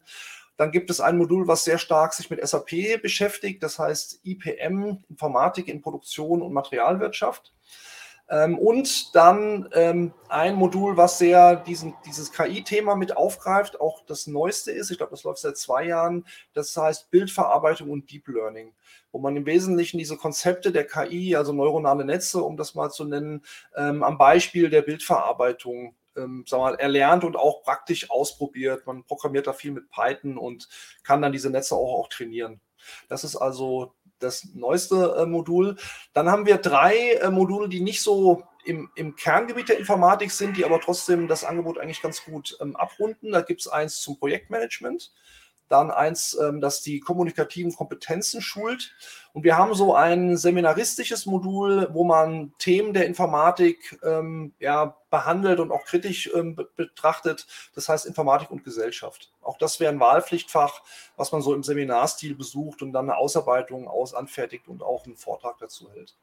Dann 0.57 0.71
gibt 0.71 0.89
es 0.89 1.01
ein 1.01 1.17
Modul, 1.17 1.47
was 1.47 1.63
sehr 1.63 1.77
stark 1.77 2.13
sich 2.13 2.29
mit 2.29 2.45
SAP 2.47 3.01
beschäftigt, 3.01 3.63
das 3.63 3.79
heißt 3.79 4.19
IPM, 4.23 5.03
Informatik 5.09 5.67
in 5.67 5.81
Produktion 5.81 6.41
und 6.41 6.53
Materialwirtschaft. 6.53 7.53
Ähm, 8.31 8.57
und 8.57 9.13
dann 9.13 9.67
ähm, 9.73 10.13
ein 10.29 10.55
Modul, 10.55 10.95
was 10.95 11.17
sehr 11.17 11.57
diesen, 11.57 11.93
dieses 12.05 12.31
KI-Thema 12.31 12.95
mit 12.95 13.17
aufgreift, 13.17 13.81
auch 13.81 14.05
das 14.05 14.25
neueste 14.25 14.71
ist, 14.71 14.89
ich 14.89 14.97
glaube, 14.97 15.11
das 15.11 15.25
läuft 15.25 15.39
seit 15.39 15.57
zwei 15.57 15.85
Jahren, 15.85 16.25
das 16.53 16.75
heißt 16.75 17.11
Bildverarbeitung 17.11 17.89
und 17.89 18.09
Deep 18.09 18.29
Learning, 18.29 18.71
wo 19.11 19.19
man 19.19 19.35
im 19.35 19.45
Wesentlichen 19.45 19.97
diese 19.97 20.15
Konzepte 20.15 20.71
der 20.71 20.87
KI, 20.87 21.35
also 21.35 21.51
neuronale 21.51 22.05
Netze, 22.05 22.41
um 22.41 22.55
das 22.55 22.73
mal 22.73 22.89
zu 22.89 23.03
nennen, 23.03 23.43
ähm, 23.75 24.01
am 24.01 24.17
Beispiel 24.17 24.69
der 24.69 24.83
Bildverarbeitung 24.83 25.93
ähm, 26.15 26.45
mal, 26.51 26.75
erlernt 26.75 27.25
und 27.25 27.35
auch 27.35 27.63
praktisch 27.63 28.09
ausprobiert. 28.09 28.87
Man 28.87 29.03
programmiert 29.03 29.47
da 29.47 29.53
viel 29.53 29.71
mit 29.71 29.89
Python 29.89 30.37
und 30.37 30.69
kann 31.03 31.21
dann 31.21 31.33
diese 31.33 31.49
Netze 31.49 31.75
auch, 31.75 31.99
auch 31.99 32.07
trainieren. 32.07 32.61
Das 33.09 33.23
ist 33.23 33.35
also 33.35 33.93
das 34.21 34.47
neueste 34.53 35.15
äh, 35.17 35.25
Modul. 35.25 35.77
Dann 36.13 36.29
haben 36.29 36.45
wir 36.45 36.57
drei 36.57 37.13
äh, 37.13 37.29
Module, 37.29 37.69
die 37.69 37.81
nicht 37.81 38.01
so 38.01 38.43
im, 38.65 38.89
im, 38.95 39.15
Kerngebiet 39.15 39.69
der 39.69 39.79
Informatik 39.79 40.31
sind, 40.31 40.57
die 40.57 40.65
aber 40.65 40.79
trotzdem 40.79 41.27
das 41.27 41.43
Angebot 41.43 41.79
eigentlich 41.79 42.01
ganz 42.01 42.23
gut 42.23 42.57
ähm, 42.61 42.75
abrunden. 42.75 43.31
Da 43.31 43.41
gibt 43.41 43.61
es 43.61 43.67
eins 43.67 44.01
zum 44.01 44.19
Projektmanagement, 44.19 45.11
dann 45.71 45.91
eins, 45.91 46.37
ähm, 46.41 46.61
das 46.61 46.81
die 46.81 46.99
kommunikativen 46.99 47.73
Kompetenzen 47.73 48.41
schult. 48.41 48.93
Und 49.33 49.43
wir 49.43 49.57
haben 49.57 49.73
so 49.73 49.95
ein 49.95 50.35
seminaristisches 50.35 51.25
Modul, 51.25 51.87
wo 51.93 52.03
man 52.03 52.53
Themen 52.57 52.93
der 52.93 53.05
Informatik 53.05 53.97
ähm, 54.03 54.53
ja, 54.59 54.97
behandelt 55.09 55.59
und 55.59 55.71
auch 55.71 55.85
kritisch 55.85 56.29
ähm, 56.35 56.57
betrachtet. 56.75 57.47
Das 57.73 57.87
heißt 57.87 58.05
Informatik 58.05 58.51
und 58.51 58.63
Gesellschaft. 58.63 59.31
Auch 59.41 59.57
das 59.57 59.79
wäre 59.79 59.91
ein 59.91 59.99
Wahlpflichtfach, 59.99 60.81
was 61.15 61.31
man 61.31 61.41
so 61.41 61.53
im 61.53 61.63
Seminarstil 61.63 62.35
besucht 62.35 62.81
und 62.81 62.91
dann 62.91 63.09
eine 63.09 63.17
Ausarbeitung 63.17 63.87
aus 63.87 64.13
anfertigt 64.13 64.67
und 64.67 64.83
auch 64.83 65.05
einen 65.05 65.15
Vortrag 65.15 65.57
dazu 65.59 65.89
hält. 65.91 66.17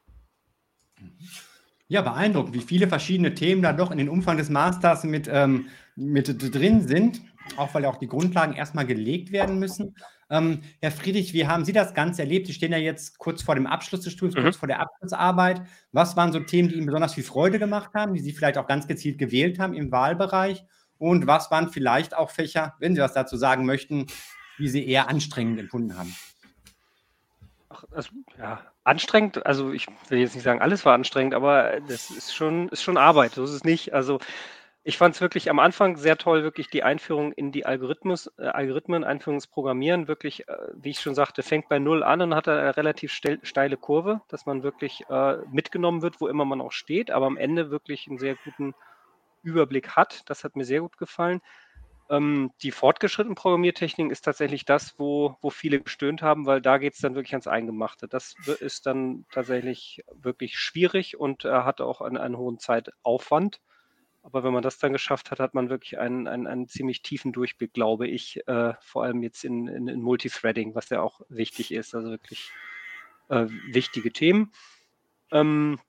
Ja, 1.87 2.03
beeindruckend, 2.03 2.53
wie 2.53 2.61
viele 2.61 2.87
verschiedene 2.87 3.33
Themen 3.33 3.63
da 3.63 3.73
doch 3.73 3.89
in 3.89 3.97
den 3.97 4.09
Umfang 4.09 4.37
des 4.37 4.49
Masters 4.49 5.03
mit, 5.03 5.27
ähm, 5.27 5.69
mit 5.95 6.53
drin 6.53 6.87
sind 6.87 7.21
auch 7.57 7.73
weil 7.73 7.83
ja 7.83 7.89
auch 7.89 7.97
die 7.97 8.07
Grundlagen 8.07 8.53
erstmal 8.53 8.85
gelegt 8.85 9.31
werden 9.31 9.59
müssen. 9.59 9.95
Ähm, 10.29 10.61
Herr 10.81 10.91
Friedrich, 10.91 11.33
wie 11.33 11.47
haben 11.47 11.65
Sie 11.65 11.73
das 11.73 11.93
Ganze 11.93 12.21
erlebt? 12.21 12.47
Sie 12.47 12.53
stehen 12.53 12.71
ja 12.71 12.77
jetzt 12.77 13.17
kurz 13.17 13.41
vor 13.41 13.55
dem 13.55 13.65
Abschluss 13.65 14.01
des 14.01 14.13
Studiums, 14.13 14.35
mhm. 14.35 14.43
kurz 14.43 14.57
vor 14.57 14.67
der 14.67 14.79
Abschlussarbeit. 14.79 15.61
Was 15.91 16.15
waren 16.15 16.31
so 16.31 16.39
Themen, 16.39 16.69
die 16.69 16.75
Ihnen 16.75 16.85
besonders 16.85 17.13
viel 17.13 17.23
Freude 17.23 17.59
gemacht 17.59 17.91
haben, 17.95 18.13
die 18.13 18.19
Sie 18.19 18.33
vielleicht 18.33 18.57
auch 18.57 18.67
ganz 18.67 18.87
gezielt 18.87 19.17
gewählt 19.17 19.59
haben 19.59 19.73
im 19.73 19.91
Wahlbereich? 19.91 20.63
Und 20.99 21.27
was 21.27 21.49
waren 21.49 21.69
vielleicht 21.69 22.15
auch 22.15 22.29
Fächer, 22.29 22.75
wenn 22.79 22.93
Sie 22.93 23.01
was 23.01 23.13
dazu 23.13 23.37
sagen 23.37 23.65
möchten, 23.65 24.07
die 24.59 24.67
Sie 24.67 24.85
eher 24.87 25.09
anstrengend 25.09 25.59
empfunden 25.59 25.97
haben? 25.97 26.15
Ach, 27.69 27.83
also, 27.91 28.09
ja, 28.37 28.61
anstrengend, 28.83 29.45
also 29.45 29.71
ich 29.71 29.87
will 30.09 30.19
jetzt 30.19 30.35
nicht 30.35 30.43
sagen, 30.43 30.61
alles 30.61 30.85
war 30.85 30.93
anstrengend, 30.93 31.33
aber 31.33 31.79
das 31.87 32.09
ist 32.11 32.35
schon, 32.35 32.69
ist 32.69 32.83
schon 32.83 32.97
Arbeit, 32.97 33.33
so 33.33 33.43
ist 33.43 33.51
es 33.51 33.63
nicht. 33.63 33.93
Also 33.93 34.19
ich 34.83 34.97
fand 34.97 35.15
es 35.15 35.21
wirklich 35.21 35.49
am 35.49 35.59
Anfang 35.59 35.97
sehr 35.97 36.17
toll, 36.17 36.43
wirklich 36.43 36.69
die 36.69 36.83
Einführung 36.83 37.33
in 37.33 37.51
die 37.51 37.65
Algorithmus, 37.65 38.31
äh, 38.37 38.45
Algorithmen, 38.47 39.03
Einführung 39.03 39.35
ins 39.35 39.47
Programmieren, 39.47 40.07
wirklich, 40.07 40.47
äh, 40.47 40.55
wie 40.73 40.91
ich 40.91 40.99
schon 40.99 41.15
sagte, 41.15 41.43
fängt 41.43 41.67
bei 41.69 41.79
Null 41.79 42.01
an 42.01 42.21
und 42.21 42.35
hat 42.35 42.47
eine 42.47 42.75
relativ 42.77 43.11
steile 43.11 43.77
Kurve, 43.77 44.21
dass 44.29 44.45
man 44.45 44.63
wirklich 44.63 45.03
äh, 45.09 45.37
mitgenommen 45.51 46.01
wird, 46.01 46.21
wo 46.21 46.27
immer 46.27 46.45
man 46.45 46.61
auch 46.61 46.71
steht, 46.71 47.11
aber 47.11 47.25
am 47.25 47.37
Ende 47.37 47.71
wirklich 47.71 48.07
einen 48.07 48.19
sehr 48.19 48.35
guten 48.43 48.73
Überblick 49.43 49.95
hat. 49.95 50.21
Das 50.29 50.43
hat 50.43 50.55
mir 50.55 50.65
sehr 50.65 50.81
gut 50.81 50.97
gefallen. 50.97 51.41
Ähm, 52.09 52.51
die 52.63 52.71
fortgeschrittene 52.71 53.35
Programmiertechnik 53.35 54.11
ist 54.11 54.21
tatsächlich 54.21 54.65
das, 54.65 54.97
wo, 54.97 55.37
wo 55.41 55.49
viele 55.49 55.81
gestöhnt 55.81 56.21
haben, 56.21 56.45
weil 56.45 56.61
da 56.61 56.77
geht 56.77 56.93
es 56.93 56.99
dann 56.99 57.15
wirklich 57.15 57.33
ans 57.33 57.47
Eingemachte. 57.47 58.07
Das 58.07 58.33
ist 58.61 58.85
dann 58.85 59.25
tatsächlich 59.31 60.03
wirklich 60.13 60.57
schwierig 60.57 61.19
und 61.19 61.45
äh, 61.45 61.49
hat 61.51 61.81
auch 61.81 62.01
einen, 62.01 62.17
einen 62.17 62.37
hohen 62.37 62.59
Zeitaufwand. 62.59 63.59
Aber 64.31 64.43
wenn 64.43 64.53
man 64.53 64.61
das 64.61 64.77
dann 64.77 64.93
geschafft 64.93 65.31
hat, 65.31 65.39
hat 65.39 65.55
man 65.55 65.69
wirklich 65.69 65.97
einen, 65.97 66.27
einen, 66.27 66.45
einen 66.45 66.67
ziemlich 66.67 67.01
tiefen 67.01 67.31
Durchblick, 67.31 67.73
glaube 67.73 68.07
ich, 68.07 68.45
äh, 68.47 68.73
vor 68.79 69.03
allem 69.03 69.23
jetzt 69.23 69.43
in, 69.43 69.67
in, 69.67 69.87
in, 69.87 70.01
Multithreading, 70.01 70.75
was 70.75 70.89
ja 70.89 71.01
auch 71.01 71.21
wichtig 71.29 71.71
ist, 71.71 71.95
also 71.95 72.11
wirklich 72.11 72.51
äh, 73.29 73.47
wichtige 73.71 74.13
Themen. 74.13 74.51
Ähm, 75.31 75.79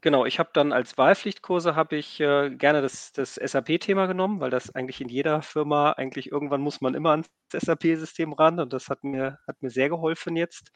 genau, 0.00 0.24
ich 0.24 0.38
habe 0.38 0.50
dann 0.54 0.72
als 0.72 0.96
Wahlpflichtkurse 0.96 1.76
habe 1.76 1.96
ich 1.96 2.18
äh, 2.18 2.48
gerne 2.48 2.80
das, 2.80 3.12
das 3.12 3.34
SAP-Thema 3.34 4.06
genommen, 4.06 4.40
weil 4.40 4.50
das 4.50 4.74
eigentlich 4.74 5.02
in 5.02 5.10
jeder 5.10 5.42
Firma, 5.42 5.92
eigentlich 5.92 6.32
irgendwann 6.32 6.62
muss 6.62 6.80
man 6.80 6.94
immer 6.94 7.10
ans 7.10 7.28
SAP-System 7.52 8.32
ran 8.32 8.58
und 8.58 8.72
das 8.72 8.88
hat 8.88 9.04
mir, 9.04 9.38
hat 9.46 9.60
mir 9.60 9.70
sehr 9.70 9.90
geholfen 9.90 10.36
jetzt. 10.36 10.72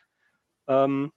Ähm, 0.66 1.12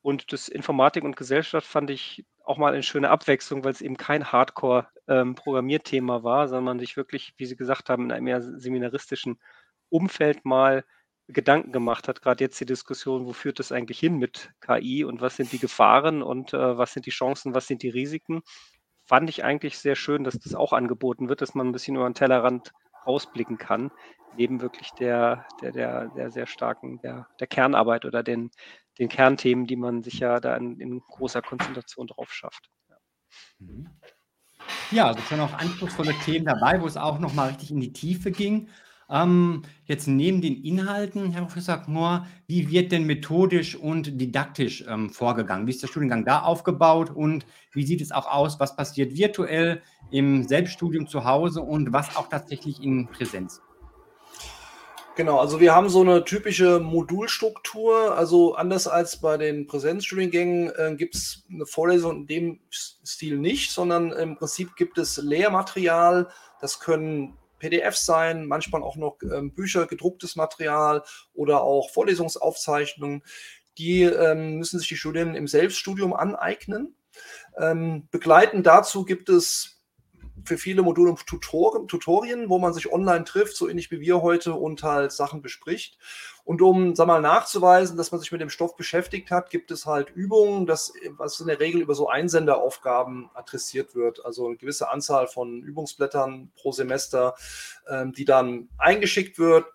und 0.00 0.32
das 0.32 0.48
Informatik 0.48 1.02
und 1.02 1.16
Gesellschaft 1.16 1.66
fand 1.66 1.90
ich 1.90 2.24
auch 2.44 2.58
mal 2.58 2.72
eine 2.72 2.82
schöne 2.82 3.10
Abwechslung, 3.10 3.64
weil 3.64 3.72
es 3.72 3.80
eben 3.80 3.96
kein 3.96 4.32
Hardcore-Programmierthema 4.32 6.16
ähm, 6.16 6.22
war, 6.22 6.48
sondern 6.48 6.64
man 6.64 6.78
sich 6.78 6.96
wirklich, 6.96 7.34
wie 7.36 7.46
Sie 7.46 7.56
gesagt 7.56 7.88
haben, 7.88 8.04
in 8.04 8.12
einem 8.12 8.26
eher 8.26 8.42
seminaristischen 8.42 9.38
Umfeld 9.88 10.44
mal 10.44 10.84
Gedanken 11.28 11.72
gemacht 11.72 12.08
hat. 12.08 12.22
Gerade 12.22 12.44
jetzt 12.44 12.60
die 12.60 12.66
Diskussion, 12.66 13.26
wo 13.26 13.32
führt 13.32 13.58
das 13.58 13.72
eigentlich 13.72 13.98
hin 13.98 14.18
mit 14.18 14.50
KI 14.60 15.04
und 15.04 15.20
was 15.20 15.36
sind 15.36 15.52
die 15.52 15.58
Gefahren 15.58 16.22
und 16.22 16.52
äh, 16.52 16.78
was 16.78 16.92
sind 16.92 17.06
die 17.06 17.10
Chancen, 17.10 17.54
was 17.54 17.66
sind 17.66 17.82
die 17.82 17.88
Risiken. 17.88 18.42
Fand 19.04 19.28
ich 19.28 19.44
eigentlich 19.44 19.78
sehr 19.78 19.96
schön, 19.96 20.24
dass 20.24 20.38
das 20.38 20.54
auch 20.54 20.72
angeboten 20.72 21.28
wird, 21.28 21.40
dass 21.40 21.54
man 21.54 21.68
ein 21.68 21.72
bisschen 21.72 21.96
über 21.96 22.08
den 22.08 22.14
Tellerrand 22.14 22.72
ausblicken 23.04 23.58
kann, 23.58 23.90
neben 24.36 24.60
wirklich 24.60 24.90
der, 24.92 25.46
der, 25.60 25.72
der, 25.72 26.08
der 26.08 26.30
sehr 26.30 26.46
starken, 26.46 27.00
der, 27.00 27.28
der 27.40 27.46
Kernarbeit 27.46 28.04
oder 28.04 28.22
den, 28.22 28.50
den 28.98 29.08
Kernthemen, 29.08 29.66
die 29.66 29.76
man 29.76 30.02
sich 30.02 30.18
ja 30.18 30.40
da 30.40 30.56
in, 30.56 30.80
in 30.80 31.00
großer 31.00 31.42
Konzentration 31.42 32.06
drauf 32.06 32.32
schafft. 32.32 32.70
Ja. 32.88 32.96
Mhm. 33.58 33.90
Ja, 34.90 35.06
also 35.08 35.20
schon 35.22 35.40
auch 35.40 35.52
anspruchsvolle 35.54 36.14
Themen 36.24 36.44
dabei, 36.44 36.80
wo 36.80 36.86
es 36.86 36.96
auch 36.96 37.18
nochmal 37.18 37.48
richtig 37.48 37.70
in 37.70 37.80
die 37.80 37.92
Tiefe 37.92 38.30
ging. 38.30 38.68
Ähm, 39.10 39.62
jetzt 39.84 40.06
neben 40.06 40.40
den 40.40 40.62
Inhalten, 40.62 41.32
Herr 41.32 41.42
Professor 41.42 41.78
Knorr, 41.78 42.26
wie 42.46 42.70
wird 42.70 42.92
denn 42.92 43.04
methodisch 43.04 43.74
und 43.76 44.20
didaktisch 44.20 44.84
ähm, 44.88 45.10
vorgegangen? 45.10 45.66
Wie 45.66 45.70
ist 45.70 45.82
der 45.82 45.88
Studiengang 45.88 46.24
da 46.24 46.42
aufgebaut 46.42 47.10
und 47.10 47.44
wie 47.72 47.84
sieht 47.84 48.00
es 48.00 48.12
auch 48.12 48.26
aus? 48.26 48.60
Was 48.60 48.76
passiert 48.76 49.16
virtuell 49.16 49.82
im 50.10 50.44
Selbststudium 50.44 51.06
zu 51.06 51.24
Hause 51.24 51.62
und 51.62 51.92
was 51.92 52.16
auch 52.16 52.28
tatsächlich 52.28 52.82
in 52.82 53.08
Präsenz? 53.08 53.60
Genau, 55.14 55.38
also 55.38 55.60
wir 55.60 55.74
haben 55.74 55.90
so 55.90 56.00
eine 56.00 56.24
typische 56.24 56.80
Modulstruktur. 56.80 58.16
Also 58.16 58.54
anders 58.54 58.88
als 58.88 59.20
bei 59.20 59.36
den 59.36 59.66
Präsenzstudiengängen 59.66 60.72
äh, 60.74 60.94
gibt 60.96 61.14
es 61.16 61.44
eine 61.52 61.66
Vorlesung 61.66 62.22
in 62.22 62.26
dem 62.26 62.60
Stil 62.70 63.36
nicht, 63.36 63.72
sondern 63.72 64.10
im 64.12 64.36
Prinzip 64.36 64.74
gibt 64.74 64.96
es 64.96 65.18
Lehrmaterial. 65.18 66.28
Das 66.62 66.80
können 66.80 67.36
PDFs 67.58 68.06
sein, 68.06 68.46
manchmal 68.46 68.82
auch 68.82 68.96
noch 68.96 69.18
ähm, 69.22 69.52
Bücher, 69.52 69.86
gedrucktes 69.86 70.34
Material 70.34 71.04
oder 71.34 71.62
auch 71.62 71.90
Vorlesungsaufzeichnungen. 71.90 73.22
Die 73.76 74.04
ähm, 74.04 74.56
müssen 74.56 74.78
sich 74.78 74.88
die 74.88 74.96
Studierenden 74.96 75.36
im 75.36 75.46
Selbststudium 75.46 76.14
aneignen. 76.14 76.94
Ähm, 77.58 78.08
begleitend 78.10 78.66
dazu 78.66 79.04
gibt 79.04 79.28
es 79.28 79.71
für 80.44 80.58
viele 80.58 80.82
Module 80.82 81.14
Tutoren, 81.26 81.88
Tutorien, 81.88 82.48
wo 82.48 82.58
man 82.58 82.72
sich 82.72 82.92
online 82.92 83.24
trifft, 83.24 83.56
so 83.56 83.68
ähnlich 83.68 83.90
wie 83.90 84.00
wir 84.00 84.22
heute 84.22 84.54
und 84.54 84.82
halt 84.82 85.12
Sachen 85.12 85.42
bespricht. 85.42 85.98
Und 86.44 86.60
um, 86.60 86.96
sag 86.96 87.06
mal, 87.06 87.20
nachzuweisen, 87.20 87.96
dass 87.96 88.10
man 88.10 88.20
sich 88.20 88.32
mit 88.32 88.40
dem 88.40 88.50
Stoff 88.50 88.76
beschäftigt 88.76 89.30
hat, 89.30 89.50
gibt 89.50 89.70
es 89.70 89.86
halt 89.86 90.10
Übungen, 90.10 90.66
das, 90.66 90.92
was 91.10 91.38
in 91.40 91.46
der 91.46 91.60
Regel 91.60 91.80
über 91.80 91.94
so 91.94 92.08
Einsenderaufgaben 92.08 93.30
adressiert 93.34 93.94
wird. 93.94 94.24
Also 94.24 94.46
eine 94.46 94.56
gewisse 94.56 94.90
Anzahl 94.90 95.28
von 95.28 95.62
Übungsblättern 95.62 96.50
pro 96.56 96.72
Semester, 96.72 97.34
ähm, 97.88 98.12
die 98.12 98.24
dann 98.24 98.68
eingeschickt 98.78 99.38
wird, 99.38 99.66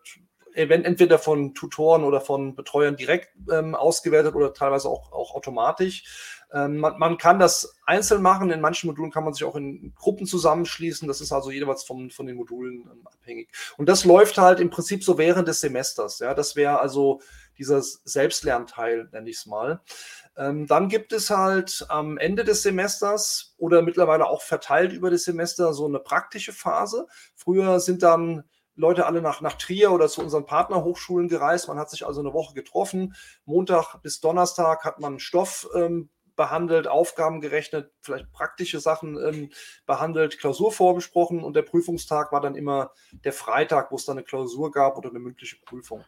entweder 0.58 1.20
von 1.20 1.54
Tutoren 1.54 2.04
oder 2.04 2.20
von 2.20 2.56
Betreuern 2.56 2.96
direkt 2.96 3.30
ähm, 3.52 3.76
ausgewertet 3.76 4.34
oder 4.34 4.54
teilweise 4.54 4.90
auch, 4.90 5.12
auch 5.12 5.36
automatisch. 5.36 6.37
Ähm, 6.54 6.78
man, 6.78 6.98
man, 6.98 7.18
kann 7.18 7.40
das 7.40 7.76
einzeln 7.86 8.22
machen. 8.22 8.52
In 8.52 8.62
manchen 8.62 8.88
Modulen 8.88 9.12
kann 9.12 9.24
man 9.24 9.34
sich 9.34 9.44
auch 9.44 9.56
in 9.56 9.94
Gruppen 9.96 10.26
zusammenschließen. 10.26 11.08
Das 11.08 11.22
ist 11.22 11.32
also 11.32 11.52
jeweils 11.52 11.84
vom, 11.84 12.10
von 12.10 12.26
den 12.26 12.38
Modulen 12.38 12.90
ähm, 12.92 13.06
abhängig. 13.06 13.50
Und 13.78 13.90
das 13.90 14.06
läuft 14.06 14.38
halt 14.38 14.60
im 14.60 14.70
Prinzip 14.70 15.04
so 15.04 15.18
während 15.18 15.48
des 15.48 15.62
Semesters. 15.62 16.20
Ja, 16.20 16.34
das 16.34 16.56
wäre 16.56 16.80
also 16.80 17.22
dieser 17.58 17.82
Selbstlernteil, 17.82 19.10
nenne 19.12 19.30
ich 19.30 19.38
es 19.38 19.46
mal. 19.46 19.82
Ähm, 20.38 20.68
dann 20.68 20.88
gibt 20.88 21.12
es 21.14 21.30
halt 21.30 21.86
am 21.90 22.18
Ende 22.18 22.44
des 22.44 22.64
Semesters 22.64 23.56
oder 23.58 23.82
mittlerweile 23.82 24.28
auch 24.28 24.44
verteilt 24.44 24.94
über 24.94 25.10
das 25.10 25.24
Semester 25.24 25.74
so 25.74 25.86
eine 25.86 26.00
praktische 26.00 26.54
Phase. 26.54 27.08
Früher 27.36 27.80
sind 27.80 28.04
dann 28.04 28.44
Leute 28.76 29.08
alle 29.08 29.24
nach, 29.24 29.42
nach 29.42 29.54
Trier 29.54 29.92
oder 29.92 30.08
zu 30.08 30.22
unseren 30.22 30.46
Partnerhochschulen 30.46 31.28
gereist. 31.28 31.68
Man 31.68 31.80
hat 31.80 31.90
sich 31.90 32.06
also 32.06 32.22
eine 32.22 32.34
Woche 32.34 32.54
getroffen. 32.54 33.16
Montag 33.46 33.96
bis 34.04 34.20
Donnerstag 34.20 34.86
hat 34.86 35.00
man 35.00 35.20
Stoff 35.20 35.68
ähm, 35.76 36.10
behandelt, 36.38 36.88
Aufgaben 36.88 37.42
gerechnet, 37.42 37.92
vielleicht 38.00 38.32
praktische 38.32 38.80
Sachen 38.80 39.18
ähm, 39.18 39.50
behandelt, 39.86 40.40
Klausur 40.40 40.72
vorbesprochen 40.72 41.44
und 41.44 41.56
der 41.56 41.64
Prüfungstag 41.64 42.32
war 42.32 42.40
dann 42.40 42.56
immer 42.56 42.92
der 43.26 43.34
Freitag, 43.34 43.92
wo 43.92 43.96
es 43.98 44.06
dann 44.06 44.18
eine 44.18 44.24
Klausur 44.24 44.72
gab 44.72 44.98
oder 44.98 45.10
eine 45.10 45.20
mündliche 45.20 45.58
Prüfung. 45.66 46.06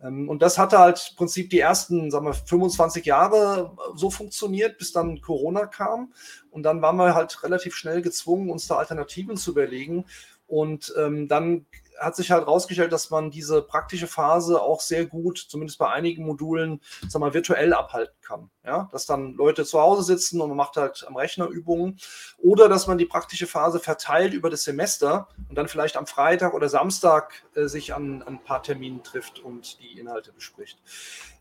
Ähm, 0.00 0.28
und 0.28 0.42
das 0.42 0.58
hatte 0.58 0.78
halt 0.78 1.08
im 1.10 1.16
Prinzip 1.16 1.50
die 1.50 1.58
ersten, 1.58 2.12
sagen 2.12 2.26
wir, 2.26 2.34
25 2.34 3.04
Jahre 3.04 3.76
so 3.96 4.10
funktioniert, 4.10 4.78
bis 4.78 4.92
dann 4.92 5.20
Corona 5.20 5.66
kam. 5.66 6.12
Und 6.50 6.62
dann 6.62 6.82
waren 6.82 6.96
wir 6.96 7.14
halt 7.14 7.42
relativ 7.42 7.74
schnell 7.74 8.02
gezwungen, 8.02 8.50
uns 8.50 8.68
da 8.68 8.76
Alternativen 8.76 9.36
zu 9.36 9.50
überlegen. 9.50 10.04
Und 10.46 10.94
ähm, 10.98 11.26
dann 11.26 11.66
hat 11.98 12.16
sich 12.16 12.30
halt 12.30 12.46
herausgestellt, 12.46 12.92
dass 12.92 13.10
man 13.10 13.30
diese 13.30 13.62
praktische 13.62 14.06
Phase 14.06 14.60
auch 14.60 14.80
sehr 14.80 15.06
gut, 15.06 15.38
zumindest 15.38 15.78
bei 15.78 15.90
einigen 15.90 16.24
Modulen, 16.24 16.80
sag 17.08 17.20
mal, 17.20 17.34
virtuell 17.34 17.72
abhalten 17.72 18.16
kann. 18.22 18.50
Ja, 18.64 18.88
dass 18.92 19.06
dann 19.06 19.34
Leute 19.34 19.64
zu 19.64 19.80
Hause 19.80 20.02
sitzen 20.02 20.40
und 20.40 20.48
man 20.48 20.56
macht 20.56 20.76
halt 20.76 21.04
am 21.06 21.16
Rechner 21.16 21.48
Übungen 21.48 21.98
oder 22.38 22.68
dass 22.68 22.86
man 22.86 22.98
die 22.98 23.04
praktische 23.04 23.46
Phase 23.46 23.78
verteilt 23.78 24.32
über 24.32 24.50
das 24.50 24.64
Semester 24.64 25.28
und 25.48 25.56
dann 25.56 25.68
vielleicht 25.68 25.96
am 25.96 26.06
Freitag 26.06 26.54
oder 26.54 26.68
Samstag 26.68 27.44
äh, 27.54 27.66
sich 27.66 27.94
an, 27.94 28.22
an, 28.22 28.34
ein 28.34 28.44
paar 28.44 28.62
Terminen 28.62 29.02
trifft 29.02 29.38
und 29.38 29.78
die 29.80 29.98
Inhalte 29.98 30.32
bespricht. 30.32 30.78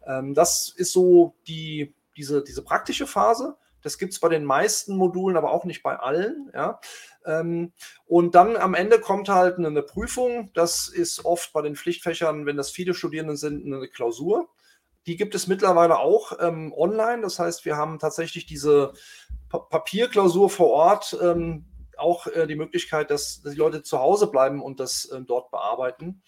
Ähm, 0.05 0.33
das 0.33 0.73
ist 0.75 0.91
so 0.91 1.35
die, 1.47 1.93
diese, 2.17 2.43
diese 2.43 2.61
praktische 2.61 3.07
Phase. 3.07 3.55
Das 3.83 3.97
gibt 3.97 4.13
es 4.13 4.19
bei 4.19 4.29
den 4.29 4.45
meisten 4.45 4.95
Modulen, 4.95 5.37
aber 5.37 5.51
auch 5.51 5.65
nicht 5.65 5.83
bei 5.83 5.95
allen. 5.97 6.49
Ja. 6.53 6.79
Ähm, 7.25 7.73
und 8.05 8.35
dann 8.35 8.57
am 8.57 8.73
Ende 8.73 8.99
kommt 8.99 9.29
halt 9.29 9.57
eine 9.57 9.83
Prüfung. 9.83 10.51
Das 10.53 10.87
ist 10.87 11.25
oft 11.25 11.53
bei 11.53 11.61
den 11.61 11.75
Pflichtfächern, 11.75 12.45
wenn 12.45 12.57
das 12.57 12.71
viele 12.71 12.93
Studierende 12.93 13.37
sind, 13.37 13.65
eine 13.65 13.87
Klausur. 13.87 14.49
Die 15.05 15.17
gibt 15.17 15.35
es 15.35 15.47
mittlerweile 15.47 15.99
auch 15.99 16.33
ähm, 16.39 16.73
online. 16.73 17.21
Das 17.21 17.37
heißt, 17.37 17.65
wir 17.65 17.75
haben 17.75 17.99
tatsächlich 17.99 18.45
diese 18.45 18.93
pa 19.49 19.59
Papierklausur 19.59 20.49
vor 20.49 20.69
Ort. 20.69 21.17
Ähm, 21.21 21.65
auch 22.03 22.27
äh, 22.27 22.45
die 22.45 22.55
Möglichkeit, 22.55 23.09
dass, 23.09 23.41
dass, 23.41 23.53
die 23.53 23.59
Leute 23.59 23.81
zu 23.81 23.99
Hause 23.99 24.27
bleiben 24.27 24.61
und 24.61 24.79
das 24.79 25.05
äh, 25.05 25.21
dort 25.21 25.49
bearbeiten. 25.51 26.21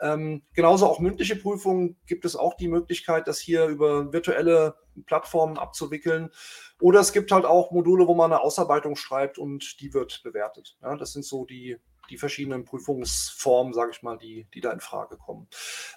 Ähm, 0.00 0.42
genauso 0.52 0.86
auch 0.86 0.98
mündliche 0.98 1.36
Prüfungen 1.36 1.96
gibt 2.06 2.24
es 2.24 2.34
auch 2.36 2.54
die 2.54 2.68
Möglichkeit, 2.68 3.28
das 3.28 3.38
hier 3.38 3.66
über 3.66 4.12
virtuelle 4.12 4.74
Plattformen 5.06 5.56
abzuwickeln. 5.56 6.30
Oder 6.80 7.00
es 7.00 7.12
gibt 7.12 7.30
halt 7.30 7.44
auch 7.44 7.70
Module, 7.70 8.08
wo 8.08 8.14
man 8.14 8.32
eine 8.32 8.42
Ausarbeitung 8.42 8.96
schreibt 8.96 9.38
und 9.38 9.80
die 9.80 9.94
wird 9.94 10.22
bewertet. 10.24 10.76
Ja, 10.82 10.96
das 10.96 11.12
sind 11.12 11.24
so 11.24 11.44
die, 11.44 11.78
die 12.10 12.18
verschiedenen 12.18 12.64
Prüfungsformen, 12.64 13.72
sage 13.72 13.92
ich 13.94 14.02
mal, 14.02 14.18
die, 14.18 14.46
die 14.52 14.60
da 14.60 14.72
in 14.72 14.80
Frage 14.80 15.16
kommen. 15.16 15.48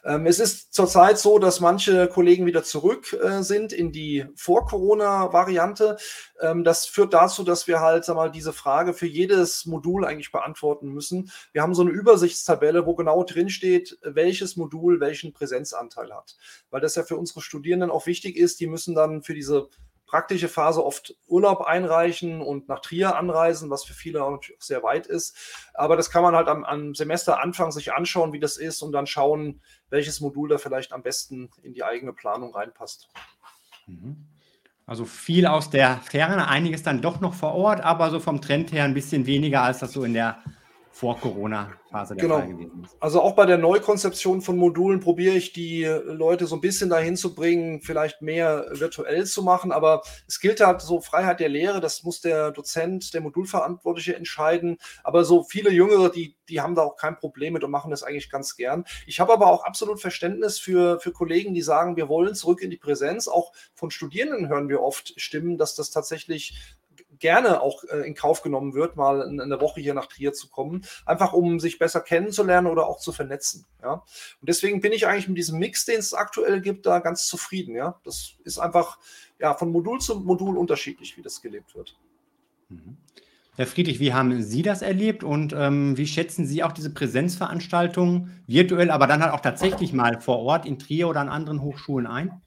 Ähm, 0.06 0.26
es 0.26 0.40
ist 0.40 0.74
zurzeit 0.74 1.18
so, 1.18 1.40
dass 1.40 1.60
manche 1.60 2.08
Kollegen 2.08 2.46
wieder 2.46 2.64
zurück 2.64 3.14
äh, 3.14 3.42
sind 3.42 3.74
in 3.74 3.92
die 3.92 4.26
Vor-Corona-Variante. 4.36 5.98
Ähm, 6.40 6.64
das 6.64 6.86
führt 6.86 7.14
dazu, 7.14 7.44
dass 7.44 7.68
wir 7.68 7.80
halt 7.82 8.06
sag 8.06 8.16
mal, 8.16 8.32
diese 8.32 8.54
Frage 8.54 8.94
für 8.94 9.08
jedes 9.08 9.66
Modul 9.66 10.06
eigentlich 10.06 10.32
beantworten 10.32 10.90
müssen. 10.90 11.32
Wir 11.52 11.62
haben 11.62 11.74
so 11.74 11.82
eine 11.82 11.92
Übersichtstabelle, 11.92 12.86
wo 12.86 12.96
genau 12.96 13.24
drin 13.24 13.50
steht, 13.50 13.98
welches 14.04 14.56
Modul 14.56 15.00
welchen 15.00 15.34
Präsenzanteil 15.34 16.14
hat. 16.14 16.38
Weil 16.70 16.82
das 16.82 16.96
ja 16.96 17.04
für 17.04 17.18
unsere 17.18 17.42
Studierenden 17.42 17.92
auch 17.92 18.06
wichtig 18.06 18.38
ist. 18.38 18.60
Die 18.60 18.68
müssen 18.68 18.96
dann 18.96 19.24
für 19.24 19.34
diese 19.34 19.68
praktische 20.14 20.48
Phase 20.48 20.86
oft 20.86 21.16
Urlaub 21.26 21.62
einreichen 21.62 22.40
und 22.40 22.70
nach 22.70 22.82
Trier 22.82 23.16
anreisen, 23.16 23.72
was 23.72 23.84
für 23.84 23.96
viele 23.96 24.24
auch 24.24 24.40
sehr 24.60 24.84
weit 24.84 25.08
ist. 25.08 25.36
Aber 25.74 25.98
das 25.98 26.12
kann 26.12 26.22
man 26.22 26.36
halt 26.36 26.50
am, 26.50 26.64
am 26.66 26.94
Semesteranfang 26.94 27.72
sich 27.72 27.94
anschauen, 27.94 28.32
wie 28.32 28.40
das 28.40 28.58
ist 28.58 28.84
und 28.84 28.92
dann 28.92 29.08
schauen, 29.08 29.60
welches 29.90 30.22
Modul 30.22 30.50
da 30.50 30.60
vielleicht 30.60 30.94
am 30.94 31.02
besten 31.02 31.50
in 31.64 31.74
die 31.74 31.84
eigene 31.84 32.14
Planung 32.14 32.54
reinpasst. 32.54 33.10
Mhm. 33.88 34.28
Also 34.86 35.06
viel 35.06 35.48
aus 35.48 35.72
der 35.72 35.98
Ferne, 35.98 36.48
einiges 36.48 36.84
dann 36.84 37.02
doch 37.02 37.20
noch 37.20 37.34
vor 37.34 37.56
Ort, 37.56 37.82
aber 37.82 38.12
so 38.12 38.20
vom 38.20 38.40
Trend 38.40 38.72
her 38.72 38.84
ein 38.84 38.94
bisschen 38.94 39.26
weniger, 39.26 39.64
als 39.64 39.80
das 39.80 39.94
so 39.94 40.04
in 40.04 40.14
der 40.14 40.44
vor 40.94 41.20
Corona-Phase 41.20 42.14
der 42.14 42.22
genau. 42.22 42.38
Fall 42.38 42.50
gewesen 42.50 42.84
ist. 42.84 42.96
Also 43.00 43.20
auch 43.20 43.34
bei 43.34 43.48
der 43.48 43.58
Neukonzeption 43.58 44.44
von 44.44 44.58
Modulen 44.58 45.00
probiere 45.00 45.34
ich 45.34 45.52
die 45.52 45.86
Leute 45.86 46.46
so 46.46 46.56
ein 46.56 46.62
bisschen 46.62 46.88
dahin 46.92 47.18
zu 47.18 47.34
bringen, 47.34 47.82
vielleicht 47.82 48.22
mehr 48.22 48.68
virtuell 48.70 49.26
zu 49.26 49.42
machen. 49.42 49.72
Aber 49.72 50.04
es 50.28 50.40
gilt 50.40 50.64
halt 50.64 50.82
so 50.82 51.02
Freiheit 51.02 51.40
der 51.40 51.50
Lehre, 51.50 51.82
das 51.82 52.04
muss 52.04 52.22
der 52.22 52.52
Dozent, 52.52 53.16
der 53.16 53.22
Modulverantwortliche 53.22 54.16
entscheiden. 54.16 54.78
Aber 55.04 55.26
so 55.26 55.44
viele 55.44 55.72
Jüngere, 55.72 56.10
die, 56.10 56.36
die 56.48 56.62
haben 56.62 56.76
da 56.76 56.84
auch 56.84 56.96
kein 56.96 57.18
Problem 57.18 57.54
mit 57.54 57.64
und 57.64 57.72
machen 57.72 57.90
das 57.90 58.04
eigentlich 58.04 58.30
ganz 58.30 58.56
gern. 58.56 58.86
Ich 59.08 59.20
habe 59.20 59.34
aber 59.34 59.48
auch 59.48 59.64
absolut 59.64 60.00
Verständnis 60.00 60.60
für, 60.60 61.00
für 61.00 61.12
Kollegen, 61.12 61.56
die 61.56 61.64
sagen, 61.64 61.96
wir 61.96 62.08
wollen 62.08 62.36
zurück 62.36 62.62
in 62.62 62.70
die 62.70 62.78
Präsenz. 62.78 63.28
Auch 63.28 63.52
von 63.74 63.90
Studierenden 63.90 64.48
hören 64.48 64.70
wir 64.70 64.84
oft 64.84 65.20
Stimmen, 65.20 65.58
dass 65.58 65.74
das 65.74 65.90
tatsächlich 65.90 66.78
gerne 67.24 67.62
auch 67.62 67.86
äh, 67.86 68.06
in 68.06 68.16
Kauf 68.16 68.42
genommen 68.42 68.74
wird, 68.74 68.98
mal 68.98 69.22
in, 69.22 69.36
in 69.36 69.42
eine 69.42 69.62
Woche 69.62 69.80
hier 69.80 69.94
nach 69.94 70.08
Trier 70.08 70.34
zu 70.34 70.50
kommen, 70.50 70.86
einfach 71.06 71.32
um 71.32 71.62
sich 71.62 71.80
besser 71.80 72.02
kennenzulernen 72.02 72.68
oder 72.68 72.86
auch 72.86 73.00
zu 73.00 73.14
vernetzen. 73.14 73.66
Ja? 73.82 73.94
Und 74.42 74.50
deswegen 74.50 74.82
bin 74.82 74.92
ich 74.92 75.08
eigentlich 75.08 75.30
mit 75.30 75.38
diesem 75.38 75.58
Mix, 75.58 75.86
den 75.86 76.00
es 76.00 76.14
aktuell 76.14 76.60
gibt, 76.60 76.86
da 76.86 77.00
ganz 77.00 77.26
zufrieden. 77.26 77.76
Ja? 77.76 78.02
Das 78.04 78.34
ist 78.44 78.60
einfach 78.60 79.00
ja, 79.40 79.54
von 79.54 79.72
Modul 79.72 80.02
zu 80.02 80.20
Modul 80.20 80.58
unterschiedlich, 80.58 81.16
wie 81.16 81.22
das 81.22 81.42
gelebt 81.42 81.74
wird. 81.76 81.98
Mhm. 82.68 82.98
Herr 83.56 83.68
Friedrich, 83.68 84.02
wie 84.02 84.14
haben 84.14 84.42
Sie 84.42 84.62
das 84.62 84.82
erlebt 84.82 85.24
und 85.24 85.54
ähm, 85.54 85.96
wie 85.96 86.08
schätzen 86.08 86.46
Sie 86.46 86.62
auch 86.62 86.74
diese 86.74 86.94
Präsenzveranstaltungen 86.94 88.44
virtuell, 88.48 88.92
aber 88.92 89.08
dann 89.08 89.22
halt 89.22 89.32
auch 89.32 89.40
tatsächlich 89.40 89.94
mal 89.94 90.20
vor 90.20 90.40
Ort 90.40 90.66
in 90.66 90.78
Trier 90.78 91.08
oder 91.08 91.22
an 91.22 91.30
anderen 91.30 91.62
Hochschulen 91.62 92.06
ein? 92.06 92.42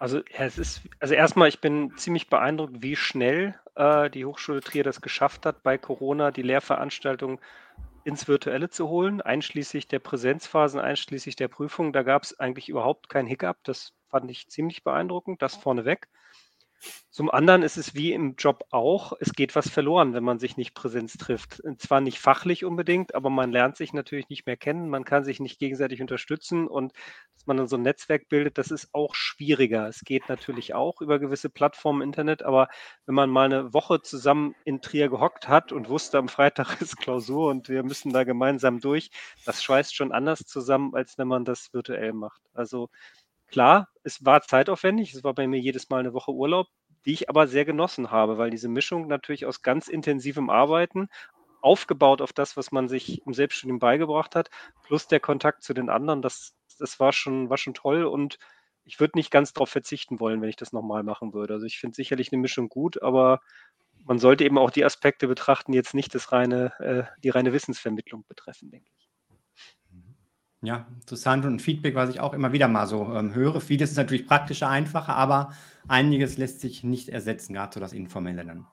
Also 0.00 0.22
es 0.32 0.56
ist, 0.56 0.80
also 0.98 1.12
erstmal, 1.12 1.48
ich 1.48 1.60
bin 1.60 1.94
ziemlich 1.98 2.30
beeindruckt, 2.30 2.82
wie 2.82 2.96
schnell 2.96 3.54
äh, 3.74 4.08
die 4.08 4.24
Hochschule 4.24 4.62
Trier 4.62 4.82
das 4.82 5.02
geschafft 5.02 5.44
hat, 5.44 5.62
bei 5.62 5.76
Corona 5.76 6.30
die 6.30 6.40
Lehrveranstaltung 6.40 7.38
ins 8.04 8.26
Virtuelle 8.26 8.70
zu 8.70 8.88
holen, 8.88 9.20
einschließlich 9.20 9.88
der 9.88 9.98
Präsenzphasen, 9.98 10.80
einschließlich 10.80 11.36
der 11.36 11.48
Prüfung. 11.48 11.92
Da 11.92 12.02
gab 12.02 12.22
es 12.22 12.40
eigentlich 12.40 12.70
überhaupt 12.70 13.10
keinen 13.10 13.26
Hiccup. 13.26 13.58
Das 13.62 13.92
fand 14.08 14.30
ich 14.30 14.48
ziemlich 14.48 14.84
beeindruckend, 14.84 15.42
das 15.42 15.54
vorneweg. 15.56 16.08
Zum 17.10 17.30
anderen 17.30 17.62
ist 17.62 17.76
es 17.76 17.94
wie 17.94 18.12
im 18.12 18.34
Job 18.36 18.64
auch, 18.70 19.12
es 19.20 19.32
geht 19.32 19.54
was 19.56 19.68
verloren, 19.68 20.14
wenn 20.14 20.24
man 20.24 20.38
sich 20.38 20.56
nicht 20.56 20.74
Präsenz 20.74 21.16
trifft. 21.16 21.62
Zwar 21.78 22.00
nicht 22.00 22.18
fachlich 22.18 22.64
unbedingt, 22.64 23.14
aber 23.14 23.30
man 23.30 23.52
lernt 23.52 23.76
sich 23.76 23.92
natürlich 23.92 24.28
nicht 24.28 24.46
mehr 24.46 24.56
kennen, 24.56 24.88
man 24.88 25.04
kann 25.04 25.24
sich 25.24 25.40
nicht 25.40 25.58
gegenseitig 25.58 26.00
unterstützen 26.00 26.66
und 26.66 26.92
dass 27.34 27.46
man 27.46 27.56
dann 27.56 27.68
so 27.68 27.76
ein 27.76 27.82
Netzwerk 27.82 28.28
bildet, 28.28 28.58
das 28.58 28.70
ist 28.70 28.90
auch 28.92 29.14
schwieriger. 29.14 29.88
Es 29.88 30.00
geht 30.00 30.28
natürlich 30.28 30.74
auch 30.74 31.00
über 31.00 31.18
gewisse 31.18 31.50
Plattformen 31.50 32.02
im 32.02 32.08
Internet, 32.08 32.42
aber 32.42 32.68
wenn 33.06 33.14
man 33.14 33.30
mal 33.30 33.46
eine 33.46 33.72
Woche 33.72 34.02
zusammen 34.02 34.54
in 34.64 34.80
Trier 34.80 35.08
gehockt 35.08 35.48
hat 35.48 35.72
und 35.72 35.88
wusste, 35.88 36.18
am 36.18 36.28
Freitag 36.28 36.80
ist 36.80 36.96
Klausur 36.98 37.50
und 37.50 37.68
wir 37.68 37.82
müssen 37.82 38.12
da 38.12 38.24
gemeinsam 38.24 38.80
durch, 38.80 39.10
das 39.44 39.62
schweißt 39.62 39.94
schon 39.94 40.12
anders 40.12 40.40
zusammen, 40.40 40.94
als 40.94 41.18
wenn 41.18 41.28
man 41.28 41.44
das 41.44 41.72
virtuell 41.72 42.12
macht. 42.12 42.42
Also 42.52 42.88
Klar, 43.50 43.88
es 44.02 44.24
war 44.24 44.42
zeitaufwendig. 44.42 45.14
Es 45.14 45.24
war 45.24 45.34
bei 45.34 45.46
mir 45.46 45.60
jedes 45.60 45.88
Mal 45.90 46.00
eine 46.00 46.12
Woche 46.14 46.32
Urlaub 46.32 46.68
die 47.06 47.12
ich 47.12 47.28
aber 47.28 47.46
sehr 47.46 47.64
genossen 47.64 48.10
habe, 48.10 48.38
weil 48.38 48.50
diese 48.50 48.68
Mischung 48.68 49.06
natürlich 49.06 49.46
aus 49.46 49.62
ganz 49.62 49.88
intensivem 49.88 50.50
Arbeiten, 50.50 51.08
aufgebaut 51.62 52.22
auf 52.22 52.32
das, 52.32 52.56
was 52.56 52.72
man 52.72 52.88
sich 52.88 53.24
im 53.26 53.34
Selbststudium 53.34 53.78
beigebracht 53.78 54.34
hat, 54.34 54.50
plus 54.82 55.06
der 55.08 55.20
Kontakt 55.20 55.62
zu 55.62 55.74
den 55.74 55.90
anderen, 55.90 56.22
das, 56.22 56.54
das 56.78 56.98
war, 57.00 57.12
schon, 57.12 57.50
war 57.50 57.58
schon 57.58 57.74
toll 57.74 58.04
und 58.04 58.38
ich 58.84 58.98
würde 58.98 59.18
nicht 59.18 59.30
ganz 59.30 59.52
darauf 59.52 59.68
verzichten 59.70 60.20
wollen, 60.20 60.40
wenn 60.40 60.48
ich 60.48 60.56
das 60.56 60.72
nochmal 60.72 61.02
machen 61.02 61.34
würde. 61.34 61.54
Also 61.54 61.66
ich 61.66 61.78
finde 61.78 61.94
sicherlich 61.94 62.32
eine 62.32 62.40
Mischung 62.40 62.68
gut, 62.68 63.02
aber 63.02 63.40
man 64.04 64.18
sollte 64.18 64.44
eben 64.44 64.58
auch 64.58 64.70
die 64.70 64.84
Aspekte 64.84 65.28
betrachten, 65.28 65.72
die 65.72 65.76
jetzt 65.78 65.94
nicht 65.94 66.14
das 66.14 66.32
reine, 66.32 66.72
äh, 66.80 67.04
die 67.22 67.28
reine 67.30 67.52
Wissensvermittlung 67.52 68.24
betreffen, 68.26 68.70
denke 68.70 68.90
ich. 68.98 69.09
Ja, 70.62 70.86
interessant 70.94 71.46
und 71.46 71.62
Feedback, 71.62 71.94
was 71.94 72.10
ich 72.10 72.20
auch 72.20 72.34
immer 72.34 72.52
wieder 72.52 72.68
mal 72.68 72.86
so 72.86 73.14
ähm, 73.14 73.34
höre. 73.34 73.60
Vieles 73.62 73.92
ist 73.92 73.96
natürlich 73.96 74.26
praktischer, 74.26 74.68
einfacher, 74.68 75.16
aber 75.16 75.52
einiges 75.88 76.36
lässt 76.36 76.60
sich 76.60 76.84
nicht 76.84 77.08
ersetzen, 77.08 77.54
gerade 77.54 77.72
so 77.72 77.80
das 77.80 77.94
Informelle 77.94 78.44
dann. 78.44 78.66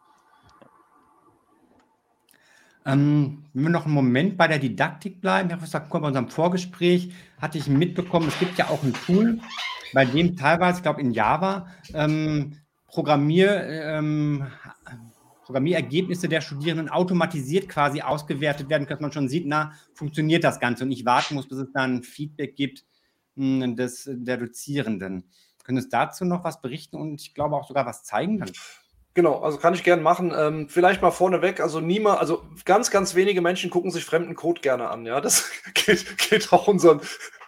Ähm, 2.85 3.45
wenn 3.53 3.63
wir 3.63 3.69
noch 3.69 3.85
einen 3.85 3.93
Moment 3.93 4.38
bei 4.38 4.47
der 4.47 4.59
Didaktik 4.59 5.21
bleiben, 5.21 5.49
Herr 5.49 5.57
Professor 5.57 5.81
bei 5.81 5.99
unserem 5.99 6.29
Vorgespräch 6.29 7.13
hatte 7.39 7.57
ich 7.57 7.67
mitbekommen, 7.67 8.27
es 8.27 8.39
gibt 8.39 8.57
ja 8.57 8.67
auch 8.69 8.83
ein 8.83 8.93
Tool, 8.93 9.39
bei 9.93 10.05
dem 10.05 10.35
teilweise, 10.35 10.79
ich 10.79 10.83
glaube 10.83 11.01
in 11.01 11.11
Java, 11.11 11.67
ähm, 11.93 12.57
Programmier, 12.88 13.63
ähm, 13.65 14.47
Programmierergebnisse 15.47 16.27
der 16.27 16.41
Studierenden 16.41 16.89
automatisiert 16.89 17.69
quasi 17.69 18.01
ausgewertet 18.01 18.69
werden, 18.69 18.85
dass 18.85 18.99
man 18.99 19.13
schon 19.13 19.29
sieht, 19.29 19.47
na, 19.47 19.71
funktioniert 19.93 20.43
das 20.43 20.59
Ganze 20.59 20.83
und 20.83 20.89
nicht 20.89 21.05
warten 21.05 21.35
muss, 21.35 21.47
bis 21.47 21.59
es 21.59 21.71
dann 21.71 22.03
Feedback 22.03 22.57
gibt 22.57 22.83
mh, 23.35 23.63
hm, 23.63 23.75
des, 23.77 24.09
der 24.11 24.35
Dozierenden. 24.35 25.23
Können 25.63 25.81
Sie 25.81 25.87
dazu 25.87 26.25
noch 26.25 26.43
was 26.43 26.61
berichten 26.61 26.97
und 26.97 27.21
ich 27.21 27.33
glaube 27.33 27.55
auch 27.55 27.65
sogar 27.65 27.85
was 27.85 28.03
zeigen 28.03 28.39
dann? 28.39 28.51
Genau, 29.13 29.39
also 29.39 29.57
kann 29.57 29.73
ich 29.73 29.85
gerne 29.85 30.01
machen. 30.01 30.33
Ähm, 30.35 30.67
vielleicht 30.67 31.01
mal 31.01 31.11
vorneweg, 31.11 31.61
also 31.61 31.79
niemand, 31.79 32.19
also 32.19 32.43
ganz, 32.65 32.91
ganz 32.91 33.15
wenige 33.15 33.39
Menschen 33.39 33.69
gucken 33.69 33.89
sich 33.89 34.03
fremden 34.03 34.35
Code 34.35 34.59
gerne 34.59 34.89
an. 34.89 35.05
Ja, 35.05 35.21
das 35.21 35.49
geht, 35.73 36.17
geht 36.17 36.51
auch 36.51 36.67
unseren 36.67 36.99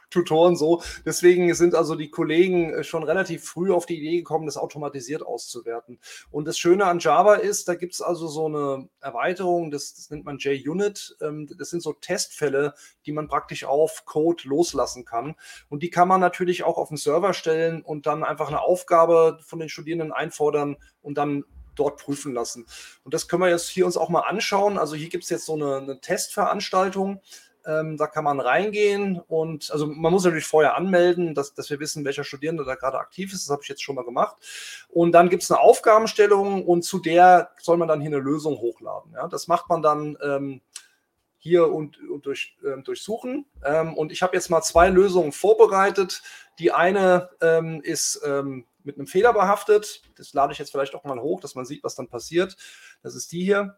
Tutoren 0.10 0.56
so. 0.56 0.82
Deswegen 1.06 1.54
sind 1.54 1.76
also 1.76 1.96
die 1.96 2.10
Kollegen 2.10 2.74
äh, 2.74 2.84
schon 2.84 3.04
relativ 3.04 3.46
früh 3.46 3.72
auf 3.72 3.86
die 3.86 3.98
Idee 3.98 4.18
gekommen, 4.18 4.46
das 4.46 4.58
automatisiert 4.58 5.24
auszuwerten. 5.24 6.00
Und 6.32 6.48
das 6.48 6.58
Schöne 6.58 6.86
an 6.86 7.00
Java 7.00 7.36
ist, 7.36 7.68
da 7.68 7.76
gibt 7.76 7.94
es 7.94 8.02
also 8.02 8.28
so 8.28 8.48
eine 8.48 8.90
Erweiterung, 9.02 9.72
das, 9.72 9.94
das 9.96 10.10
nennt 10.10 10.26
man 10.26 10.38
JUnit. 10.38 11.18
Ähm, 11.22 11.48
das 11.58 11.70
sind 11.70 11.82
so 11.82 11.94
Testfälle, 11.94 12.74
die 13.06 13.12
man 13.12 13.28
praktisch 13.28 13.64
auf 13.64 14.06
Code 14.06 14.48
loslassen 14.48 15.06
kann. 15.06 15.36
Und 15.70 15.84
die 15.84 15.90
kann 15.90 16.08
man 16.08 16.22
natürlich 16.22 16.64
auch 16.64 16.78
auf 16.78 16.90
den 16.90 16.98
Server 16.98 17.34
stellen 17.34 17.82
und 17.82 18.06
dann 18.06 18.24
einfach 18.24 18.48
eine 18.48 18.62
Aufgabe 18.62 19.40
von 19.46 19.60
den 19.60 19.70
Studierenden 19.70 20.12
einfordern 20.12 20.78
und 21.02 21.18
dann 21.18 21.44
dort 21.76 21.98
prüfen 21.98 22.34
lassen. 22.34 22.66
Und 23.04 23.14
das 23.14 23.28
können 23.28 23.42
wir 23.42 23.50
jetzt 23.50 23.70
hier 23.70 23.86
uns 23.86 23.98
auch 23.98 24.10
mal 24.10 24.22
anschauen. 24.22 24.78
Also 24.78 24.96
hier 24.96 25.10
gibt 25.10 25.24
es 25.24 25.30
jetzt 25.30 25.46
so 25.46 25.56
eine, 25.56 25.78
eine 25.78 26.02
Testveranstaltung. 26.02 27.22
Ähm, 27.70 27.98
da 27.98 28.08
kann 28.08 28.24
man 28.24 28.40
reingehen 28.40 29.22
und 29.28 29.70
also 29.72 29.86
man 29.86 30.12
muss 30.12 30.24
natürlich 30.24 30.48
vorher 30.48 30.76
anmelden, 30.76 31.36
dass, 31.36 31.54
dass 31.54 31.70
wir 31.70 31.80
wissen, 31.80 32.04
welcher 32.04 32.24
Studierende 32.24 32.66
da 32.66 32.74
gerade 32.74 32.98
aktiv 32.98 33.32
ist. 33.32 33.46
Das 33.46 33.52
habe 33.52 33.62
ich 33.62 33.70
jetzt 33.70 33.84
schon 33.84 33.94
mal 33.96 34.06
gemacht. 34.06 34.38
Und 34.90 35.12
dann 35.12 35.30
gibt 35.30 35.44
es 35.44 35.52
eine 35.52 35.60
Aufgabenstellung 35.60 36.66
und 36.66 36.82
zu 36.82 36.98
der 36.98 37.52
soll 37.62 37.78
man 37.78 37.88
dann 37.88 38.02
hier 38.02 38.10
eine 38.10 38.18
Lösung 38.18 38.58
hochladen. 38.58 39.12
Ja? 39.14 39.28
Das 39.28 39.48
macht 39.48 39.70
man 39.70 39.84
dann 39.84 40.18
ähm, 40.24 40.62
hier 41.38 41.72
und, 41.72 42.00
und 42.10 42.26
durch, 42.26 42.58
ähm, 42.66 42.84
durchsuchen. 42.84 43.46
Ähm, 43.64 43.94
und 43.96 44.12
ich 44.12 44.24
habe 44.24 44.36
jetzt 44.36 44.50
mal 44.50 44.62
zwei 44.62 44.90
Lösungen 44.90 45.32
vorbereitet. 45.32 46.24
Die 46.58 46.72
eine 46.72 47.30
ähm, 47.40 47.82
ist 47.84 48.22
ähm, 48.26 48.66
mit 48.84 48.98
einem 48.98 49.08
Fehler 49.08 49.32
behaftet. 49.32 50.02
Das 50.18 50.34
lade 50.34 50.54
ich 50.54 50.60
jetzt 50.60 50.72
vielleicht 50.72 50.96
auch 50.96 51.04
mal 51.04 51.20
hoch, 51.22 51.40
dass 51.40 51.54
man 51.54 51.66
sieht, 51.66 51.84
was 51.84 51.94
dann 51.94 52.08
passiert. 52.08 52.58
Das 53.04 53.14
ist 53.14 53.32
die 53.32 53.44
hier. 53.44 53.78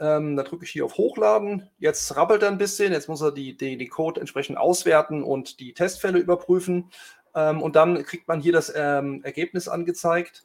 Ähm, 0.00 0.34
da 0.34 0.42
drücke 0.42 0.64
ich 0.64 0.70
hier 0.70 0.86
auf 0.86 0.96
Hochladen. 0.96 1.68
Jetzt 1.78 2.16
rappelt 2.16 2.42
er 2.42 2.48
ein 2.48 2.58
bisschen. 2.58 2.92
Jetzt 2.92 3.08
muss 3.08 3.20
er 3.20 3.32
die, 3.32 3.56
die, 3.56 3.76
die 3.76 3.88
Code 3.88 4.18
entsprechend 4.18 4.56
auswerten 4.56 5.22
und 5.22 5.60
die 5.60 5.74
Testfälle 5.74 6.18
überprüfen. 6.18 6.90
Ähm, 7.34 7.60
und 7.60 7.76
dann 7.76 8.02
kriegt 8.04 8.26
man 8.26 8.40
hier 8.40 8.52
das 8.52 8.72
ähm, 8.74 9.22
Ergebnis 9.22 9.68
angezeigt. 9.68 10.44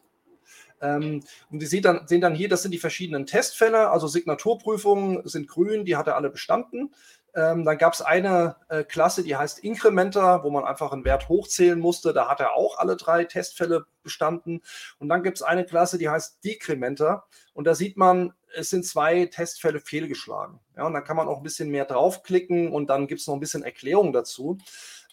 Ähm, 0.81 1.23
und 1.49 1.61
Sie 1.61 1.67
sehen 1.67 1.83
dann, 1.83 2.05
sehen 2.05 2.19
dann 2.19 2.35
hier, 2.35 2.49
das 2.49 2.63
sind 2.63 2.71
die 2.71 2.79
verschiedenen 2.79 3.25
Testfälle. 3.25 3.89
Also 3.89 4.07
Signaturprüfungen 4.07 5.25
sind 5.25 5.47
grün, 5.47 5.85
die 5.85 5.95
hat 5.95 6.07
er 6.07 6.17
alle 6.17 6.29
bestanden. 6.29 6.93
Ähm, 7.33 7.65
dann 7.65 7.77
gab 7.77 7.93
es 7.93 8.01
eine 8.01 8.55
äh, 8.69 8.83
Klasse, 8.83 9.23
die 9.23 9.35
heißt 9.35 9.59
Incrementer, 9.59 10.43
wo 10.43 10.49
man 10.49 10.63
einfach 10.63 10.91
einen 10.91 11.03
Wert 11.03 11.27
hochzählen 11.27 11.79
musste. 11.79 12.13
Da 12.13 12.29
hat 12.29 12.39
er 12.39 12.53
auch 12.53 12.77
alle 12.77 12.95
drei 12.95 13.25
Testfälle 13.25 13.85
bestanden. 14.03 14.61
Und 14.99 15.09
dann 15.09 15.23
gibt 15.23 15.37
es 15.37 15.43
eine 15.43 15.65
Klasse, 15.65 15.97
die 15.97 16.09
heißt 16.09 16.43
Decrementer. 16.43 17.25
Und 17.53 17.67
da 17.67 17.75
sieht 17.75 17.97
man, 17.97 18.33
es 18.55 18.69
sind 18.69 18.85
zwei 18.85 19.25
Testfälle 19.25 19.79
fehlgeschlagen. 19.79 20.59
Ja, 20.75 20.85
und 20.85 20.93
dann 20.93 21.03
kann 21.03 21.17
man 21.17 21.27
auch 21.27 21.37
ein 21.37 21.43
bisschen 21.43 21.69
mehr 21.69 21.85
draufklicken 21.85 22.71
und 22.71 22.89
dann 22.89 23.07
gibt 23.07 23.21
es 23.21 23.27
noch 23.27 23.33
ein 23.33 23.39
bisschen 23.39 23.63
Erklärung 23.63 24.13
dazu. 24.13 24.57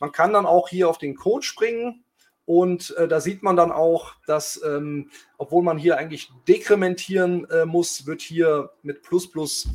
Man 0.01 0.12
kann 0.12 0.32
dann 0.32 0.47
auch 0.47 0.68
hier 0.68 0.88
auf 0.88 0.99
den 0.99 1.14
Code 1.14 1.45
springen 1.45 2.05
und 2.45 2.97
äh, 2.97 3.07
da 3.07 3.20
sieht 3.20 3.43
man 3.43 3.57
dann 3.57 3.70
auch, 3.70 4.14
dass, 4.26 4.61
ähm, 4.64 5.11
obwohl 5.38 5.62
man 5.62 5.78
hier 5.78 5.97
eigentlich 5.97 6.30
dekrementieren 6.49 7.49
äh, 7.51 7.64
muss, 7.64 8.07
wird 8.07 8.20
hier 8.20 8.70
mit 8.82 9.03
Plus 9.03 9.30
Plus 9.30 9.68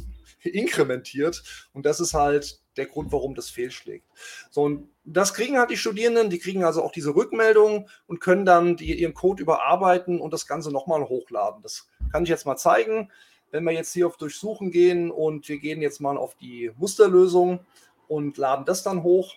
inkrementiert. 0.43 1.43
Und 1.73 1.85
das 1.85 1.99
ist 1.99 2.13
halt 2.13 2.61
der 2.75 2.85
Grund, 2.85 3.11
warum 3.11 3.35
das 3.35 3.49
fehlschlägt. 3.49 4.05
So, 4.51 4.63
und 4.63 4.89
das 5.03 5.33
kriegen 5.33 5.57
halt 5.57 5.69
die 5.69 5.77
Studierenden, 5.77 6.29
die 6.29 6.39
kriegen 6.39 6.63
also 6.63 6.83
auch 6.83 6.91
diese 6.91 7.15
Rückmeldung 7.15 7.89
und 8.05 8.19
können 8.19 8.45
dann 8.45 8.77
die, 8.77 8.99
ihren 8.99 9.13
Code 9.13 9.41
überarbeiten 9.41 10.19
und 10.19 10.31
das 10.31 10.47
Ganze 10.47 10.71
nochmal 10.71 11.03
hochladen. 11.03 11.61
Das 11.63 11.89
kann 12.11 12.23
ich 12.23 12.29
jetzt 12.29 12.45
mal 12.45 12.57
zeigen. 12.57 13.11
Wenn 13.51 13.63
wir 13.63 13.71
jetzt 13.71 13.93
hier 13.93 14.07
auf 14.07 14.17
Durchsuchen 14.17 14.71
gehen 14.71 15.11
und 15.11 15.47
wir 15.47 15.57
gehen 15.57 15.81
jetzt 15.81 16.01
mal 16.01 16.17
auf 16.17 16.35
die 16.35 16.71
Musterlösung 16.77 17.59
und 18.07 18.37
laden 18.37 18.65
das 18.65 18.83
dann 18.83 19.03
hoch, 19.03 19.35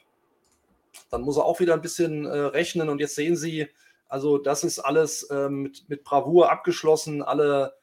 dann 1.10 1.22
muss 1.22 1.36
er 1.36 1.44
auch 1.44 1.60
wieder 1.60 1.74
ein 1.74 1.82
bisschen 1.82 2.26
äh, 2.26 2.38
rechnen. 2.38 2.88
Und 2.88 3.00
jetzt 3.00 3.14
sehen 3.14 3.36
Sie, 3.36 3.68
also 4.08 4.38
das 4.38 4.64
ist 4.64 4.78
alles 4.80 5.22
äh, 5.24 5.48
mit, 5.48 5.88
mit 5.88 6.02
Bravour 6.02 6.50
abgeschlossen. 6.50 7.22
Alle 7.22 7.74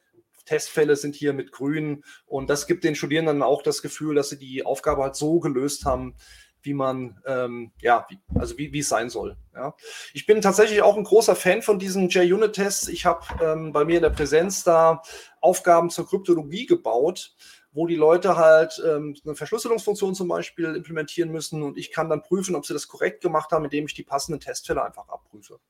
Testfälle 0.44 0.96
sind 0.96 1.14
hier 1.14 1.32
mit 1.32 1.52
grün. 1.52 2.04
Und 2.26 2.50
das 2.50 2.66
gibt 2.66 2.84
den 2.84 2.94
Studierenden 2.94 3.42
auch 3.42 3.62
das 3.62 3.82
Gefühl, 3.82 4.14
dass 4.14 4.30
sie 4.30 4.38
die 4.38 4.64
Aufgabe 4.64 5.02
halt 5.02 5.16
so 5.16 5.40
gelöst 5.40 5.84
haben, 5.84 6.14
wie 6.62 6.74
man, 6.74 7.20
ähm, 7.26 7.72
ja, 7.80 8.06
wie, 8.08 8.18
also 8.34 8.58
wie, 8.58 8.72
wie 8.72 8.80
es 8.80 8.88
sein 8.88 9.10
soll. 9.10 9.36
Ja. 9.54 9.74
Ich 10.12 10.26
bin 10.26 10.40
tatsächlich 10.40 10.82
auch 10.82 10.96
ein 10.96 11.04
großer 11.04 11.36
Fan 11.36 11.62
von 11.62 11.78
diesen 11.78 12.08
JUnit-Tests. 12.08 12.88
Ich 12.88 13.06
habe 13.06 13.24
ähm, 13.42 13.72
bei 13.72 13.84
mir 13.84 13.96
in 13.96 14.02
der 14.02 14.10
Präsenz 14.10 14.64
da 14.64 15.02
Aufgaben 15.40 15.90
zur 15.90 16.08
Kryptologie 16.08 16.66
gebaut, 16.66 17.34
wo 17.72 17.86
die 17.86 17.96
Leute 17.96 18.36
halt 18.36 18.82
ähm, 18.84 19.16
eine 19.24 19.34
Verschlüsselungsfunktion 19.34 20.14
zum 20.14 20.28
Beispiel 20.28 20.74
implementieren 20.74 21.30
müssen 21.30 21.62
und 21.62 21.78
ich 21.78 21.92
kann 21.92 22.08
dann 22.08 22.22
prüfen, 22.22 22.56
ob 22.56 22.66
sie 22.66 22.72
das 22.72 22.88
korrekt 22.88 23.22
gemacht 23.22 23.52
haben, 23.52 23.64
indem 23.64 23.86
ich 23.86 23.94
die 23.94 24.02
passenden 24.02 24.40
Testfälle 24.40 24.84
einfach 24.84 25.08
abprüfe. 25.08 25.60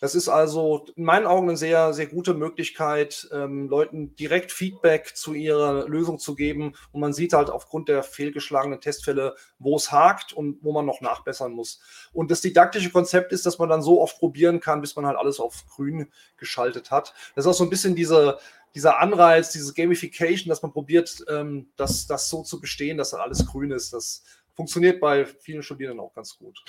Das 0.00 0.14
ist 0.14 0.28
also 0.28 0.86
in 0.94 1.04
meinen 1.04 1.26
Augen 1.26 1.48
eine 1.48 1.56
sehr, 1.56 1.92
sehr 1.92 2.06
gute 2.06 2.34
Möglichkeit, 2.34 3.28
ähm, 3.32 3.68
Leuten 3.68 4.14
direkt 4.14 4.52
Feedback 4.52 5.16
zu 5.16 5.34
ihrer 5.34 5.88
Lösung 5.88 6.18
zu 6.20 6.36
geben. 6.36 6.74
Und 6.92 7.00
man 7.00 7.12
sieht 7.12 7.32
halt 7.32 7.50
aufgrund 7.50 7.88
der 7.88 8.04
fehlgeschlagenen 8.04 8.80
Testfälle, 8.80 9.34
wo 9.58 9.74
es 9.74 9.90
hakt 9.90 10.32
und 10.32 10.62
wo 10.62 10.72
man 10.72 10.86
noch 10.86 11.00
nachbessern 11.00 11.52
muss. 11.52 11.80
Und 12.12 12.30
das 12.30 12.40
didaktische 12.40 12.90
Konzept 12.90 13.32
ist, 13.32 13.44
dass 13.44 13.58
man 13.58 13.68
dann 13.68 13.82
so 13.82 14.00
oft 14.00 14.18
probieren 14.18 14.60
kann, 14.60 14.80
bis 14.80 14.94
man 14.94 15.04
halt 15.04 15.18
alles 15.18 15.40
auf 15.40 15.66
grün 15.66 16.12
geschaltet 16.36 16.92
hat. 16.92 17.12
Das 17.34 17.44
ist 17.44 17.50
auch 17.50 17.58
so 17.58 17.64
ein 17.64 17.70
bisschen 17.70 17.96
diese, 17.96 18.38
dieser 18.76 19.00
Anreiz, 19.00 19.50
dieses 19.50 19.74
Gamification, 19.74 20.48
dass 20.48 20.62
man 20.62 20.72
probiert, 20.72 21.24
ähm, 21.28 21.70
das, 21.76 22.06
das 22.06 22.28
so 22.28 22.44
zu 22.44 22.60
bestehen, 22.60 22.98
dass 22.98 23.10
dann 23.10 23.20
alles 23.20 23.44
grün 23.46 23.72
ist. 23.72 23.92
Das 23.92 24.22
funktioniert 24.54 25.00
bei 25.00 25.24
vielen 25.24 25.64
Studierenden 25.64 26.04
auch 26.04 26.14
ganz 26.14 26.38
gut. 26.38 26.64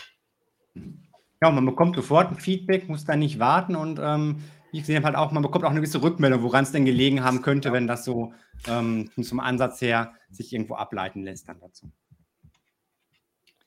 Ja, 1.41 1.49
man 1.51 1.65
bekommt 1.65 1.95
sofort 1.95 2.31
ein 2.31 2.39
Feedback, 2.39 2.89
muss 2.89 3.05
dann 3.05 3.19
nicht 3.19 3.39
warten 3.39 3.75
und 3.75 3.99
ähm, 4.01 4.43
ich 4.71 4.85
sehe 4.85 5.01
halt 5.01 5.15
auch, 5.15 5.31
man 5.31 5.43
bekommt 5.43 5.65
auch 5.65 5.69
eine 5.69 5.79
gewisse 5.79 6.01
Rückmeldung, 6.01 6.43
woran 6.43 6.63
es 6.63 6.71
denn 6.71 6.85
gelegen 6.85 7.23
haben 7.23 7.41
könnte, 7.41 7.69
ja. 7.69 7.73
wenn 7.73 7.87
das 7.87 8.05
so 8.05 8.33
ähm, 8.67 9.09
zum 9.21 9.39
Ansatz 9.39 9.81
her 9.81 10.13
sich 10.29 10.53
irgendwo 10.53 10.75
ableiten 10.75 11.23
lässt 11.23 11.47
dann 11.47 11.59
dazu. 11.59 11.91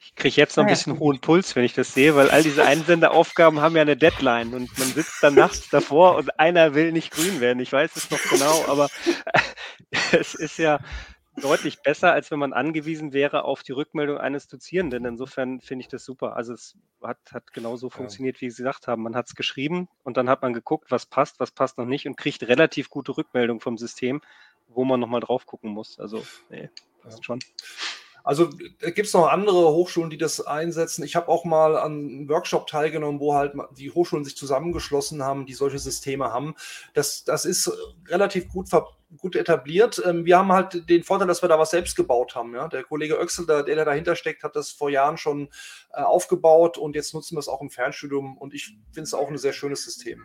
Ich 0.05 0.17
kriege 0.17 0.37
jetzt 0.37 0.57
noch 0.57 0.65
ein 0.65 0.71
bisschen 0.71 0.99
hohen 0.99 1.21
Puls, 1.21 1.55
wenn 1.55 1.65
ich 1.65 1.75
das 1.75 1.95
sehe, 1.95 2.17
weil 2.17 2.29
all 2.29 2.43
diese 2.43 2.65
Einsenderaufgaben 2.65 3.61
haben 3.61 3.77
ja 3.77 3.83
eine 3.83 3.97
Deadline 3.97 4.53
und 4.53 4.77
man 4.79 4.89
sitzt 4.89 5.23
dann 5.23 5.35
nachts 5.35 5.71
davor 5.71 6.17
und 6.17 6.39
einer 6.41 6.75
will 6.75 6.93
nicht 6.93 7.13
grün 7.13 7.41
werden. 7.41 7.61
Ich 7.61 7.73
weiß 7.73 7.97
es 7.97 8.11
noch 8.11 8.21
genau, 8.29 8.65
aber 8.67 8.89
es 10.13 10.35
ist 10.35 10.59
ja 10.59 10.81
deutlich 11.41 11.81
besser, 11.83 12.13
als 12.13 12.31
wenn 12.31 12.39
man 12.39 12.53
angewiesen 12.53 13.13
wäre 13.13 13.45
auf 13.45 13.63
die 13.63 13.73
Rückmeldung 13.73 14.19
eines 14.19 14.49
Dozierenden. 14.49 15.05
Insofern 15.05 15.61
finde 15.61 15.83
ich 15.83 15.89
das 15.89 16.05
super. 16.05 16.37
Also 16.37 16.53
es 16.53 16.77
hat, 17.03 17.19
hat 17.33 17.53
genauso 17.53 17.91
funktioniert, 17.91 18.41
wie 18.41 18.51
Sie 18.51 18.63
gesagt 18.63 18.87
haben. 18.87 19.03
Man 19.03 19.17
hat 19.17 19.27
es 19.27 19.35
geschrieben 19.35 19.89
und 20.03 20.17
dann 20.17 20.29
hat 20.29 20.43
man 20.43 20.53
geguckt, 20.53 20.91
was 20.91 21.07
passt, 21.07 21.41
was 21.41 21.51
passt 21.51 21.79
noch 21.79 21.87
nicht 21.87 22.07
und 22.07 22.17
kriegt 22.17 22.43
relativ 22.43 22.91
gute 22.91 23.17
Rückmeldung 23.17 23.61
vom 23.61 23.79
System, 23.79 24.21
wo 24.69 24.85
man 24.85 25.01
nochmal 25.01 25.21
drauf 25.21 25.47
gucken 25.47 25.71
muss. 25.71 25.99
Also, 25.99 26.25
nee, 26.51 26.69
passt 27.03 27.25
schon. 27.25 27.41
Also 28.25 28.49
gibt 28.49 29.07
es 29.07 29.13
noch 29.13 29.29
andere 29.29 29.73
Hochschulen, 29.73 30.11
die 30.11 30.19
das 30.19 30.41
einsetzen. 30.41 31.05
Ich 31.05 31.17
habe 31.17 31.29
auch 31.29 31.45
mal 31.45 31.77
an 31.77 31.93
einem 31.93 32.29
Workshop 32.29 32.67
teilgenommen, 32.67 33.21
wo 33.21 33.35
halt 33.35 33.55
die 33.77 33.91
Hochschulen 33.91 34.25
sich 34.25 34.37
zusammengeschlossen 34.37 35.23
haben, 35.23 35.47
die 35.47 35.55
solche 35.55 35.79
Systeme 35.79 36.33
haben. 36.33 36.55
Das, 36.95 37.25
das 37.25 37.45
ist 37.45 37.71
relativ 38.09 38.49
gut, 38.49 38.69
gut 39.17 39.37
etabliert. 39.37 40.03
Ähm, 40.05 40.25
wir 40.25 40.39
haben 40.39 40.53
halt 40.53 40.89
den 40.89 41.03
Vorteil, 41.03 41.29
dass 41.29 41.43
wir 41.43 41.49
da 41.49 41.59
was 41.59 41.71
selbst 41.71 41.97
gebaut 41.97 42.35
haben. 42.35 42.55
Ja? 42.55 42.69
Der 42.69 42.85
Kollege 42.85 43.19
Oechsel, 43.19 43.47
der, 43.47 43.63
der 43.63 43.85
dahinter 43.85 44.17
steckt, 44.17 44.45
hat 44.45 44.57
das 44.57 44.71
vor 44.71 44.91
Jahren 44.91 45.17
schon 45.17 45.49
äh, 45.93 46.03
aufgebaut 46.03 46.79
und 46.79 46.95
jetzt 46.95 47.15
nutzen 47.15 47.37
wir 47.37 47.41
es 47.41 47.49
auch 47.49 47.61
im 47.61 47.71
Fernstudium 47.71 48.39
und 48.39 48.55
ich 48.55 48.77
finde 48.93 49.03
es 49.03 49.15
auch 49.15 49.29
ein 49.29 49.39
sehr 49.39 49.53
schönes 49.53 49.85
System. 49.85 50.25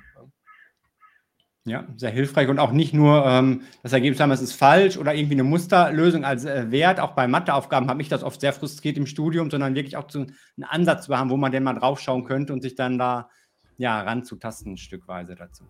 Ja, 1.67 1.83
sehr 1.97 2.11
hilfreich 2.11 2.47
und 2.47 2.59
auch 2.59 2.71
nicht 2.71 2.93
nur 2.93 3.25
ähm, 3.25 3.63
das 3.83 3.91
Ergebnis 3.91 4.21
haben, 4.21 4.31
es 4.31 4.41
ist 4.41 4.53
falsch 4.53 4.97
oder 4.97 5.13
irgendwie 5.13 5.35
eine 5.35 5.43
Musterlösung 5.43 6.23
als 6.23 6.45
äh, 6.45 6.71
Wert. 6.71 7.01
Auch 7.01 7.11
bei 7.11 7.27
Matheaufgaben 7.27 7.89
habe 7.89 8.01
ich 8.01 8.07
das 8.07 8.23
oft 8.23 8.39
sehr 8.39 8.53
frustriert 8.53 8.95
im 8.95 9.05
Studium, 9.05 9.51
sondern 9.51 9.75
wirklich 9.75 9.97
auch 9.97 10.07
zu, 10.07 10.19
einen 10.19 10.63
Ansatz 10.63 11.07
zu 11.07 11.17
haben, 11.17 11.29
wo 11.29 11.35
man 11.35 11.51
denn 11.51 11.63
mal 11.63 11.73
draufschauen 11.73 12.23
könnte 12.23 12.53
und 12.53 12.61
sich 12.61 12.75
dann 12.75 12.97
da 12.97 13.29
ja, 13.75 13.99
ranzutasten, 13.99 14.77
stückweise 14.77 15.35
dazu. 15.35 15.65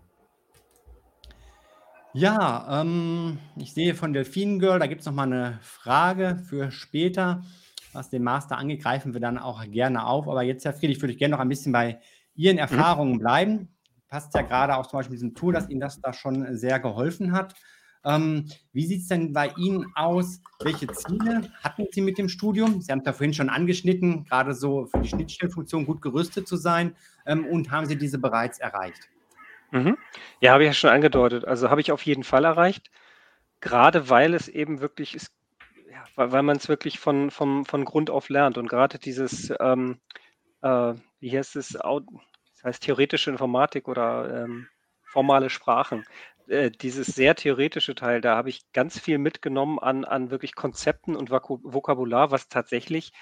Ja, 2.14 2.80
ähm, 2.80 3.38
ich 3.56 3.74
sehe 3.74 3.96
von 3.96 4.12
Delfin 4.12 4.60
Girl, 4.60 4.78
da 4.78 4.86
gibt 4.86 5.00
es 5.00 5.06
nochmal 5.08 5.26
eine 5.26 5.58
Frage 5.62 6.40
für 6.48 6.70
später. 6.70 7.42
Was 7.92 8.08
den 8.08 8.22
Master 8.22 8.56
angeht, 8.56 8.84
greifen 8.84 9.14
wir 9.14 9.20
dann 9.20 9.36
auch 9.36 9.64
gerne 9.68 10.06
auf. 10.06 10.28
Aber 10.28 10.44
jetzt, 10.44 10.64
Herr 10.64 10.74
Friedrich, 10.74 11.02
würde 11.02 11.14
ich 11.14 11.18
gerne 11.18 11.32
noch 11.32 11.40
ein 11.40 11.48
bisschen 11.48 11.72
bei 11.72 11.98
Ihren 12.36 12.54
mhm. 12.54 12.60
Erfahrungen 12.60 13.18
bleiben 13.18 13.70
passt 14.08 14.34
ja 14.34 14.42
gerade 14.42 14.76
auch 14.76 14.86
zum 14.86 14.98
Beispiel 14.98 15.16
diesem 15.16 15.34
Tool, 15.34 15.52
dass 15.52 15.68
Ihnen 15.68 15.80
das 15.80 16.00
da 16.00 16.12
schon 16.12 16.56
sehr 16.56 16.80
geholfen 16.80 17.32
hat. 17.32 17.54
Ähm, 18.04 18.46
wie 18.72 18.86
sieht 18.86 19.02
es 19.02 19.08
denn 19.08 19.32
bei 19.32 19.52
Ihnen 19.56 19.86
aus? 19.94 20.40
Welche 20.60 20.86
Ziele 20.88 21.50
hatten 21.62 21.86
Sie 21.90 22.00
mit 22.00 22.16
dem 22.16 22.28
Studium? 22.28 22.80
Sie 22.80 22.92
haben 22.92 23.00
es 23.00 23.06
ja 23.06 23.12
vorhin 23.12 23.34
schon 23.34 23.50
angeschnitten, 23.50 24.24
gerade 24.24 24.54
so 24.54 24.86
für 24.86 25.00
die 25.00 25.08
Schnittstellenfunktion 25.08 25.84
gut 25.84 26.00
gerüstet 26.00 26.46
zu 26.46 26.56
sein. 26.56 26.96
Ähm, 27.26 27.46
und 27.46 27.70
haben 27.70 27.86
Sie 27.86 27.98
diese 27.98 28.18
bereits 28.18 28.58
erreicht? 28.58 29.08
Mhm. 29.72 29.98
Ja, 30.40 30.52
habe 30.52 30.62
ich 30.62 30.68
ja 30.68 30.74
schon 30.74 30.90
angedeutet. 30.90 31.44
Also 31.44 31.70
habe 31.70 31.80
ich 31.80 31.92
auf 31.92 32.02
jeden 32.02 32.24
Fall 32.24 32.44
erreicht. 32.44 32.90
Gerade 33.60 34.08
weil 34.08 34.34
es 34.34 34.48
eben 34.48 34.80
wirklich 34.80 35.16
ist, 35.16 35.32
ja, 35.90 36.04
weil, 36.14 36.32
weil 36.32 36.42
man 36.42 36.56
es 36.56 36.68
wirklich 36.68 36.98
von, 37.00 37.30
von, 37.30 37.64
von 37.64 37.84
Grund 37.84 38.10
auf 38.10 38.28
lernt. 38.28 38.56
Und 38.56 38.68
gerade 38.68 38.98
dieses, 38.98 39.52
ähm, 39.60 39.98
äh, 40.62 40.94
wie 41.18 41.36
heißt 41.36 41.56
es, 41.56 41.76
das 42.58 42.64
heißt 42.64 42.82
theoretische 42.82 43.30
Informatik 43.30 43.88
oder 43.88 44.44
ähm, 44.44 44.68
formale 45.04 45.48
Sprachen. 45.48 46.04
Äh, 46.48 46.70
dieses 46.70 47.06
sehr 47.06 47.34
theoretische 47.34 47.94
Teil, 47.94 48.20
da 48.20 48.36
habe 48.36 48.48
ich 48.50 48.60
ganz 48.72 48.98
viel 48.98 49.18
mitgenommen 49.18 49.78
an, 49.78 50.04
an 50.04 50.30
wirklich 50.30 50.54
Konzepten 50.54 51.14
und 51.14 51.30
Vokabular, 51.30 52.30
was 52.30 52.48
tatsächlich 52.48 53.12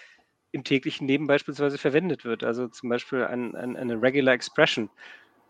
im 0.52 0.64
täglichen 0.64 1.06
Leben 1.06 1.26
beispielsweise 1.26 1.76
verwendet 1.76 2.24
wird. 2.24 2.44
Also 2.44 2.68
zum 2.68 2.88
Beispiel 2.88 3.24
ein, 3.24 3.54
ein, 3.54 3.76
eine 3.76 4.00
Regular 4.00 4.32
Expression. 4.34 4.90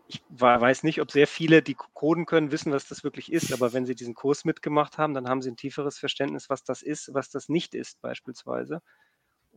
Ich 0.07 0.21
weiß 0.29 0.83
nicht, 0.83 1.01
ob 1.01 1.11
sehr 1.11 1.27
viele, 1.27 1.61
die 1.61 1.75
coden 1.75 2.25
können, 2.25 2.51
wissen, 2.51 2.71
was 2.71 2.87
das 2.87 3.03
wirklich 3.03 3.31
ist, 3.31 3.53
aber 3.53 3.73
wenn 3.73 3.85
sie 3.85 3.95
diesen 3.95 4.15
Kurs 4.15 4.45
mitgemacht 4.45 4.97
haben, 4.97 5.13
dann 5.13 5.27
haben 5.27 5.41
sie 5.41 5.51
ein 5.51 5.57
tieferes 5.57 5.97
Verständnis, 5.97 6.49
was 6.49 6.63
das 6.63 6.81
ist, 6.81 7.13
was 7.13 7.29
das 7.29 7.49
nicht 7.49 7.75
ist, 7.75 8.01
beispielsweise. 8.01 8.81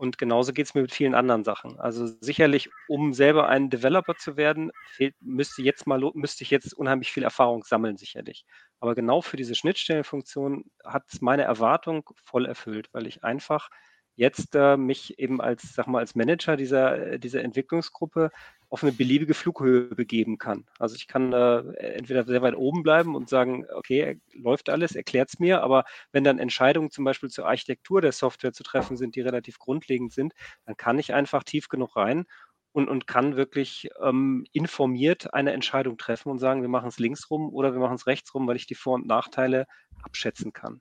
Und 0.00 0.16
genauso 0.16 0.54
geht 0.54 0.64
es 0.66 0.74
mir 0.74 0.80
mit 0.80 0.94
vielen 0.94 1.14
anderen 1.14 1.44
Sachen. 1.44 1.78
Also 1.78 2.06
sicherlich, 2.06 2.70
um 2.88 3.12
selber 3.12 3.48
ein 3.50 3.68
Developer 3.68 4.16
zu 4.16 4.38
werden, 4.38 4.70
fehlt, 4.86 5.14
müsste, 5.20 5.60
jetzt 5.60 5.86
mal, 5.86 6.00
müsste 6.14 6.42
ich 6.42 6.50
jetzt 6.50 6.72
unheimlich 6.72 7.12
viel 7.12 7.22
Erfahrung 7.22 7.64
sammeln, 7.64 7.98
sicherlich. 7.98 8.46
Aber 8.80 8.94
genau 8.94 9.20
für 9.20 9.36
diese 9.36 9.54
Schnittstellenfunktion 9.54 10.64
hat 10.84 11.04
es 11.12 11.20
meine 11.20 11.42
Erwartung 11.42 12.08
voll 12.24 12.46
erfüllt, 12.46 12.88
weil 12.92 13.06
ich 13.06 13.24
einfach 13.24 13.68
jetzt 14.16 14.54
äh, 14.54 14.76
mich 14.76 15.18
eben 15.18 15.40
als, 15.40 15.74
sag 15.74 15.86
mal, 15.86 16.00
als 16.00 16.14
Manager 16.14 16.56
dieser, 16.56 17.18
dieser 17.18 17.42
Entwicklungsgruppe 17.42 18.30
auf 18.68 18.84
eine 18.84 18.92
beliebige 18.92 19.34
Flughöhe 19.34 19.94
begeben 19.94 20.38
kann. 20.38 20.64
Also 20.78 20.94
ich 20.94 21.08
kann 21.08 21.32
äh, 21.32 21.58
entweder 21.96 22.24
sehr 22.24 22.40
weit 22.40 22.54
oben 22.54 22.82
bleiben 22.84 23.16
und 23.16 23.28
sagen, 23.28 23.66
okay, 23.74 24.20
läuft 24.32 24.68
alles, 24.68 24.94
erklärt 24.94 25.30
es 25.30 25.40
mir, 25.40 25.62
aber 25.62 25.84
wenn 26.12 26.22
dann 26.22 26.38
Entscheidungen 26.38 26.90
zum 26.90 27.04
Beispiel 27.04 27.30
zur 27.30 27.46
Architektur 27.46 28.00
der 28.00 28.12
Software 28.12 28.52
zu 28.52 28.62
treffen 28.62 28.96
sind, 28.96 29.16
die 29.16 29.22
relativ 29.22 29.58
grundlegend 29.58 30.12
sind, 30.12 30.34
dann 30.66 30.76
kann 30.76 31.00
ich 31.00 31.12
einfach 31.12 31.42
tief 31.42 31.68
genug 31.68 31.96
rein 31.96 32.26
und, 32.72 32.88
und 32.88 33.06
kann 33.08 33.36
wirklich 33.36 33.88
ähm, 34.00 34.46
informiert 34.52 35.34
eine 35.34 35.52
Entscheidung 35.52 35.98
treffen 35.98 36.30
und 36.30 36.38
sagen, 36.38 36.62
wir 36.62 36.68
machen 36.68 36.88
es 36.88 36.98
links 36.98 37.28
rum 37.30 37.52
oder 37.52 37.72
wir 37.72 37.80
machen 37.80 37.96
es 37.96 38.06
rechts 38.06 38.32
rum, 38.34 38.46
weil 38.46 38.56
ich 38.56 38.66
die 38.66 38.76
Vor- 38.76 38.94
und 38.94 39.06
Nachteile 39.06 39.66
abschätzen 40.02 40.52
kann. 40.52 40.80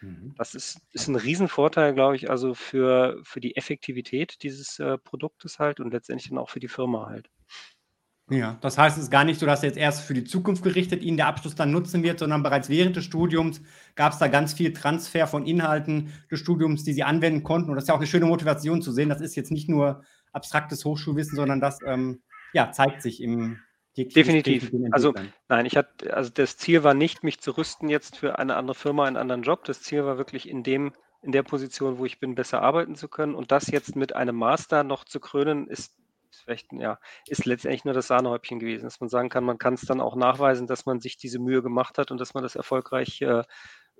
Mhm. 0.00 0.34
Das 0.36 0.54
ist, 0.54 0.80
ist 0.92 1.08
ein 1.08 1.16
Riesenvorteil, 1.16 1.94
glaube 1.94 2.16
ich, 2.16 2.30
also 2.30 2.54
für, 2.54 3.20
für 3.22 3.40
die 3.40 3.56
Effektivität 3.56 4.42
dieses 4.42 4.78
äh, 4.78 4.98
Produktes 4.98 5.58
halt 5.58 5.80
und 5.80 5.92
letztendlich 5.92 6.28
dann 6.30 6.38
auch 6.38 6.50
für 6.50 6.60
die 6.60 6.68
Firma 6.68 7.06
halt. 7.06 7.30
Ja, 8.28 8.58
das 8.60 8.76
heißt, 8.76 8.96
es 8.96 9.04
ist 9.04 9.10
gar 9.10 9.22
nicht 9.22 9.38
so, 9.38 9.46
dass 9.46 9.62
jetzt 9.62 9.78
erst 9.78 10.02
für 10.02 10.14
die 10.14 10.24
Zukunft 10.24 10.64
gerichtet 10.64 11.04
Ihnen 11.04 11.16
der 11.16 11.28
Abschluss 11.28 11.54
dann 11.54 11.70
nutzen 11.70 12.02
wird, 12.02 12.18
sondern 12.18 12.42
bereits 12.42 12.68
während 12.68 12.96
des 12.96 13.04
Studiums 13.04 13.60
gab 13.94 14.12
es 14.12 14.18
da 14.18 14.26
ganz 14.26 14.52
viel 14.52 14.72
Transfer 14.72 15.28
von 15.28 15.46
Inhalten 15.46 16.12
des 16.28 16.40
Studiums, 16.40 16.82
die 16.82 16.92
Sie 16.92 17.04
anwenden 17.04 17.44
konnten. 17.44 17.70
Und 17.70 17.76
das 17.76 17.84
ist 17.84 17.88
ja 17.88 17.94
auch 17.94 17.98
eine 18.00 18.08
schöne 18.08 18.26
Motivation 18.26 18.82
zu 18.82 18.90
sehen. 18.90 19.08
Das 19.08 19.20
ist 19.20 19.36
jetzt 19.36 19.52
nicht 19.52 19.68
nur 19.68 20.02
abstraktes 20.32 20.84
Hochschulwissen, 20.84 21.36
sondern 21.36 21.60
das 21.60 21.78
ähm, 21.86 22.22
ja, 22.52 22.72
zeigt 22.72 23.00
sich 23.00 23.22
im 23.22 23.60
Definitiv. 23.96 24.70
Also 24.90 25.14
nein, 25.48 25.64
ich 25.64 25.76
hatte, 25.76 26.14
also 26.14 26.30
das 26.32 26.56
Ziel 26.56 26.84
war 26.84 26.94
nicht, 26.94 27.22
mich 27.22 27.40
zu 27.40 27.56
rüsten 27.56 27.88
jetzt 27.88 28.16
für 28.16 28.38
eine 28.38 28.56
andere 28.56 28.74
Firma, 28.74 29.04
einen 29.04 29.16
anderen 29.16 29.42
Job. 29.42 29.64
Das 29.64 29.82
Ziel 29.82 30.04
war 30.04 30.18
wirklich 30.18 30.48
in 30.48 30.62
dem, 30.62 30.92
in 31.22 31.32
der 31.32 31.42
Position, 31.42 31.98
wo 31.98 32.04
ich 32.04 32.20
bin, 32.20 32.34
besser 32.34 32.62
arbeiten 32.62 32.94
zu 32.94 33.08
können. 33.08 33.34
Und 33.34 33.52
das 33.52 33.68
jetzt 33.68 33.96
mit 33.96 34.14
einem 34.14 34.36
Master 34.36 34.84
noch 34.84 35.04
zu 35.04 35.18
krönen, 35.18 35.66
ist 35.66 35.94
vielleicht, 36.44 36.72
ja, 36.72 36.98
ist 37.26 37.46
letztendlich 37.46 37.84
nur 37.84 37.94
das 37.94 38.08
Sahnehäubchen 38.08 38.58
gewesen, 38.58 38.84
dass 38.84 39.00
man 39.00 39.08
sagen 39.08 39.30
kann, 39.30 39.44
man 39.44 39.58
kann 39.58 39.74
es 39.74 39.82
dann 39.82 40.00
auch 40.00 40.16
nachweisen, 40.16 40.66
dass 40.66 40.84
man 40.84 41.00
sich 41.00 41.16
diese 41.16 41.38
Mühe 41.38 41.62
gemacht 41.62 41.96
hat 41.96 42.10
und 42.10 42.20
dass 42.20 42.34
man 42.34 42.42
das 42.42 42.54
erfolgreich 42.54 43.22
äh, 43.22 43.42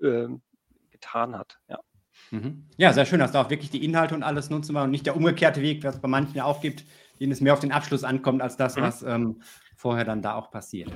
äh, 0.01 0.27
getan 0.91 1.35
hat. 1.35 1.57
Ja. 1.67 1.79
Mhm. 2.31 2.67
Ja, 2.77 2.93
sehr 2.93 3.05
schön, 3.05 3.19
dass 3.19 3.31
da 3.31 3.41
auch 3.41 3.49
wirklich 3.49 3.71
die 3.71 3.83
Inhalte 3.83 4.15
und 4.15 4.23
alles 4.23 4.49
nutzen 4.49 4.73
wir 4.73 4.83
und 4.83 4.91
nicht 4.91 5.05
der 5.05 5.15
umgekehrte 5.15 5.61
Weg, 5.61 5.83
was 5.83 5.95
es 5.95 6.01
bei 6.01 6.07
manchen 6.07 6.35
ja 6.35 6.43
auch 6.45 6.61
gibt, 6.61 6.83
denen 7.19 7.31
es 7.31 7.41
mehr 7.41 7.53
auf 7.53 7.59
den 7.59 7.71
Abschluss 7.71 8.03
ankommt, 8.03 8.41
als 8.41 8.57
das, 8.57 8.75
mhm. 8.75 8.81
was 8.81 9.03
ähm, 9.03 9.41
vorher 9.77 10.03
dann 10.03 10.21
da 10.21 10.35
auch 10.35 10.51
passiert. 10.51 10.91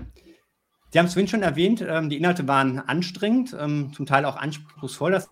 Sie 0.90 1.00
haben 1.00 1.06
es 1.06 1.14
vorhin 1.14 1.30
schon 1.30 1.44
erwähnt, 1.44 1.82
ähm, 1.88 2.10
die 2.10 2.18
Inhalte 2.18 2.48
waren 2.48 2.80
anstrengend, 2.80 3.56
ähm, 3.58 3.94
zum 3.94 4.06
Teil 4.06 4.26
auch 4.26 4.36
anspruchsvoll. 4.36 5.12
Das 5.12 5.30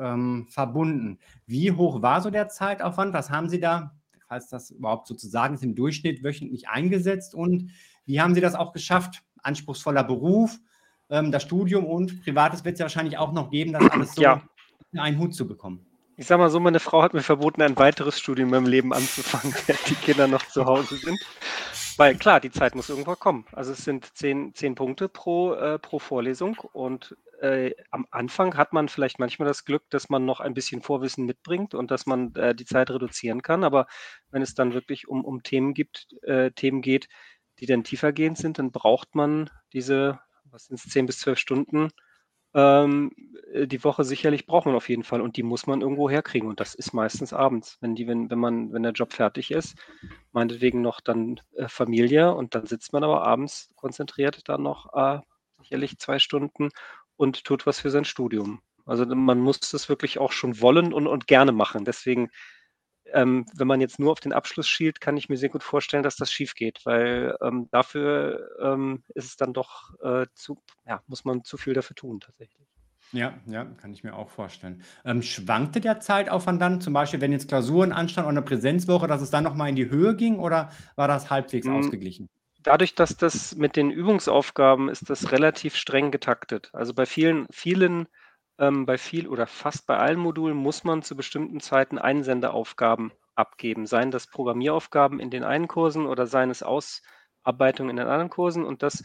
ähm, 0.00 0.46
verbunden. 0.48 1.18
Wie 1.46 1.70
hoch 1.72 2.02
war 2.02 2.20
so 2.20 2.30
der 2.30 2.48
Zeitaufwand? 2.48 3.12
Was 3.12 3.30
haben 3.30 3.48
Sie 3.48 3.60
da, 3.60 3.94
falls 4.26 4.48
das 4.48 4.70
überhaupt 4.70 5.06
sozusagen 5.06 5.54
ist, 5.54 5.62
im 5.62 5.74
Durchschnitt 5.74 6.24
wöchentlich 6.24 6.68
eingesetzt? 6.68 7.34
Und 7.34 7.70
wie 8.04 8.20
haben 8.20 8.34
Sie 8.34 8.40
das 8.40 8.54
auch 8.54 8.72
geschafft? 8.72 9.22
Anspruchsvoller 9.42 10.02
Beruf, 10.02 10.58
ähm, 11.08 11.30
das 11.30 11.42
Studium 11.42 11.84
und 11.84 12.22
Privates 12.22 12.64
wird 12.64 12.74
es 12.74 12.78
ja 12.80 12.84
wahrscheinlich 12.84 13.18
auch 13.18 13.32
noch 13.32 13.50
geben, 13.50 13.72
das 13.72 13.88
alles 13.90 14.14
so 14.14 14.22
ja. 14.22 14.42
in 14.92 14.98
einen 14.98 15.18
Hut 15.18 15.34
zu 15.34 15.46
bekommen. 15.46 15.86
Ich 16.18 16.26
sag 16.26 16.38
mal 16.38 16.48
so, 16.48 16.60
meine 16.60 16.80
Frau 16.80 17.02
hat 17.02 17.12
mir 17.12 17.22
verboten, 17.22 17.60
ein 17.60 17.76
weiteres 17.76 18.18
Studium 18.18 18.48
meinem 18.48 18.64
Leben 18.64 18.94
anzufangen, 18.94 19.54
während 19.66 19.90
die 19.90 19.94
Kinder 19.96 20.26
noch 20.26 20.46
zu 20.48 20.64
Hause 20.64 20.96
sind. 20.96 21.20
Weil 21.98 22.16
klar, 22.16 22.40
die 22.40 22.50
Zeit 22.50 22.74
muss 22.74 22.88
irgendwo 22.88 23.14
kommen. 23.16 23.44
Also 23.52 23.72
es 23.72 23.84
sind 23.84 24.16
zehn, 24.16 24.54
zehn 24.54 24.74
Punkte 24.74 25.10
pro, 25.10 25.52
äh, 25.52 25.78
pro 25.78 25.98
Vorlesung 25.98 26.56
und 26.72 27.14
äh, 27.42 27.72
am 27.90 28.06
Anfang 28.10 28.56
hat 28.56 28.72
man 28.72 28.88
vielleicht 28.88 29.18
manchmal 29.18 29.46
das 29.46 29.66
Glück, 29.66 29.82
dass 29.90 30.08
man 30.08 30.24
noch 30.24 30.40
ein 30.40 30.54
bisschen 30.54 30.80
Vorwissen 30.80 31.26
mitbringt 31.26 31.74
und 31.74 31.90
dass 31.90 32.06
man 32.06 32.34
äh, 32.34 32.54
die 32.54 32.64
Zeit 32.64 32.90
reduzieren 32.90 33.42
kann. 33.42 33.62
Aber 33.62 33.86
wenn 34.30 34.40
es 34.40 34.54
dann 34.54 34.72
wirklich 34.72 35.08
um, 35.08 35.22
um 35.22 35.42
Themen 35.42 35.74
gibt, 35.74 36.08
äh, 36.22 36.50
Themen 36.50 36.80
geht, 36.80 37.08
die 37.60 37.66
dann 37.66 37.84
tiefergehend 37.84 38.38
sind, 38.38 38.58
dann 38.58 38.72
braucht 38.72 39.14
man 39.14 39.50
diese, 39.74 40.18
was 40.44 40.66
sind 40.66 40.78
es, 40.78 40.90
zehn 40.90 41.04
bis 41.04 41.18
zwölf 41.18 41.38
Stunden 41.38 41.90
ähm, 42.56 43.12
äh, 43.52 43.66
die 43.66 43.84
Woche 43.84 44.02
sicherlich 44.02 44.46
braucht 44.46 44.66
man 44.66 44.74
auf 44.74 44.88
jeden 44.88 45.04
Fall 45.04 45.20
und 45.20 45.36
die 45.36 45.42
muss 45.42 45.66
man 45.66 45.82
irgendwo 45.82 46.10
herkriegen 46.10 46.48
und 46.48 46.58
das 46.58 46.74
ist 46.74 46.92
meistens 46.94 47.32
abends, 47.32 47.76
wenn 47.80 47.94
die, 47.94 48.08
wenn, 48.08 48.30
wenn 48.30 48.38
man, 48.38 48.72
wenn 48.72 48.82
der 48.82 48.92
Job 48.92 49.12
fertig 49.12 49.50
ist, 49.50 49.76
meinetwegen 50.32 50.80
noch 50.80 51.00
dann 51.00 51.40
äh, 51.56 51.68
Familie 51.68 52.34
und 52.34 52.54
dann 52.54 52.66
sitzt 52.66 52.92
man 52.92 53.04
aber 53.04 53.26
abends 53.26 53.70
konzentriert 53.76 54.48
dann 54.48 54.62
noch 54.62 54.92
äh, 54.94 55.20
sicherlich 55.60 55.98
zwei 55.98 56.18
Stunden 56.18 56.70
und 57.16 57.44
tut 57.44 57.66
was 57.66 57.80
für 57.80 57.90
sein 57.90 58.04
Studium. 58.04 58.60
Also 58.86 59.04
man 59.04 59.40
muss 59.40 59.60
das 59.60 59.88
wirklich 59.88 60.18
auch 60.18 60.32
schon 60.32 60.60
wollen 60.60 60.92
und, 60.92 61.06
und 61.06 61.26
gerne 61.26 61.52
machen. 61.52 61.84
Deswegen, 61.84 62.30
ähm, 63.12 63.46
wenn 63.56 63.66
man 63.68 63.80
jetzt 63.80 63.98
nur 63.98 64.12
auf 64.12 64.20
den 64.20 64.32
Abschluss 64.32 64.68
schielt, 64.68 65.00
kann 65.00 65.16
ich 65.16 65.28
mir 65.28 65.36
sehr 65.36 65.48
gut 65.48 65.62
vorstellen, 65.62 66.02
dass 66.02 66.16
das 66.16 66.30
schief 66.32 66.54
geht, 66.54 66.80
weil 66.84 67.36
ähm, 67.42 67.68
dafür 67.70 68.50
ähm, 68.60 69.04
ist 69.14 69.26
es 69.26 69.36
dann 69.36 69.52
doch 69.52 69.94
äh, 70.02 70.26
zu, 70.34 70.62
ja, 70.86 71.02
muss 71.06 71.24
man 71.24 71.44
zu 71.44 71.56
viel 71.56 71.74
dafür 71.74 71.96
tun 71.96 72.20
tatsächlich. 72.20 72.66
Ja, 73.12 73.38
ja, 73.46 73.64
kann 73.64 73.92
ich 73.92 74.04
mir 74.04 74.14
auch 74.14 74.28
vorstellen. 74.30 74.82
Ähm, 75.04 75.22
schwankte 75.22 75.80
der 75.80 76.00
Zeitaufwand 76.00 76.60
dann, 76.60 76.80
zum 76.80 76.92
Beispiel, 76.92 77.20
wenn 77.20 77.32
jetzt 77.32 77.48
Klausuren 77.48 77.92
anstanden 77.92 78.28
oder 78.28 78.38
eine 78.38 78.46
Präsenzwoche, 78.46 79.06
dass 79.06 79.22
es 79.22 79.30
dann 79.30 79.44
nochmal 79.44 79.70
in 79.70 79.76
die 79.76 79.88
Höhe 79.90 80.14
ging 80.16 80.38
oder 80.38 80.70
war 80.96 81.08
das 81.08 81.30
halbwegs 81.30 81.66
Hm, 81.66 81.68
ausgeglichen? 81.68 82.28
dadurch, 82.62 82.94
dass 82.94 83.16
das 83.16 83.56
mit 83.56 83.76
den 83.76 83.90
Übungsaufgaben 83.90 84.88
ist 84.88 85.10
das 85.10 85.32
relativ 85.32 85.76
streng 85.76 86.10
getaktet. 86.10 86.70
Also 86.74 86.94
bei 86.94 87.06
vielen, 87.06 87.46
vielen, 87.52 88.08
ähm, 88.58 88.86
bei 88.86 88.98
viel 88.98 89.28
oder 89.28 89.46
fast 89.46 89.86
bei 89.86 89.96
allen 89.96 90.18
Modulen 90.18 90.56
muss 90.56 90.84
man 90.84 91.02
zu 91.02 91.16
bestimmten 91.16 91.60
Zeiten 91.60 91.98
Einsendeaufgaben 91.98 93.12
abgeben, 93.34 93.86
seien 93.86 94.10
das 94.10 94.26
Programmieraufgaben 94.26 95.20
in 95.20 95.30
den 95.30 95.44
einen 95.44 95.68
Kursen 95.68 96.06
oder 96.06 96.26
seien 96.26 96.50
es 96.50 96.62
Ausarbeitungen 96.62 97.90
in 97.90 97.96
den 97.96 98.06
anderen 98.06 98.30
Kursen. 98.30 98.64
Und 98.64 98.82
das 98.82 99.04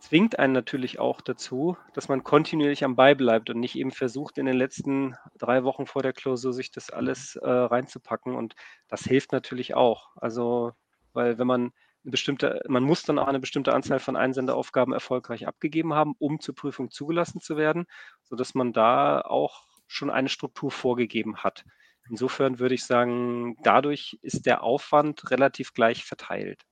zwingt 0.00 0.38
einen 0.38 0.52
natürlich 0.52 0.98
auch 0.98 1.22
dazu, 1.22 1.78
dass 1.94 2.08
man 2.08 2.24
kontinuierlich 2.24 2.84
am 2.84 2.94
Ball 2.94 3.16
bleibt 3.16 3.48
und 3.48 3.58
nicht 3.58 3.76
eben 3.76 3.90
versucht, 3.90 4.36
in 4.36 4.44
den 4.44 4.56
letzten 4.56 5.16
drei 5.38 5.64
Wochen 5.64 5.86
vor 5.86 6.02
der 6.02 6.12
Klausur 6.12 6.52
sich 6.52 6.70
das 6.70 6.90
alles 6.90 7.36
äh, 7.36 7.48
reinzupacken. 7.48 8.34
Und 8.34 8.54
das 8.88 9.04
hilft 9.04 9.32
natürlich 9.32 9.74
auch. 9.74 10.10
Also, 10.16 10.72
weil 11.14 11.38
wenn 11.38 11.46
man 11.46 11.72
eine 12.04 12.10
bestimmte, 12.10 12.60
man 12.68 12.82
muss 12.82 13.02
dann 13.02 13.18
auch 13.18 13.28
eine 13.28 13.40
bestimmte 13.40 13.72
Anzahl 13.72 13.98
von 13.98 14.16
Einsendeaufgaben 14.16 14.92
erfolgreich 14.92 15.46
abgegeben 15.46 15.94
haben, 15.94 16.14
um 16.18 16.40
zur 16.40 16.54
Prüfung 16.54 16.90
zugelassen 16.90 17.40
zu 17.40 17.56
werden, 17.56 17.86
sodass 18.22 18.54
man 18.54 18.72
da 18.72 19.20
auch 19.22 19.66
schon 19.86 20.10
eine 20.10 20.28
Struktur 20.28 20.70
vorgegeben 20.70 21.38
hat. 21.38 21.64
Insofern 22.10 22.58
würde 22.58 22.74
ich 22.74 22.84
sagen, 22.84 23.56
dadurch 23.62 24.18
ist 24.20 24.44
der 24.44 24.62
Aufwand 24.62 25.30
relativ 25.30 25.72
gleich 25.72 26.04
verteilt. 26.04 26.62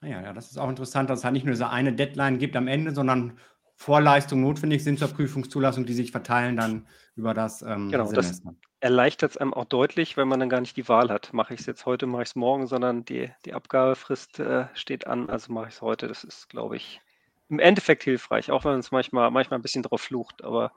Ah 0.00 0.06
ja, 0.06 0.22
ja, 0.22 0.32
das 0.32 0.50
ist 0.50 0.58
auch 0.58 0.70
interessant, 0.70 1.10
dass 1.10 1.20
es 1.20 1.24
halt 1.24 1.34
nicht 1.34 1.44
nur 1.44 1.52
diese 1.52 1.68
eine 1.68 1.92
Deadline 1.92 2.38
gibt 2.38 2.56
am 2.56 2.68
Ende, 2.68 2.94
sondern 2.94 3.38
Vorleistungen 3.74 4.42
notwendig 4.42 4.82
sind 4.82 4.98
zur 4.98 5.08
Prüfungszulassung, 5.08 5.84
die 5.84 5.92
sich 5.92 6.12
verteilen 6.12 6.56
dann 6.56 6.88
über 7.18 7.34
das 7.34 7.62
ähm, 7.62 7.90
Genau, 7.90 8.10
das 8.12 8.28
Semester. 8.28 8.54
erleichtert 8.80 9.32
es 9.32 9.36
einem 9.36 9.52
auch 9.52 9.64
deutlich, 9.64 10.16
wenn 10.16 10.28
man 10.28 10.38
dann 10.40 10.48
gar 10.48 10.60
nicht 10.60 10.76
die 10.76 10.88
Wahl 10.88 11.10
hat. 11.10 11.32
Mache 11.32 11.52
ich 11.54 11.60
es 11.60 11.66
jetzt 11.66 11.84
heute, 11.84 12.06
mache 12.06 12.22
ich 12.22 12.28
es 12.30 12.36
morgen, 12.36 12.66
sondern 12.66 13.04
die, 13.04 13.30
die 13.44 13.54
Abgabefrist 13.54 14.38
äh, 14.38 14.66
steht 14.74 15.06
an, 15.06 15.28
also 15.28 15.52
mache 15.52 15.68
ich 15.68 15.74
es 15.74 15.82
heute. 15.82 16.06
Das 16.06 16.22
ist, 16.24 16.48
glaube 16.48 16.76
ich, 16.76 17.00
im 17.48 17.58
Endeffekt 17.58 18.04
hilfreich, 18.04 18.50
auch 18.50 18.64
wenn 18.64 18.78
es 18.78 18.92
manchmal, 18.92 19.30
manchmal 19.30 19.58
ein 19.58 19.62
bisschen 19.62 19.82
drauf 19.82 20.00
flucht, 20.00 20.44
aber 20.44 20.72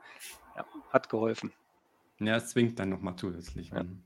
ja, 0.56 0.66
hat 0.90 1.10
geholfen. 1.10 1.54
Ja, 2.20 2.38
es 2.38 2.50
zwingt 2.50 2.80
dann 2.80 2.90
nochmal 2.90 3.16
zusätzlich. 3.16 3.70
Ja. 3.70 3.84
Mhm. 3.84 4.04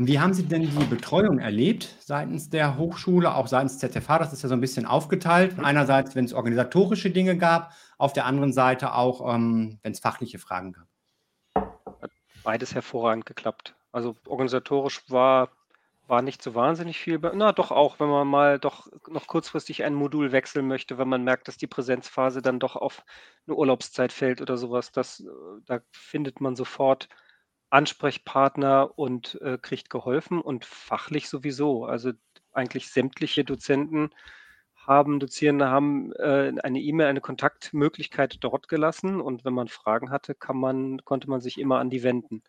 Wie 0.00 0.20
haben 0.20 0.32
Sie 0.32 0.44
denn 0.44 0.62
die 0.62 0.84
Betreuung 0.84 1.40
erlebt 1.40 1.96
seitens 1.98 2.48
der 2.48 2.78
Hochschule, 2.78 3.34
auch 3.34 3.48
seitens 3.48 3.80
ZFH? 3.80 4.20
Das 4.20 4.32
ist 4.32 4.42
ja 4.42 4.48
so 4.48 4.54
ein 4.54 4.60
bisschen 4.60 4.86
aufgeteilt. 4.86 5.58
Einerseits, 5.58 6.14
wenn 6.14 6.24
es 6.24 6.32
organisatorische 6.32 7.10
Dinge 7.10 7.36
gab, 7.36 7.72
auf 7.98 8.12
der 8.12 8.24
anderen 8.24 8.52
Seite 8.52 8.94
auch, 8.94 9.34
ähm, 9.34 9.80
wenn 9.82 9.90
es 9.90 9.98
fachliche 9.98 10.38
Fragen 10.38 10.72
gab. 10.72 11.72
Beides 12.44 12.76
hervorragend 12.76 13.26
geklappt. 13.26 13.74
Also 13.90 14.14
organisatorisch 14.28 15.02
war, 15.10 15.48
war 16.06 16.22
nicht 16.22 16.44
so 16.44 16.54
wahnsinnig 16.54 16.96
viel. 16.96 17.18
Na, 17.34 17.50
doch 17.50 17.72
auch, 17.72 17.98
wenn 17.98 18.08
man 18.08 18.28
mal 18.28 18.60
doch 18.60 18.86
noch 19.08 19.26
kurzfristig 19.26 19.82
ein 19.82 19.94
Modul 19.94 20.30
wechseln 20.30 20.68
möchte, 20.68 20.98
wenn 20.98 21.08
man 21.08 21.24
merkt, 21.24 21.48
dass 21.48 21.56
die 21.56 21.66
Präsenzphase 21.66 22.40
dann 22.40 22.60
doch 22.60 22.76
auf 22.76 23.02
eine 23.48 23.56
Urlaubszeit 23.56 24.12
fällt 24.12 24.40
oder 24.40 24.58
sowas. 24.58 24.92
Das, 24.92 25.18
äh, 25.18 25.24
da 25.66 25.80
findet 25.90 26.40
man 26.40 26.54
sofort 26.54 27.08
Ansprechpartner 27.70 28.98
und 28.98 29.40
äh, 29.42 29.58
kriegt 29.60 29.90
geholfen 29.90 30.40
und 30.40 30.64
fachlich 30.64 31.28
sowieso. 31.28 31.84
Also 31.84 32.12
eigentlich 32.52 32.90
sämtliche 32.90 33.44
Dozenten 33.44 34.10
haben, 34.74 35.20
Dozierende 35.20 35.68
haben 35.68 36.12
äh, 36.14 36.52
eine 36.62 36.80
E-Mail, 36.80 37.08
eine 37.08 37.20
Kontaktmöglichkeit 37.20 38.38
dort 38.40 38.68
gelassen 38.68 39.20
und 39.20 39.44
wenn 39.44 39.52
man 39.52 39.68
Fragen 39.68 40.10
hatte, 40.10 40.34
man, 40.54 41.04
konnte 41.04 41.28
man 41.28 41.40
sich 41.40 41.58
immer 41.58 41.78
an 41.78 41.90
die 41.90 42.02
wenden. 42.02 42.42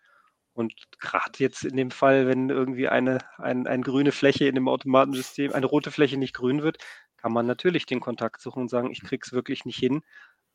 Und 0.53 0.73
gerade 0.99 1.31
jetzt 1.37 1.63
in 1.63 1.77
dem 1.77 1.91
Fall, 1.91 2.27
wenn 2.27 2.49
irgendwie 2.49 2.87
eine, 2.87 3.19
ein, 3.37 3.67
eine 3.67 3.83
grüne 3.83 4.11
Fläche 4.11 4.45
in 4.47 4.55
dem 4.55 4.67
Automatensystem, 4.67 5.53
eine 5.53 5.65
rote 5.65 5.91
Fläche 5.91 6.17
nicht 6.17 6.33
grün 6.33 6.63
wird, 6.63 6.77
kann 7.17 7.33
man 7.33 7.45
natürlich 7.45 7.85
den 7.85 7.99
Kontakt 7.99 8.41
suchen 8.41 8.63
und 8.63 8.69
sagen, 8.69 8.91
ich 8.91 9.01
kriege 9.03 9.23
es 9.25 9.33
wirklich 9.33 9.65
nicht 9.65 9.77
hin. 9.77 10.01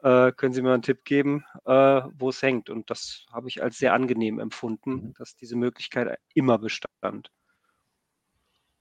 Äh, 0.05 0.33
können 0.33 0.53
Sie 0.53 0.61
mir 0.61 0.75
einen 0.75 0.83
Tipp 0.83 1.05
geben, 1.07 1.47
äh, 1.65 1.71
wo 1.73 2.29
es 2.29 2.43
hängt? 2.43 2.69
Und 2.69 2.91
das 2.91 3.25
habe 3.33 3.49
ich 3.49 3.63
als 3.63 3.79
sehr 3.79 3.95
angenehm 3.95 4.39
empfunden, 4.39 4.97
Mhm. 4.97 5.15
dass 5.17 5.35
diese 5.35 5.57
Möglichkeit 5.57 6.19
immer 6.35 6.59
bestand. 6.59 7.31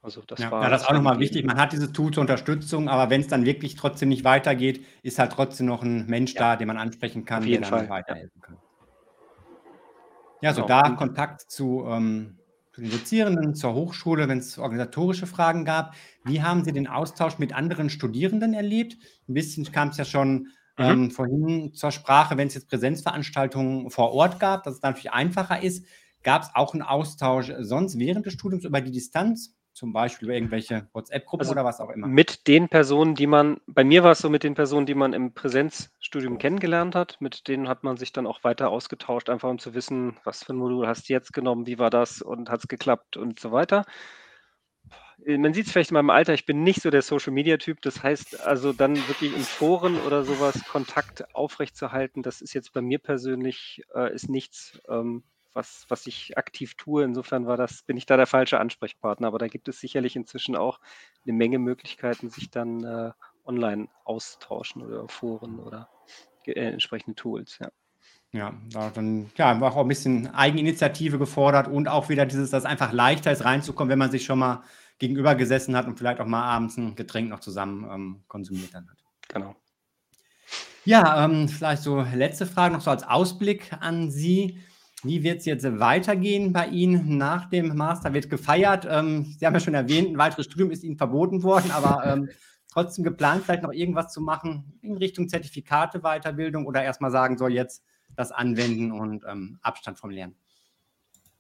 Also 0.01 0.21
das 0.27 0.41
Ja, 0.41 0.51
war 0.51 0.63
ja, 0.63 0.69
das 0.69 0.81
ist 0.81 0.89
auch 0.89 0.93
nochmal 0.93 1.19
wichtig. 1.19 1.45
Man 1.45 1.57
hat 1.57 1.71
dieses 1.71 1.93
Tool 1.93 2.11
zur 2.11 2.21
Unterstützung, 2.21 2.89
aber 2.89 3.09
wenn 3.09 3.21
es 3.21 3.27
dann 3.27 3.45
wirklich 3.45 3.75
trotzdem 3.75 4.09
nicht 4.09 4.25
weitergeht, 4.25 4.85
ist 5.01 5.17
halt 5.17 5.31
trotzdem 5.31 5.67
noch 5.67 5.81
ein 5.81 6.07
Mensch 6.07 6.33
Ja. 6.33 6.41
da, 6.41 6.55
den 6.57 6.67
man 6.67 6.77
ansprechen 6.77 7.23
kann, 7.23 7.43
der 7.45 7.61
dann 7.61 7.89
weiterhelfen 7.89 8.41
kann. 8.41 8.57
Ja, 10.41 10.53
so 10.53 10.61
Genau. 10.61 10.67
da 10.67 10.89
Kontakt 10.89 11.49
zu, 11.49 11.85
ähm, 11.87 12.37
zu 12.73 12.81
den 12.81 12.89
Dozierenden, 12.91 13.55
zur 13.55 13.75
Hochschule, 13.75 14.27
wenn 14.27 14.39
es 14.39 14.57
organisatorische 14.57 15.25
Fragen 15.25 15.63
gab. 15.63 15.95
Wie 16.25 16.41
haben 16.41 16.65
Sie 16.65 16.73
den 16.73 16.87
Austausch 16.87 17.39
mit 17.39 17.53
anderen 17.53 17.89
Studierenden 17.89 18.53
erlebt? 18.53 18.97
Ein 19.29 19.35
bisschen 19.35 19.71
kam 19.71 19.87
es 19.89 19.97
ja 19.97 20.03
schon 20.03 20.49
mhm. 20.77 20.85
ähm, 20.85 21.11
vorhin 21.11 21.73
zur 21.73 21.91
Sprache, 21.91 22.37
wenn 22.37 22.47
es 22.47 22.53
jetzt 22.53 22.69
Präsenzveranstaltungen 22.69 23.89
vor 23.89 24.13
Ort 24.13 24.39
gab, 24.39 24.63
dass 24.63 24.75
es 24.75 24.81
natürlich 24.81 25.11
einfacher 25.11 25.61
ist. 25.61 25.85
Gab 26.23 26.43
es 26.43 26.49
auch 26.53 26.73
einen 26.73 26.83
Austausch 26.83 27.51
sonst 27.59 27.99
während 27.99 28.25
des 28.25 28.33
Studiums 28.33 28.63
über 28.63 28.81
die 28.81 28.91
Distanz? 28.91 29.55
Zum 29.73 29.91
Beispiel 29.91 30.27
über 30.27 30.35
irgendwelche 30.35 30.87
WhatsApp-Gruppen 30.93 31.41
Also 31.41 31.51
oder 31.53 31.65
was 31.65 31.79
auch 31.79 31.89
immer? 31.89 32.05
mit 32.05 32.47
den 32.47 32.69
Personen, 32.69 33.15
die 33.15 33.25
man, 33.25 33.59
bei 33.65 33.83
mir 33.83 34.03
war 34.03 34.11
es 34.11 34.19
so 34.19 34.29
mit 34.29 34.43
den 34.43 34.53
Personen, 34.53 34.85
die 34.85 34.93
man 34.93 35.13
im 35.13 35.33
Präsenzstudium 35.33 36.37
kennengelernt 36.37 36.93
hat, 36.93 37.17
mit 37.19 37.47
denen 37.47 37.67
hat 37.67 37.83
man 37.83 37.97
sich 37.97 38.13
dann 38.13 38.27
auch 38.27 38.43
weiter 38.43 38.69
ausgetauscht, 38.69 39.31
einfach 39.31 39.49
um 39.49 39.57
zu 39.57 39.73
wissen, 39.73 40.17
was 40.23 40.43
für 40.43 40.53
ein 40.53 40.57
Modul 40.57 40.87
hast 40.87 41.09
du 41.09 41.13
jetzt 41.13 41.33
genommen, 41.33 41.65
wie 41.65 41.79
war 41.79 41.89
das 41.89 42.21
und 42.21 42.51
hat 42.51 42.59
es 42.59 42.67
geklappt 42.67 43.17
und 43.17 43.39
so 43.39 43.51
weiter. 43.51 43.83
Äh, 45.25 45.37
Man 45.37 45.53
sieht 45.53 45.67
es 45.67 45.71
vielleicht 45.71 45.91
in 45.91 45.95
meinem 45.95 46.09
Alter, 46.09 46.33
ich 46.33 46.45
bin 46.45 46.63
nicht 46.63 46.81
so 46.81 46.89
der 46.89 47.01
Social-Media-Typ. 47.01 47.81
Das 47.81 48.03
heißt, 48.03 48.41
also 48.41 48.73
dann 48.73 48.95
wirklich 49.07 49.35
in 49.35 49.41
Foren 49.41 49.97
oder 50.01 50.23
sowas 50.23 50.63
Kontakt 50.65 51.33
aufrechtzuerhalten, 51.35 52.23
das 52.23 52.41
ist 52.41 52.53
jetzt 52.53 52.73
bei 52.73 52.81
mir 52.81 52.99
persönlich 52.99 53.83
äh, 53.95 54.13
ist 54.13 54.29
nichts, 54.29 54.81
ähm, 54.89 55.23
was, 55.53 55.85
was 55.87 56.07
ich 56.07 56.37
aktiv 56.37 56.75
tue. 56.75 57.03
Insofern 57.03 57.45
war 57.45 57.57
das, 57.57 57.83
bin 57.83 57.97
ich 57.97 58.05
da 58.05 58.17
der 58.17 58.27
falsche 58.27 58.59
Ansprechpartner. 58.59 59.27
Aber 59.27 59.39
da 59.39 59.47
gibt 59.47 59.67
es 59.67 59.79
sicherlich 59.79 60.15
inzwischen 60.15 60.55
auch 60.55 60.79
eine 61.25 61.33
Menge 61.33 61.59
Möglichkeiten, 61.59 62.29
sich 62.29 62.49
dann 62.49 62.83
äh, 62.83 63.11
online 63.45 63.87
auszutauschen 64.03 64.81
oder 64.81 65.07
Foren 65.07 65.59
oder 65.59 65.89
äh, 66.45 66.53
entsprechende 66.53 67.15
Tools. 67.15 67.59
Ja. 67.59 67.69
Ja, 68.35 68.51
da 68.71 68.89
dann 68.89 69.29
ja, 69.37 69.61
war 69.61 69.73
auch 69.73 69.81
ein 69.81 69.87
bisschen 69.87 70.33
Eigeninitiative 70.33 71.19
gefordert 71.19 71.67
und 71.67 71.87
auch 71.87 72.09
wieder 72.09 72.25
dieses, 72.25 72.49
dass 72.49 72.63
es 72.63 72.69
einfach 72.69 72.91
leichter 72.91 73.31
ist, 73.31 73.45
reinzukommen, 73.45 73.91
wenn 73.91 73.99
man 73.99 74.09
sich 74.09 74.25
schon 74.25 74.39
mal 74.39 74.63
gegenüber 74.99 75.35
gesessen 75.35 75.75
hat 75.75 75.87
und 75.87 75.97
vielleicht 75.97 76.19
auch 76.19 76.25
mal 76.25 76.43
abends 76.43 76.77
ein 76.77 76.95
Getränk 76.95 77.29
noch 77.29 77.39
zusammen 77.39 77.87
ähm, 77.91 78.23
konsumiert 78.27 78.73
dann 78.73 78.89
hat. 78.89 78.97
Genau. 79.27 79.55
Ja, 80.85 81.23
ähm, 81.23 81.47
vielleicht 81.47 81.83
so 81.83 82.01
letzte 82.13 82.45
Frage 82.45 82.73
noch 82.73 82.81
so 82.81 82.91
als 82.91 83.03
Ausblick 83.03 83.71
an 83.79 84.11
Sie. 84.11 84.59
Wie 85.01 85.23
wird 85.23 85.39
es 85.39 85.45
jetzt 85.45 85.63
weitergehen 85.79 86.53
bei 86.53 86.67
Ihnen 86.67 87.17
nach 87.17 87.49
dem 87.49 87.75
Master? 87.75 88.13
Wird 88.13 88.29
gefeiert? 88.29 88.87
Ähm, 88.89 89.35
Sie 89.37 89.45
haben 89.45 89.53
ja 89.53 89.59
schon 89.59 89.73
erwähnt, 89.73 90.09
ein 90.09 90.17
weiteres 90.17 90.45
Studium 90.45 90.71
ist 90.71 90.83
Ihnen 90.83 90.97
verboten 90.97 91.43
worden, 91.43 91.71
aber 91.71 92.05
ähm, 92.05 92.29
trotzdem 92.71 93.03
geplant, 93.03 93.43
vielleicht 93.43 93.63
noch 93.63 93.71
irgendwas 93.71 94.11
zu 94.11 94.21
machen 94.21 94.77
in 94.81 94.97
Richtung 94.97 95.29
Zertifikate, 95.29 95.99
Weiterbildung 96.01 96.65
oder 96.65 96.83
erstmal 96.83 97.11
sagen, 97.11 97.37
so 97.37 97.47
jetzt 97.47 97.83
das 98.15 98.31
anwenden 98.31 98.91
und 98.91 99.23
ähm, 99.27 99.59
Abstand 99.61 99.97
vom 99.97 100.09
Lernen. 100.09 100.35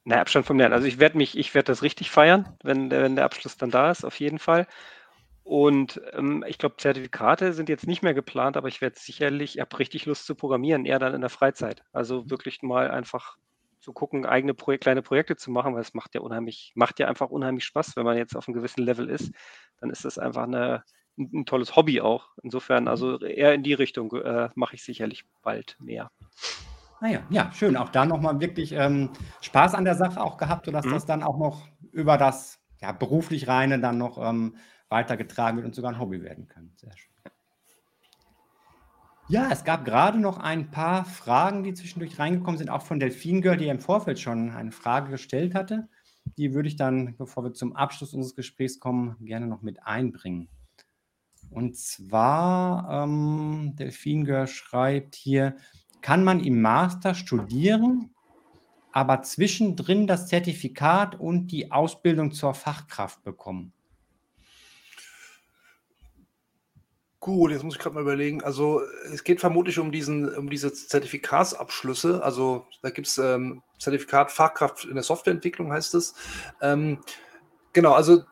Na, 0.05 0.19
Abstand 0.19 0.45
vom 0.45 0.57
Lernen. 0.57 0.73
Also 0.73 0.87
ich 0.87 0.99
werde 0.99 1.17
mich, 1.17 1.37
ich 1.37 1.53
werde 1.55 1.67
das 1.67 1.81
richtig 1.81 2.11
feiern, 2.11 2.57
wenn, 2.63 2.89
der- 2.89 3.03
wenn 3.03 3.15
der 3.15 3.25
Abschluss 3.25 3.57
dann 3.57 3.71
da 3.71 3.89
ist, 3.91 4.03
auf 4.03 4.19
jeden 4.19 4.39
Fall. 4.39 4.67
Und 5.43 6.01
ähm, 6.13 6.43
ich 6.47 6.57
glaube, 6.57 6.77
Zertifikate 6.77 7.53
sind 7.53 7.69
jetzt 7.69 7.87
nicht 7.87 8.03
mehr 8.03 8.13
geplant, 8.13 8.57
aber 8.57 8.67
ich 8.69 8.81
werde 8.81 8.99
sicherlich, 8.99 9.55
ich 9.55 9.61
habe 9.61 9.79
richtig 9.79 10.05
Lust 10.05 10.25
zu 10.25 10.35
programmieren, 10.35 10.85
eher 10.85 10.99
dann 10.99 11.13
in 11.15 11.21
der 11.21 11.29
Freizeit. 11.29 11.83
Also 11.93 12.29
wirklich 12.29 12.61
mal 12.63 12.91
einfach 12.91 13.37
zu 13.81 13.93
gucken, 13.93 14.25
eigene 14.25 14.53
Projek 14.53 14.81
kleine 14.81 15.01
Projekte 15.03 15.35
zu 15.37 15.51
machen, 15.51 15.73
weil 15.75 15.81
es 15.81 15.93
macht 15.93 16.15
ja 16.15 16.21
unheimlich, 16.21 16.71
macht 16.75 16.99
ja 16.99 17.07
einfach 17.07 17.29
unheimlich 17.29 17.65
Spaß, 17.65 17.95
wenn 17.97 18.05
man 18.05 18.17
jetzt 18.17 18.35
auf 18.37 18.47
einem 18.47 18.55
gewissen 18.55 18.83
Level 18.83 19.09
ist, 19.09 19.31
dann 19.79 19.89
ist 19.91 20.05
das 20.05 20.17
einfach 20.19 20.43
eine, 20.43 20.83
ein, 21.17 21.29
ein 21.33 21.45
tolles 21.45 21.75
Hobby 21.75 22.01
auch. 22.01 22.29
Insofern, 22.43 22.87
also 22.87 23.19
eher 23.19 23.53
in 23.53 23.63
die 23.63 23.73
Richtung 23.73 24.13
äh, 24.15 24.49
mache 24.55 24.75
ich 24.75 24.83
sicherlich 24.83 25.25
bald 25.43 25.77
mehr. 25.79 26.11
Naja, 27.03 27.21
ja, 27.29 27.51
schön. 27.51 27.75
Auch 27.75 27.89
da 27.89 28.05
nochmal 28.05 28.39
wirklich 28.39 28.71
ähm, 28.71 29.09
Spaß 29.41 29.73
an 29.75 29.83
der 29.83 29.95
Sache 29.95 30.23
auch 30.23 30.37
gehabt, 30.37 30.67
sodass 30.67 30.85
Mhm. 30.85 30.91
das 30.91 31.05
dann 31.05 31.21
auch 31.21 31.37
noch 31.37 31.67
über 31.91 32.17
das 32.17 32.61
ja, 32.79 32.93
beruflich 32.93 33.49
Reine 33.49 33.77
dann 33.81 33.97
noch 33.97 34.17
ähm, 34.17 34.55
weitergetragen 34.87 35.57
wird 35.57 35.65
und 35.65 35.75
sogar 35.75 35.91
ein 35.91 35.99
Hobby 35.99 36.23
werden 36.23 36.47
kann. 36.47 36.71
Sehr 36.77 36.95
schön. 36.95 37.11
Ja, 39.27 39.49
es 39.51 39.65
gab 39.65 39.83
gerade 39.83 40.17
noch 40.17 40.37
ein 40.37 40.71
paar 40.71 41.03
Fragen, 41.03 41.63
die 41.63 41.73
zwischendurch 41.73 42.19
reingekommen 42.19 42.57
sind, 42.57 42.69
auch 42.69 42.83
von 42.83 43.01
Delphine 43.01 43.41
Girl, 43.41 43.57
die 43.57 43.67
im 43.67 43.81
Vorfeld 43.81 44.17
schon 44.17 44.51
eine 44.51 44.71
Frage 44.71 45.11
gestellt 45.11 45.55
hatte. 45.55 45.89
Die 46.37 46.53
würde 46.53 46.69
ich 46.69 46.77
dann, 46.77 47.17
bevor 47.17 47.43
wir 47.43 47.53
zum 47.53 47.75
Abschluss 47.75 48.13
unseres 48.13 48.35
Gesprächs 48.37 48.79
kommen, 48.79 49.17
gerne 49.19 49.47
noch 49.47 49.61
mit 49.61 49.85
einbringen. 49.85 50.47
Und 51.49 51.75
zwar, 51.77 53.03
ähm, 53.03 53.75
Delphine 53.75 54.23
Girl 54.23 54.47
schreibt 54.47 55.15
hier, 55.15 55.57
kann 56.03 56.23
man 56.23 56.43
im 56.43 56.61
Master 56.61 57.15
studieren, 57.15 58.11
aber 58.91 59.23
zwischendrin 59.23 60.05
das 60.05 60.27
Zertifikat 60.27 61.19
und 61.19 61.47
die 61.47 61.71
Ausbildung 61.71 62.33
zur 62.33 62.53
Fachkraft 62.53 63.23
bekommen? 63.23 63.71
Gut, 67.21 67.51
jetzt 67.51 67.63
muss 67.63 67.75
ich 67.75 67.79
gerade 67.79 67.95
mal 67.95 68.01
überlegen. 68.01 68.43
Also 68.43 68.81
es 69.13 69.23
geht 69.23 69.39
vermutlich 69.39 69.79
um 69.79 69.93
diesen, 69.93 70.35
um 70.35 70.49
diese 70.49 70.73
Zertifikatsabschlüsse. 70.73 72.21
Also 72.21 72.67
da 72.81 72.89
gibt 72.89 73.07
es 73.07 73.17
ähm, 73.17 73.63
Zertifikat 73.79 74.29
Fachkraft 74.29 74.83
in 74.83 74.95
der 74.95 75.03
Softwareentwicklung, 75.03 75.71
heißt 75.71 75.95
es. 75.95 76.15
Ähm, 76.61 76.99
genau, 77.71 77.93
also 77.93 78.23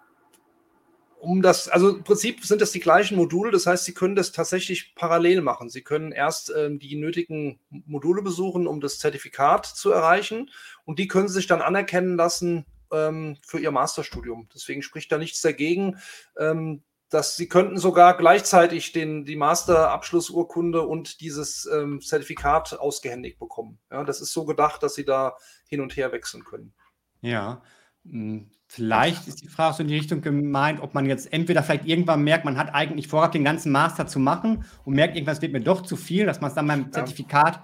um 1.21 1.43
das, 1.43 1.67
also 1.67 1.97
im 1.97 2.03
Prinzip 2.03 2.43
sind 2.43 2.61
das 2.61 2.71
die 2.71 2.79
gleichen 2.79 3.15
Module, 3.15 3.51
das 3.51 3.67
heißt, 3.67 3.85
Sie 3.85 3.93
können 3.93 4.15
das 4.15 4.31
tatsächlich 4.31 4.95
parallel 4.95 5.41
machen. 5.41 5.69
Sie 5.69 5.83
können 5.83 6.11
erst 6.11 6.51
ähm, 6.55 6.79
die 6.79 6.95
nötigen 6.95 7.59
Module 7.69 8.23
besuchen, 8.23 8.65
um 8.65 8.81
das 8.81 8.97
Zertifikat 8.97 9.67
zu 9.67 9.91
erreichen 9.91 10.49
und 10.83 10.97
die 10.97 11.07
können 11.07 11.27
Sie 11.27 11.35
sich 11.35 11.47
dann 11.47 11.61
anerkennen 11.61 12.15
lassen 12.15 12.65
ähm, 12.91 13.37
für 13.45 13.59
Ihr 13.59 13.69
Masterstudium. 13.69 14.49
Deswegen 14.53 14.81
spricht 14.81 15.11
da 15.11 15.19
nichts 15.19 15.41
dagegen. 15.41 15.97
Ähm, 16.39 16.81
dass 17.11 17.35
sie 17.35 17.49
könnten 17.49 17.77
sogar 17.77 18.15
gleichzeitig 18.15 18.93
den, 18.93 19.25
die 19.25 19.35
Masterabschlussurkunde 19.35 20.81
und 20.87 21.19
dieses 21.19 21.65
ähm, 21.65 21.99
Zertifikat 21.99 22.79
ausgehändigt 22.79 23.37
bekommen. 23.37 23.79
Ja, 23.91 24.05
das 24.05 24.21
ist 24.21 24.31
so 24.31 24.45
gedacht, 24.45 24.81
dass 24.81 24.95
sie 24.95 25.03
da 25.03 25.35
hin 25.67 25.81
und 25.81 25.97
her 25.97 26.13
wechseln 26.13 26.45
können. 26.45 26.73
Ja, 27.19 27.63
hm, 28.05 28.49
vielleicht 28.73 29.27
ist 29.27 29.41
die 29.41 29.49
Frage 29.49 29.75
so 29.75 29.83
in 29.83 29.89
die 29.89 29.97
Richtung 29.97 30.21
gemeint, 30.21 30.81
ob 30.81 30.93
man 30.93 31.05
jetzt 31.05 31.33
entweder 31.33 31.61
vielleicht 31.61 31.85
irgendwann 31.85 32.23
merkt, 32.23 32.45
man 32.45 32.57
hat 32.57 32.73
eigentlich 32.73 33.09
vorgehabt, 33.09 33.35
den 33.35 33.43
ganzen 33.43 33.69
Master 33.69 34.07
zu 34.07 34.17
machen 34.17 34.63
und 34.85 34.93
merkt, 34.93 35.15
irgendwas 35.15 35.41
wird 35.41 35.51
mir 35.51 35.59
doch 35.59 35.81
zu 35.81 35.97
viel, 35.97 36.25
dass 36.25 36.39
man 36.39 36.49
es 36.49 36.55
dann 36.55 36.67
beim 36.67 36.89
Zertifikat 36.89 37.61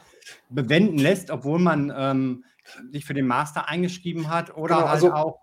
bewenden 0.49 0.97
lässt, 0.97 1.31
obwohl 1.31 1.59
man 1.59 1.93
ähm, 1.95 2.43
sich 2.91 3.05
für 3.05 3.13
den 3.13 3.25
Master 3.25 3.69
eingeschrieben 3.69 4.29
hat 4.29 4.57
oder 4.57 4.75
genau, 4.75 4.87
halt 4.89 4.89
also, 4.89 5.13
auch 5.13 5.39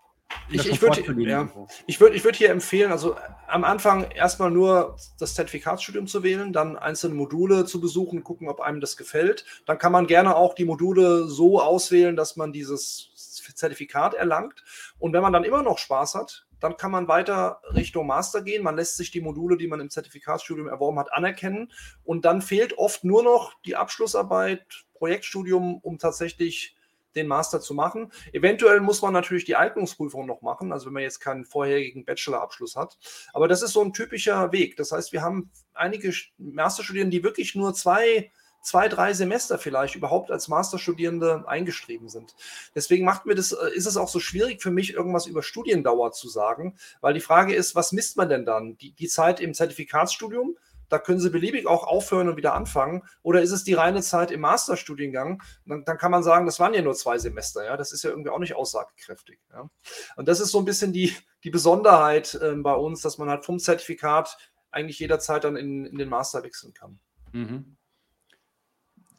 ich, 0.49 0.69
ich 0.69 0.81
würde 0.81 1.01
ja, 1.23 1.49
ich 1.87 1.99
würd, 1.99 2.13
ich 2.13 2.23
würd 2.23 2.35
hier 2.35 2.51
empfehlen, 2.51 2.91
also 2.91 3.15
am 3.47 3.63
Anfang 3.63 4.11
erstmal 4.11 4.51
nur 4.51 4.97
das 5.19 5.33
Zertifikatsstudium 5.33 6.07
zu 6.07 6.23
wählen, 6.23 6.53
dann 6.53 6.77
einzelne 6.77 7.15
Module 7.15 7.65
zu 7.65 7.79
besuchen, 7.79 8.23
gucken, 8.23 8.47
ob 8.47 8.59
einem 8.59 8.81
das 8.81 8.97
gefällt. 8.97 9.45
Dann 9.65 9.77
kann 9.77 9.91
man 9.91 10.07
gerne 10.07 10.35
auch 10.35 10.53
die 10.53 10.65
Module 10.65 11.27
so 11.27 11.61
auswählen, 11.61 12.15
dass 12.15 12.35
man 12.35 12.53
dieses 12.53 13.11
Zertifikat 13.53 14.13
erlangt. 14.13 14.63
Und 14.97 15.13
wenn 15.13 15.21
man 15.21 15.33
dann 15.33 15.43
immer 15.43 15.61
noch 15.61 15.77
Spaß 15.77 16.15
hat, 16.15 16.47
dann 16.59 16.77
kann 16.77 16.91
man 16.91 17.07
weiter 17.07 17.61
Richtung 17.75 18.07
Master 18.07 18.41
gehen. 18.41 18.63
Man 18.63 18.75
lässt 18.75 18.97
sich 18.97 19.11
die 19.11 19.21
Module, 19.21 19.57
die 19.57 19.67
man 19.67 19.79
im 19.79 19.89
Zertifikatsstudium 19.89 20.67
erworben 20.67 20.97
hat, 20.99 21.13
anerkennen. 21.13 21.71
Und 22.03 22.25
dann 22.25 22.41
fehlt 22.41 22.77
oft 22.77 23.03
nur 23.03 23.23
noch 23.23 23.53
die 23.65 23.75
Abschlussarbeit, 23.75 24.85
Projektstudium, 24.95 25.79
um 25.79 25.99
tatsächlich 25.99 26.75
den 27.15 27.27
Master 27.27 27.61
zu 27.61 27.73
machen. 27.73 28.11
Eventuell 28.33 28.81
muss 28.81 29.01
man 29.01 29.13
natürlich 29.13 29.45
die 29.45 29.55
Eignungsprüfung 29.55 30.25
noch 30.25 30.41
machen, 30.41 30.71
also 30.73 30.87
wenn 30.87 30.93
man 30.93 31.03
jetzt 31.03 31.19
keinen 31.19 31.45
vorherigen 31.45 32.05
Bachelorabschluss 32.05 32.75
hat. 32.75 32.97
Aber 33.33 33.47
das 33.47 33.61
ist 33.61 33.71
so 33.71 33.81
ein 33.81 33.93
typischer 33.93 34.51
Weg. 34.51 34.75
Das 34.75 34.91
heißt, 34.91 35.13
wir 35.13 35.21
haben 35.21 35.51
einige 35.73 36.13
Masterstudierende, 36.37 37.17
die 37.17 37.23
wirklich 37.23 37.55
nur 37.55 37.73
zwei 37.73 38.31
zwei, 38.65 38.87
drei 38.87 39.13
Semester 39.13 39.57
vielleicht 39.57 39.95
überhaupt 39.95 40.31
als 40.31 40.47
Masterstudierende 40.47 41.47
eingeschrieben 41.47 42.09
sind. 42.09 42.35
Deswegen 42.73 43.05
macht 43.05 43.25
mir 43.25 43.35
das, 43.35 43.51
äh, 43.51 43.69
ist 43.73 43.85
es 43.85 43.97
auch 43.97 44.09
so 44.09 44.19
schwierig 44.19 44.61
für 44.61 44.71
mich, 44.71 44.93
irgendwas 44.93 45.27
über 45.27 45.43
Studiendauer 45.43 46.11
zu 46.11 46.27
sagen, 46.27 46.75
weil 47.01 47.13
die 47.13 47.21
Frage 47.21 47.53
ist, 47.53 47.75
was 47.75 47.91
misst 47.91 48.17
man 48.17 48.29
denn 48.29 48.45
dann? 48.45 48.77
Die, 48.77 48.91
die 48.91 49.07
Zeit 49.07 49.39
im 49.39 49.53
Zertifikatsstudium 49.53 50.57
da 50.89 50.99
können 50.99 51.19
Sie 51.19 51.29
beliebig 51.29 51.67
auch 51.67 51.83
aufhören 51.83 52.29
und 52.29 52.37
wieder 52.37 52.53
anfangen. 52.53 53.03
Oder 53.23 53.41
ist 53.41 53.51
es 53.51 53.63
die 53.63 53.73
reine 53.73 54.01
Zeit 54.01 54.31
im 54.31 54.41
Masterstudiengang? 54.41 55.41
Dann, 55.65 55.83
dann 55.83 55.97
kann 55.97 56.11
man 56.11 56.23
sagen, 56.23 56.45
das 56.45 56.59
waren 56.59 56.73
ja 56.73 56.81
nur 56.81 56.93
zwei 56.93 57.17
Semester. 57.17 57.65
Ja, 57.65 57.77
das 57.77 57.91
ist 57.91 58.03
ja 58.03 58.11
irgendwie 58.11 58.29
auch 58.29 58.39
nicht 58.39 58.55
aussagekräftig. 58.55 59.39
Ja? 59.51 59.69
Und 60.15 60.27
das 60.27 60.39
ist 60.39 60.51
so 60.51 60.59
ein 60.59 60.65
bisschen 60.65 60.93
die, 60.93 61.15
die 61.43 61.49
Besonderheit 61.49 62.35
äh, 62.35 62.53
bei 62.55 62.73
uns, 62.73 63.01
dass 63.01 63.17
man 63.17 63.29
halt 63.29 63.45
vom 63.45 63.59
Zertifikat 63.59 64.37
eigentlich 64.71 64.99
jederzeit 64.99 65.43
dann 65.43 65.55
in, 65.55 65.85
in 65.85 65.97
den 65.97 66.09
Master 66.09 66.43
wechseln 66.43 66.73
kann. 66.73 66.99
Mhm. 67.31 67.77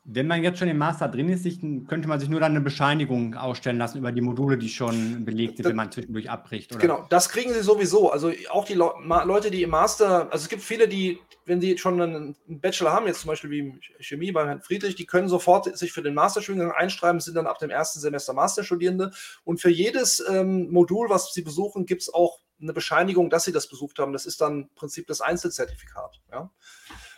Wenn 0.08 0.28
man 0.28 0.42
jetzt 0.42 0.60
schon 0.60 0.68
im 0.68 0.78
Master 0.78 1.08
drin 1.08 1.28
ist, 1.28 1.44
könnte 1.88 2.06
man 2.06 2.20
sich 2.20 2.28
nur 2.28 2.38
dann 2.38 2.52
eine 2.52 2.60
Bescheinigung 2.60 3.34
ausstellen 3.34 3.78
lassen 3.78 3.98
über 3.98 4.12
die 4.12 4.20
Module, 4.20 4.56
die 4.56 4.68
schon 4.68 5.24
belegt 5.24 5.56
sind, 5.56 5.66
wenn 5.66 5.76
man 5.76 5.90
zwischendurch 5.90 6.30
abbricht. 6.30 6.72
Oder? 6.72 6.80
Genau, 6.80 7.06
das 7.10 7.28
kriegen 7.28 7.52
sie 7.52 7.62
sowieso. 7.62 8.10
Also 8.12 8.30
auch 8.50 8.64
die 8.64 8.74
Le 8.74 8.92
Leute, 9.24 9.50
die 9.50 9.64
im 9.64 9.70
Master, 9.70 10.30
also 10.30 10.44
es 10.44 10.48
gibt 10.48 10.62
viele, 10.62 10.86
die, 10.86 11.18
wenn 11.44 11.58
die 11.58 11.76
schon 11.76 12.00
einen 12.00 12.36
Bachelor 12.46 12.92
haben, 12.92 13.08
jetzt 13.08 13.22
zum 13.22 13.28
Beispiel 13.28 13.50
wie 13.50 13.80
Chemie 13.98 14.30
bei 14.30 14.46
Herrn 14.46 14.60
Friedrich, 14.60 14.94
die 14.94 15.06
können 15.06 15.28
sofort 15.28 15.76
sich 15.76 15.92
für 15.92 16.02
den 16.02 16.14
Masterstudiengang 16.14 16.72
einschreiben, 16.72 17.20
sind 17.20 17.34
dann 17.34 17.48
ab 17.48 17.58
dem 17.58 17.70
ersten 17.70 17.98
Semester 17.98 18.32
Masterstudierende. 18.32 19.10
Und 19.42 19.60
für 19.60 19.70
jedes 19.70 20.24
ähm, 20.28 20.70
Modul, 20.70 21.10
was 21.10 21.34
sie 21.34 21.42
besuchen, 21.42 21.84
gibt 21.84 22.02
es 22.02 22.14
auch 22.14 22.38
eine 22.60 22.72
Bescheinigung, 22.72 23.28
dass 23.30 23.44
sie 23.44 23.52
das 23.52 23.68
besucht 23.68 23.98
haben. 23.98 24.12
Das 24.12 24.26
ist 24.26 24.40
dann 24.40 24.62
im 24.62 24.68
Prinzip 24.74 25.06
das 25.06 25.20
Einzelzertifikat. 25.20 26.20
Ja? 26.30 26.50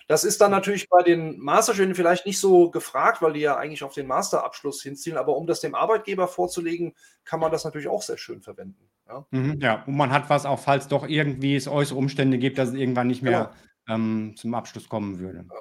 Das 0.09 0.25
ist 0.25 0.41
dann 0.41 0.51
natürlich 0.51 0.89
bei 0.89 1.03
den 1.03 1.39
Masterstudenten 1.39 1.95
vielleicht 1.95 2.25
nicht 2.25 2.41
so 2.41 2.71
gefragt, 2.71 3.21
weil 3.21 3.35
die 3.35 3.41
ja 3.41 3.59
eigentlich 3.59 3.85
auf 3.85 3.93
den 3.93 4.07
Masterabschluss 4.07 4.83
hinzielen. 4.83 5.19
Aber 5.19 5.37
um 5.37 5.47
das 5.47 5.61
dem 5.61 5.75
Arbeitgeber 5.75 6.27
vorzulegen, 6.29 6.95
kann 7.27 7.41
man 7.41 7.53
das 7.53 7.65
natürlich 7.65 7.89
auch 7.89 8.01
sehr 8.01 8.17
schön 8.17 8.41
verwenden. 8.41 8.89
Ja, 9.07 9.27
mhm, 9.31 9.61
ja. 9.61 9.85
und 9.87 9.97
man 9.97 10.11
hat 10.11 10.31
was 10.31 10.47
auch, 10.47 10.59
falls 10.59 10.89
doch 10.89 11.07
irgendwie 11.07 11.57
es 11.57 11.69
äußere 11.69 11.99
Umstände 11.99 12.39
gibt, 12.39 12.57
dass 12.57 12.71
es 12.71 12.75
irgendwann 12.75 13.07
nicht 13.07 13.23
mehr 13.23 13.53
genau. 13.87 13.97
ähm, 13.97 14.35
zum 14.35 14.55
Abschluss 14.55 14.89
kommen 14.89 15.19
würde. 15.19 15.45
Ja. 15.47 15.61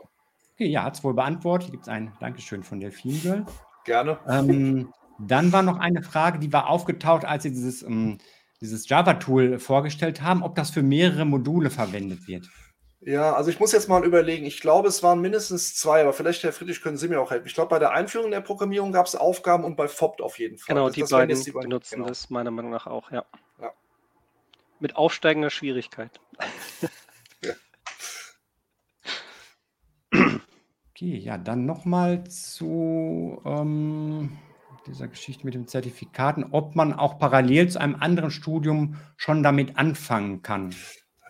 Okay, 0.54 0.68
ja, 0.68 0.84
hat 0.84 0.95
es 0.95 1.04
wohl 1.04 1.14
beantwortet. 1.14 1.66
Hier 1.66 1.72
gibt 1.74 1.84
es 1.84 1.89
ein 1.89 2.14
Dankeschön 2.22 2.64
von 2.64 2.80
Delfin 2.80 3.22
Girl. 3.22 3.45
Gerne. 3.84 4.18
Ähm, 4.30 4.93
dann 5.20 5.52
war 5.52 5.62
noch 5.62 5.78
eine 5.78 6.04
Frage, 6.04 6.39
die 6.39 6.54
war 6.54 6.70
aufgetaucht, 6.70 7.26
als 7.26 7.43
Sie 7.43 7.52
dieses, 7.52 7.84
ähm, 7.84 8.18
dieses 8.62 8.88
Java-Tool 8.88 9.60
vorgestellt 9.60 10.22
haben, 10.22 10.41
ob 10.41 10.56
das 10.56 10.70
für 10.70 10.84
mehrere 10.84 11.26
Module 11.26 11.70
verwendet 11.70 12.28
wird. 12.28 12.50
Ja, 13.00 13.34
also 13.34 13.52
ich 13.52 13.60
muss 13.60 13.72
jetzt 13.74 13.88
mal 13.88 14.04
überlegen. 14.04 14.45
Ich 14.45 14.60
glaube, 14.60 14.88
es 14.88 15.04
waren 15.04 15.22
mindestens 15.22 15.76
zwei, 15.76 16.02
aber 16.02 16.14
vielleicht, 16.14 16.43
Herr 16.43 16.52
Friedrich, 16.52 16.82
können 16.82 16.98
Sie 16.98 17.08
mir 17.08 17.22
auch 17.22 17.30
helfen. 17.30 17.45
Ich 17.48 17.54
glaube, 17.54 17.70
bei 17.70 17.80
der 17.80 17.91
Einführung 17.91 18.32
der 18.32 18.41
Programmierung 18.41 18.91
gab 18.91 19.06
es 19.06 19.16
Aufgaben 19.16 19.64
und 19.64 19.76
bei 19.76 19.88
FOPT 19.88 20.22
auf 20.22 20.39
jeden 20.39 20.58
Fall. 20.58 20.76
Genau, 20.76 20.89
die, 20.89 21.02
das 21.02 21.12
beiden 21.12 21.41
die 21.41 21.52
beiden 21.52 21.70
benutzen 21.70 21.95
genau. 21.98 22.08
das 22.08 22.30
meiner 22.32 22.50
Meinung 22.50 22.72
nach 22.72 22.88
auch, 22.88 23.12
ja. 23.12 23.24
ja. 23.62 23.72
Mit 24.80 24.95
aufsteigender 24.95 25.52
Schwierigkeit. 25.52 26.20
ja. 27.43 27.54
Okay, 30.89 31.18
ja, 31.18 31.38
dann 31.38 31.68
nochmal 31.68 32.24
zu 32.24 33.39
ähm, 33.45 34.39
dieser 34.88 35.08
Geschichte 35.08 35.45
mit 35.45 35.54
den 35.54 35.68
Zertifikaten, 35.68 36.48
ob 36.52 36.76
man 36.76 36.93
auch 36.93 37.20
parallel 37.20 37.70
zu 37.70 37.80
einem 37.80 37.95
anderen 37.95 38.32
Studium 38.32 38.95
schon 39.18 39.43
damit 39.43 39.78
anfangen 39.78 40.41
kann. 40.41 40.74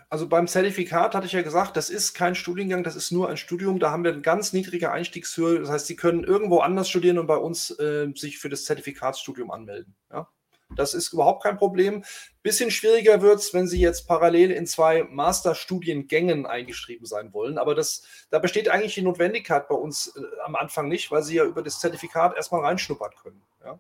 Also 0.10 0.30
beim 0.30 0.48
Zertifikat 0.48 1.16
hatte 1.16 1.26
ich 1.26 1.34
ja 1.34 1.42
gesagt, 1.42 1.76
das 1.76 1.90
ist 1.90 2.14
kein 2.14 2.34
Studiengang, 2.34 2.84
das 2.84 2.96
ist 2.96 3.12
nur 3.12 3.30
ein 3.30 3.36
Studium. 3.36 3.78
Da 3.78 3.92
haben 3.92 4.06
wir 4.06 4.14
eine 4.14 4.22
ganz 4.22 4.54
niedrige 4.54 4.92
Einstiegshöhe. 4.92 5.60
Das 5.60 5.70
heißt, 5.70 5.88
Sie 5.88 5.98
können 5.98 6.24
irgendwo 6.24 6.60
anders 6.60 6.90
studieren 6.90 7.18
und 7.18 7.28
bei 7.28 7.36
uns 7.36 7.72
äh, 7.72 8.08
sich 8.16 8.40
für 8.40 8.48
das 8.48 8.64
Zertifikatsstudium 8.64 9.52
anmelden. 9.52 9.96
Ja? 10.10 10.30
Das 10.76 10.94
ist 10.94 11.14
überhaupt 11.14 11.44
kein 11.44 11.58
Problem. 11.58 12.06
Bisschen 12.42 12.72
schwieriger 12.72 13.22
wird 13.22 13.40
es, 13.40 13.54
wenn 13.54 13.68
Sie 13.68 13.80
jetzt 13.80 14.08
parallel 14.08 14.52
in 14.52 14.66
zwei 14.66 15.04
Masterstudiengängen 15.04 16.46
eingeschrieben 16.46 17.06
sein 17.06 17.34
wollen. 17.34 17.58
Aber 17.58 17.76
das, 17.76 18.04
da 18.30 18.40
besteht 18.40 18.70
eigentlich 18.70 18.96
die 18.96 19.02
Notwendigkeit 19.02 19.68
bei 19.68 19.76
uns 19.76 20.16
äh, 20.16 20.22
am 20.46 20.56
Anfang 20.56 20.88
nicht, 20.88 21.12
weil 21.12 21.24
Sie 21.24 21.36
ja 21.36 21.44
über 21.44 21.62
das 21.62 21.80
Zertifikat 21.80 22.36
erstmal 22.36 22.62
reinschnuppern 22.62 23.12
können. 23.22 23.42
Ja? 23.64 23.80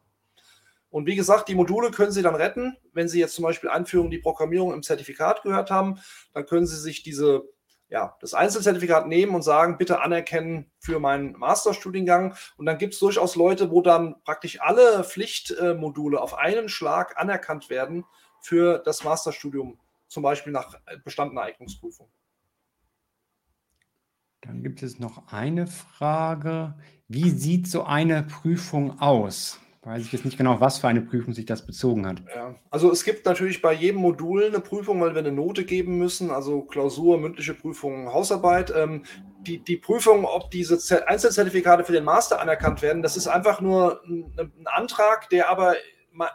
Und 0.89 1.05
wie 1.05 1.15
gesagt, 1.15 1.49
die 1.49 1.55
Module 1.55 1.91
können 1.91 2.11
Sie 2.11 2.21
dann 2.21 2.35
retten. 2.35 2.77
Wenn 2.93 3.07
Sie 3.07 3.19
jetzt 3.19 3.35
zum 3.35 3.43
Beispiel 3.43 3.69
Einführung 3.69 4.09
die 4.09 4.19
Programmierung 4.19 4.73
im 4.73 4.83
Zertifikat 4.83 5.43
gehört 5.43 5.69
haben, 5.69 5.99
dann 6.33 6.45
können 6.45 6.65
Sie 6.65 6.77
sich 6.77 7.03
diese, 7.03 7.43
ja, 7.89 8.15
das 8.21 8.33
Einzelzertifikat 8.33 9.07
nehmen 9.07 9.35
und 9.35 9.41
sagen, 9.41 9.77
bitte 9.77 10.01
anerkennen 10.01 10.71
für 10.79 10.99
meinen 10.99 11.33
Masterstudiengang. 11.33 12.35
Und 12.55 12.65
dann 12.65 12.77
gibt 12.77 12.93
es 12.93 12.99
durchaus 12.99 13.35
Leute, 13.35 13.69
wo 13.69 13.81
dann 13.81 14.15
praktisch 14.23 14.61
alle 14.61 15.03
Pflichtmodule 15.03 16.21
auf 16.21 16.33
einen 16.33 16.69
Schlag 16.69 17.17
anerkannt 17.17 17.69
werden 17.69 18.05
für 18.39 18.79
das 18.79 19.03
Masterstudium, 19.03 19.79
zum 20.07 20.23
Beispiel 20.23 20.53
nach 20.53 20.79
bestandener 21.03 21.41
Eignungsprüfung. 21.41 22.09
Dann 24.41 24.63
gibt 24.63 24.81
es 24.83 24.99
noch 24.99 25.33
eine 25.33 25.67
Frage. 25.67 26.75
Wie 27.09 27.31
sieht 27.31 27.67
so 27.67 27.83
eine 27.83 28.23
Prüfung 28.23 29.01
aus? 29.01 29.59
Weiß 29.88 30.01
ich 30.01 30.11
jetzt 30.11 30.25
nicht 30.25 30.38
genau, 30.38 30.59
was 30.59 30.79
für 30.79 30.89
eine 30.89 30.99
Prüfung 30.99 31.33
sich 31.33 31.45
das 31.45 31.65
bezogen 31.65 32.05
hat. 32.05 32.21
Ja, 32.35 32.55
also 32.69 32.91
es 32.91 33.05
gibt 33.05 33.25
natürlich 33.25 33.61
bei 33.61 33.71
jedem 33.71 34.01
Modul 34.01 34.43
eine 34.43 34.59
Prüfung, 34.59 34.99
weil 34.99 35.13
wir 35.13 35.19
eine 35.19 35.31
Note 35.31 35.63
geben 35.63 35.97
müssen, 35.97 36.29
also 36.29 36.63
Klausur, 36.63 37.17
mündliche 37.17 37.53
Prüfung, 37.53 38.11
Hausarbeit. 38.11 38.73
Ähm, 38.75 39.05
die, 39.39 39.59
die 39.59 39.77
Prüfung, 39.77 40.25
ob 40.25 40.51
diese 40.51 41.07
Einzelzertifikate 41.07 41.85
für 41.85 41.93
den 41.93 42.03
Master 42.03 42.41
anerkannt 42.41 42.81
werden, 42.81 43.01
das 43.01 43.15
ist 43.15 43.27
einfach 43.27 43.61
nur 43.61 44.03
ein, 44.03 44.33
ein 44.38 44.67
Antrag, 44.67 45.29
der 45.29 45.49
aber 45.49 45.75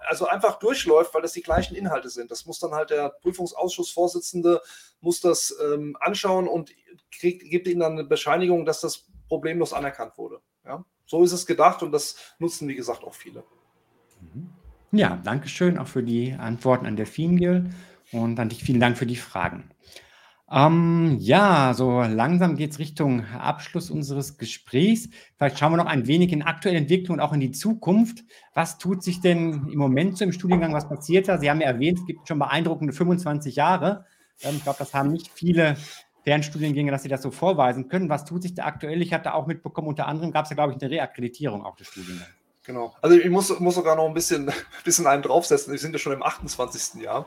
also 0.08 0.26
einfach 0.26 0.58
durchläuft, 0.58 1.12
weil 1.12 1.20
das 1.20 1.32
die 1.32 1.42
gleichen 1.42 1.74
Inhalte 1.74 2.08
sind. 2.08 2.30
Das 2.30 2.46
muss 2.46 2.58
dann 2.58 2.72
halt 2.72 2.88
der 2.88 3.10
Prüfungsausschussvorsitzende 3.20 4.62
muss 5.02 5.20
das 5.20 5.54
ähm, 5.62 5.94
anschauen 6.00 6.48
und 6.48 6.70
kriegt, 7.10 7.50
gibt 7.50 7.66
ihnen 7.68 7.80
dann 7.80 7.92
eine 7.92 8.04
Bescheinigung, 8.04 8.64
dass 8.64 8.80
das 8.80 9.04
problemlos 9.28 9.74
anerkannt 9.74 10.16
wurde. 10.16 10.40
Ja? 10.64 10.86
So 11.12 11.22
ist 11.22 11.32
es 11.32 11.44
gedacht 11.44 11.82
und 11.82 11.92
das 11.92 12.16
nutzen, 12.38 12.68
wie 12.68 12.74
gesagt, 12.74 13.04
auch 13.04 13.12
viele. 13.12 13.44
Mhm. 14.22 14.48
Ja, 14.92 15.20
danke 15.22 15.46
schön 15.46 15.76
auch 15.76 15.86
für 15.86 16.02
die 16.02 16.32
Antworten 16.32 16.86
an 16.86 16.96
der 16.96 17.04
Fingil 17.04 17.68
und 18.12 18.40
an 18.40 18.48
dich 18.48 18.64
vielen 18.64 18.80
Dank 18.80 18.96
für 18.96 19.04
die 19.04 19.16
Fragen. 19.16 19.68
Ähm, 20.50 21.18
ja, 21.20 21.74
so 21.74 22.00
langsam 22.00 22.56
geht 22.56 22.70
es 22.70 22.78
Richtung 22.78 23.26
Abschluss 23.26 23.90
unseres 23.90 24.38
Gesprächs. 24.38 25.10
Vielleicht 25.36 25.58
schauen 25.58 25.72
wir 25.72 25.76
noch 25.76 25.84
ein 25.84 26.06
wenig 26.06 26.32
in 26.32 26.40
aktuelle 26.40 26.78
Entwicklung 26.78 27.18
und 27.18 27.20
auch 27.20 27.34
in 27.34 27.40
die 27.40 27.52
Zukunft. 27.52 28.24
Was 28.54 28.78
tut 28.78 29.02
sich 29.02 29.20
denn 29.20 29.68
im 29.70 29.78
Moment 29.78 30.16
so 30.16 30.24
im 30.24 30.32
Studiengang? 30.32 30.72
Was 30.72 30.88
passiert 30.88 31.28
da? 31.28 31.36
Sie 31.36 31.50
haben 31.50 31.60
ja 31.60 31.66
erwähnt, 31.66 31.98
es 31.98 32.06
gibt 32.06 32.26
schon 32.26 32.38
beeindruckende 32.38 32.94
25 32.94 33.56
Jahre. 33.56 34.06
Ähm, 34.40 34.54
ich 34.56 34.62
glaube, 34.62 34.78
das 34.78 34.94
haben 34.94 35.12
nicht 35.12 35.28
viele 35.28 35.76
Fernstudiengänge, 36.24 36.90
dass 36.90 37.02
sie 37.02 37.08
das 37.08 37.22
so 37.22 37.30
vorweisen 37.30 37.88
können. 37.88 38.08
Was 38.08 38.24
tut 38.24 38.42
sich 38.42 38.54
da 38.54 38.64
aktuell? 38.64 39.02
Ich 39.02 39.12
hatte 39.12 39.34
auch 39.34 39.46
mitbekommen, 39.46 39.88
unter 39.88 40.06
anderem 40.06 40.30
gab 40.30 40.44
es 40.44 40.50
ja, 40.50 40.54
glaube 40.54 40.72
ich, 40.72 40.80
eine 40.80 40.90
Reakkreditierung 40.90 41.64
auch 41.64 41.76
des 41.76 41.88
Studiengangs. 41.88 42.30
Genau. 42.64 42.94
Also 43.02 43.16
ich 43.16 43.28
muss, 43.28 43.58
muss 43.58 43.74
sogar 43.74 43.96
noch 43.96 44.06
ein 44.06 44.14
bisschen, 44.14 44.52
bisschen 44.84 45.06
einen 45.06 45.22
draufsetzen. 45.22 45.72
Wir 45.72 45.78
sind 45.78 45.92
ja 45.92 45.98
schon 45.98 46.12
im 46.12 46.22
28. 46.22 47.02
Jahr. 47.02 47.26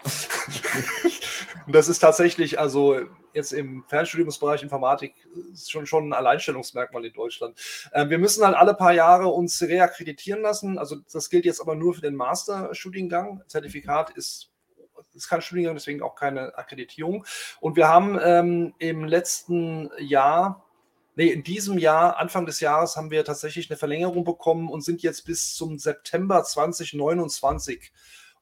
Und 1.65 1.75
das 1.75 1.89
ist 1.89 1.99
tatsächlich, 1.99 2.57
also 2.57 3.01
jetzt 3.33 3.51
im 3.51 3.83
Fernstudiumsbereich 3.87 4.63
Informatik, 4.63 5.13
schon, 5.67 5.85
schon 5.85 6.09
ein 6.09 6.13
Alleinstellungsmerkmal 6.13 7.03
in 7.03 7.11
Deutschland. 7.11 7.59
Ähm, 7.93 8.09
wir 8.09 8.17
müssen 8.17 8.45
halt 8.45 8.55
alle 8.55 8.73
paar 8.75 8.93
Jahre 8.93 9.27
uns 9.27 9.61
reakkreditieren 9.61 10.41
lassen. 10.41 10.77
Also 10.77 10.97
das 11.11 11.29
gilt 11.29 11.43
jetzt 11.43 11.59
aber 11.59 11.75
nur 11.75 11.93
für 11.95 12.01
den 12.01 12.15
Masterstudiengang. 12.15 13.41
Zertifikat 13.47 14.11
ist 14.11 14.51
ist 15.15 15.29
kein 15.29 15.41
Studiengang, 15.41 15.75
deswegen 15.75 16.01
auch 16.01 16.15
keine 16.15 16.57
Akkreditierung. 16.57 17.25
Und 17.59 17.75
wir 17.75 17.87
haben 17.87 18.19
ähm, 18.21 18.73
im 18.79 19.05
letzten 19.05 19.89
Jahr 19.99 20.61
Nee, 21.17 21.29
in 21.29 21.43
diesem 21.43 21.77
Jahr, 21.77 22.17
Anfang 22.17 22.45
des 22.45 22.59
Jahres, 22.59 22.97
haben 22.97 23.09
wir 23.09 23.23
tatsächlich 23.23 23.69
eine 23.69 23.77
Verlängerung 23.77 24.25
bekommen 24.25 24.69
und 24.69 24.81
sind 24.81 25.01
jetzt 25.01 25.25
bis 25.25 25.55
zum 25.55 25.79
September 25.79 26.43
2029 26.43 27.93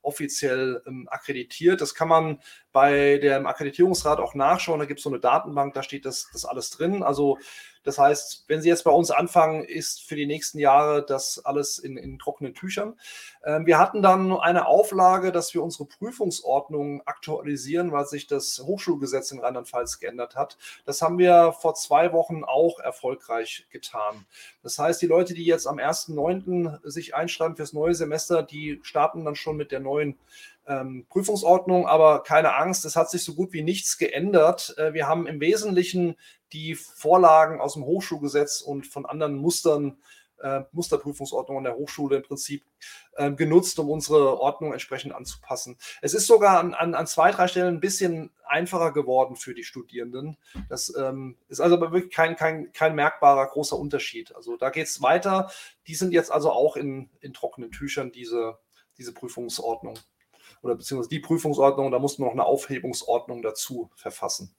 offiziell 0.03 0.81
ähm, 0.85 1.07
akkreditiert. 1.09 1.81
Das 1.81 1.95
kann 1.95 2.07
man 2.07 2.39
bei 2.71 3.17
dem 3.17 3.47
Akkreditierungsrat 3.47 4.19
auch 4.19 4.35
nachschauen. 4.35 4.79
Da 4.79 4.85
gibt 4.85 4.99
es 4.99 5.03
so 5.03 5.09
eine 5.09 5.19
Datenbank, 5.19 5.73
da 5.73 5.83
steht 5.83 6.05
das, 6.05 6.29
das 6.33 6.45
alles 6.45 6.71
drin. 6.71 7.03
Also 7.03 7.37
das 7.83 7.97
heißt, 7.97 8.45
wenn 8.47 8.61
Sie 8.61 8.69
jetzt 8.69 8.83
bei 8.83 8.91
uns 8.91 9.11
anfangen, 9.11 9.63
ist 9.63 10.03
für 10.03 10.15
die 10.15 10.25
nächsten 10.25 10.59
Jahre 10.59 11.05
das 11.05 11.43
alles 11.43 11.79
in, 11.79 11.97
in 11.97 12.19
trockenen 12.19 12.53
Tüchern. 12.53 12.99
Ähm, 13.43 13.65
wir 13.65 13.77
hatten 13.77 14.01
dann 14.01 14.31
eine 14.31 14.67
Auflage, 14.67 15.31
dass 15.31 15.53
wir 15.53 15.63
unsere 15.63 15.85
Prüfungsordnung 15.85 17.01
aktualisieren, 17.05 17.91
weil 17.91 18.05
sich 18.05 18.27
das 18.27 18.61
Hochschulgesetz 18.65 19.31
in 19.31 19.39
Rheinland-Pfalz 19.39 19.99
geändert 19.99 20.35
hat. 20.35 20.57
Das 20.85 21.01
haben 21.01 21.17
wir 21.17 21.53
vor 21.53 21.75
zwei 21.75 22.13
Wochen 22.13 22.43
auch 22.43 22.79
erfolgreich 22.79 23.67
getan. 23.69 24.25
Das 24.61 24.79
heißt, 24.79 25.01
die 25.01 25.07
Leute, 25.07 25.33
die 25.33 25.45
jetzt 25.45 25.67
am 25.67 25.77
1.9. 25.77 26.79
sich 26.89 27.15
einschreiben 27.15 27.55
fürs 27.55 27.73
neue 27.73 27.95
Semester, 27.95 28.43
die 28.43 28.79
starten 28.83 29.25
dann 29.25 29.35
schon 29.35 29.57
mit 29.57 29.71
der 29.71 29.81
neuen 29.81 30.17
ähm, 30.65 31.05
Prüfungsordnung, 31.09 31.87
aber 31.87 32.23
keine 32.23 32.55
Angst, 32.55 32.85
es 32.85 32.95
hat 32.95 33.09
sich 33.09 33.23
so 33.23 33.33
gut 33.33 33.51
wie 33.51 33.63
nichts 33.63 33.97
geändert. 33.97 34.73
Äh, 34.77 34.93
wir 34.93 35.07
haben 35.07 35.27
im 35.27 35.41
Wesentlichen 35.41 36.15
die 36.53 36.75
Vorlagen 36.75 37.59
aus 37.59 37.73
dem 37.73 37.83
Hochschulgesetz 37.83 38.61
und 38.61 38.87
von 38.87 39.05
anderen 39.05 39.35
Mustern, 39.35 39.97
äh, 40.43 40.63
Musterprüfungsordnungen 40.71 41.63
der 41.63 41.75
Hochschule 41.75 42.17
im 42.17 42.23
Prinzip 42.23 42.63
äh, 43.13 43.31
genutzt, 43.31 43.79
um 43.79 43.89
unsere 43.89 44.39
Ordnung 44.39 44.73
entsprechend 44.73 45.15
anzupassen. 45.15 45.77
Es 46.01 46.13
ist 46.13 46.27
sogar 46.27 46.59
an, 46.59 46.73
an, 46.73 46.93
an 46.93 47.07
zwei, 47.07 47.31
drei 47.31 47.47
Stellen 47.47 47.75
ein 47.75 47.79
bisschen 47.79 48.31
einfacher 48.45 48.91
geworden 48.91 49.35
für 49.35 49.53
die 49.53 49.63
Studierenden. 49.63 50.37
Das 50.69 50.93
ähm, 50.95 51.37
ist 51.47 51.61
also 51.61 51.79
wirklich 51.79 52.11
kein, 52.11 52.35
kein, 52.35 52.71
kein 52.73 52.93
merkbarer 52.93 53.47
großer 53.47 53.77
Unterschied. 53.77 54.35
Also 54.35 54.57
da 54.57 54.69
geht 54.69 54.87
es 54.87 55.01
weiter. 55.01 55.49
Die 55.87 55.95
sind 55.95 56.11
jetzt 56.13 56.31
also 56.31 56.51
auch 56.51 56.75
in, 56.75 57.09
in 57.21 57.33
trockenen 57.33 57.71
Tüchern, 57.71 58.11
diese, 58.11 58.59
diese 58.97 59.13
Prüfungsordnung 59.13 59.95
oder 60.61 60.75
beziehungsweise 60.75 61.09
die 61.09 61.19
Prüfungsordnung, 61.19 61.91
da 61.91 61.99
mussten 61.99 62.21
wir 62.21 62.27
noch 62.27 62.33
eine 62.33 62.45
Aufhebungsordnung 62.45 63.41
dazu 63.41 63.89
verfassen. 63.95 64.55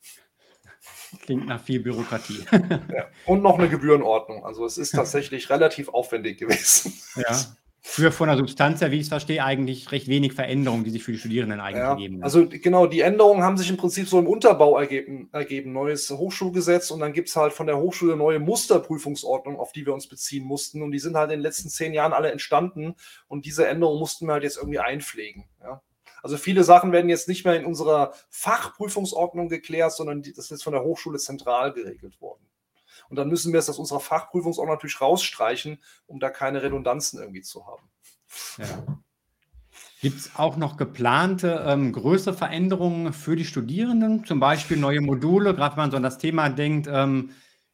Klingt 1.22 1.46
nach 1.46 1.62
viel 1.62 1.80
Bürokratie. 1.80 2.44
Ja. 2.94 3.06
Und 3.26 3.42
noch 3.42 3.58
eine 3.58 3.68
Gebührenordnung. 3.68 4.44
Also 4.44 4.64
es 4.64 4.78
ist 4.78 4.92
tatsächlich 4.92 5.50
relativ 5.50 5.88
aufwendig 5.88 6.38
gewesen. 6.38 6.92
Ja. 7.16 7.38
Früher 7.86 8.12
von 8.12 8.28
der 8.28 8.38
Substanz 8.38 8.80
her, 8.80 8.90
wie 8.90 8.96
ich 8.96 9.02
es 9.02 9.08
verstehe, 9.08 9.44
eigentlich 9.44 9.92
recht 9.92 10.08
wenig 10.08 10.32
Veränderungen, 10.32 10.84
die 10.84 10.90
sich 10.90 11.04
für 11.04 11.12
die 11.12 11.18
Studierenden 11.18 11.60
eigentlich 11.60 11.82
ja, 11.82 11.90
ergeben. 11.90 12.22
Also 12.22 12.48
genau, 12.48 12.86
die 12.86 13.00
Änderungen 13.00 13.42
haben 13.42 13.58
sich 13.58 13.68
im 13.68 13.76
Prinzip 13.76 14.08
so 14.08 14.18
im 14.18 14.26
Unterbau 14.26 14.78
ergeben. 14.78 15.28
ergeben. 15.32 15.72
Neues 15.72 16.10
Hochschulgesetz 16.10 16.90
und 16.90 17.00
dann 17.00 17.12
gibt 17.12 17.28
es 17.28 17.36
halt 17.36 17.52
von 17.52 17.66
der 17.66 17.76
Hochschule 17.76 18.16
neue 18.16 18.38
Musterprüfungsordnung, 18.38 19.58
auf 19.58 19.72
die 19.72 19.84
wir 19.84 19.92
uns 19.92 20.08
beziehen 20.08 20.44
mussten. 20.46 20.82
Und 20.82 20.92
die 20.92 20.98
sind 20.98 21.14
halt 21.14 21.30
in 21.30 21.38
den 21.38 21.42
letzten 21.42 21.68
zehn 21.68 21.92
Jahren 21.92 22.14
alle 22.14 22.32
entstanden 22.32 22.94
und 23.28 23.44
diese 23.44 23.66
Änderungen 23.68 23.98
mussten 23.98 24.26
wir 24.26 24.32
halt 24.32 24.44
jetzt 24.44 24.56
irgendwie 24.56 24.78
einpflegen. 24.78 25.44
Ja. 25.62 25.82
Also 26.24 26.38
viele 26.38 26.64
Sachen 26.64 26.90
werden 26.90 27.10
jetzt 27.10 27.28
nicht 27.28 27.44
mehr 27.44 27.54
in 27.54 27.66
unserer 27.66 28.14
Fachprüfungsordnung 28.30 29.50
geklärt, 29.50 29.92
sondern 29.92 30.22
das 30.22 30.38
ist 30.38 30.50
jetzt 30.50 30.64
von 30.64 30.72
der 30.72 30.82
Hochschule 30.82 31.18
zentral 31.18 31.74
geregelt 31.74 32.18
worden. 32.18 32.40
Und 33.10 33.16
dann 33.16 33.28
müssen 33.28 33.52
wir 33.52 33.60
es 33.60 33.68
aus 33.68 33.78
unserer 33.78 34.00
Fachprüfungsordnung 34.00 34.74
natürlich 34.74 35.02
rausstreichen, 35.02 35.82
um 36.06 36.20
da 36.20 36.30
keine 36.30 36.62
Redundanzen 36.62 37.20
irgendwie 37.20 37.42
zu 37.42 37.66
haben. 37.66 37.90
Ja. 38.56 38.98
Gibt 40.00 40.18
es 40.18 40.30
auch 40.36 40.56
noch 40.56 40.78
geplante 40.78 41.62
ähm, 41.66 41.92
größere 41.92 42.34
Veränderungen 42.34 43.12
für 43.12 43.36
die 43.36 43.44
Studierenden, 43.44 44.24
zum 44.24 44.40
Beispiel 44.40 44.78
neue 44.78 45.02
Module, 45.02 45.54
gerade 45.54 45.76
wenn 45.76 45.82
man 45.82 45.90
so 45.90 45.98
an 45.98 46.02
das 46.02 46.16
Thema 46.16 46.48
denkt, 46.48 46.88
ähm, 46.90 47.32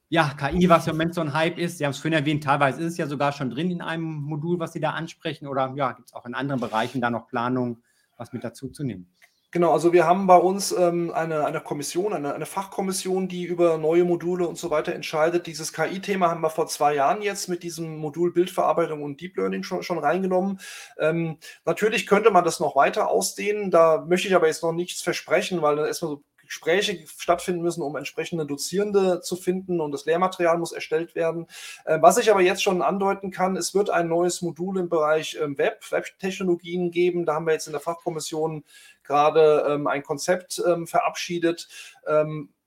ja, 0.08 0.34
KI, 0.36 0.68
was 0.68 0.88
im 0.88 0.94
Moment 0.94 1.14
so 1.14 1.20
ein 1.20 1.34
Hype 1.34 1.56
ist. 1.56 1.78
Sie 1.78 1.84
haben 1.84 1.92
es 1.92 1.98
vorhin 1.98 2.18
erwähnt, 2.18 2.42
teilweise 2.42 2.80
ist 2.80 2.94
es 2.94 2.98
ja 2.98 3.06
sogar 3.06 3.30
schon 3.30 3.50
drin 3.50 3.70
in 3.70 3.80
einem 3.80 4.02
Modul, 4.02 4.58
was 4.58 4.72
Sie 4.72 4.80
da 4.80 4.90
ansprechen, 4.90 5.46
oder 5.46 5.72
ja, 5.76 5.92
gibt 5.92 6.08
es 6.08 6.14
auch 6.14 6.26
in 6.26 6.34
anderen 6.34 6.60
Bereichen 6.60 7.00
da 7.00 7.10
noch 7.10 7.28
Planungen, 7.28 7.84
was 8.20 8.32
mit 8.32 8.44
dazu 8.44 8.68
zu 8.68 8.84
nehmen. 8.84 9.10
Genau, 9.52 9.72
also 9.72 9.92
wir 9.92 10.06
haben 10.06 10.28
bei 10.28 10.36
uns 10.36 10.70
ähm, 10.70 11.10
eine, 11.12 11.44
eine 11.44 11.60
Kommission, 11.60 12.12
eine, 12.12 12.34
eine 12.34 12.46
Fachkommission, 12.46 13.26
die 13.26 13.42
über 13.42 13.78
neue 13.78 14.04
Module 14.04 14.46
und 14.46 14.56
so 14.56 14.70
weiter 14.70 14.94
entscheidet. 14.94 15.48
Dieses 15.48 15.72
KI-Thema 15.72 16.30
haben 16.30 16.40
wir 16.40 16.50
vor 16.50 16.68
zwei 16.68 16.94
Jahren 16.94 17.20
jetzt 17.20 17.48
mit 17.48 17.64
diesem 17.64 17.96
Modul 17.96 18.32
Bildverarbeitung 18.32 19.02
und 19.02 19.20
Deep 19.20 19.36
Learning 19.36 19.64
schon, 19.64 19.82
schon 19.82 19.98
reingenommen. 19.98 20.60
Ähm, 21.00 21.38
natürlich 21.64 22.06
könnte 22.06 22.30
man 22.30 22.44
das 22.44 22.60
noch 22.60 22.76
weiter 22.76 23.08
ausdehnen. 23.08 23.72
Da 23.72 24.04
möchte 24.08 24.28
ich 24.28 24.36
aber 24.36 24.46
jetzt 24.46 24.62
noch 24.62 24.72
nichts 24.72 25.02
versprechen, 25.02 25.62
weil 25.62 25.74
dann 25.74 25.86
erstmal 25.86 26.12
so 26.12 26.22
Gespräche 26.50 27.06
stattfinden 27.06 27.62
müssen, 27.62 27.80
um 27.80 27.94
entsprechende 27.94 28.44
Dozierende 28.44 29.20
zu 29.20 29.36
finden 29.36 29.80
und 29.80 29.92
das 29.92 30.04
Lehrmaterial 30.04 30.58
muss 30.58 30.72
erstellt 30.72 31.14
werden. 31.14 31.46
Äh, 31.84 32.02
was 32.02 32.18
ich 32.18 32.28
aber 32.28 32.40
jetzt 32.40 32.64
schon 32.64 32.82
andeuten 32.82 33.30
kann, 33.30 33.56
es 33.56 33.72
wird 33.72 33.88
ein 33.88 34.08
neues 34.08 34.42
Modul 34.42 34.80
im 34.80 34.88
Bereich 34.88 35.38
ähm, 35.40 35.56
Web, 35.58 35.80
Web-Technologien 35.92 36.90
geben. 36.90 37.24
Da 37.24 37.34
haben 37.34 37.46
wir 37.46 37.52
jetzt 37.52 37.68
in 37.68 37.72
der 37.72 37.80
Fachkommission 37.80 38.64
gerade 39.04 39.64
ähm, 39.68 39.86
ein 39.86 40.02
Konzept 40.02 40.60
ähm, 40.66 40.88
verabschiedet. 40.88 41.68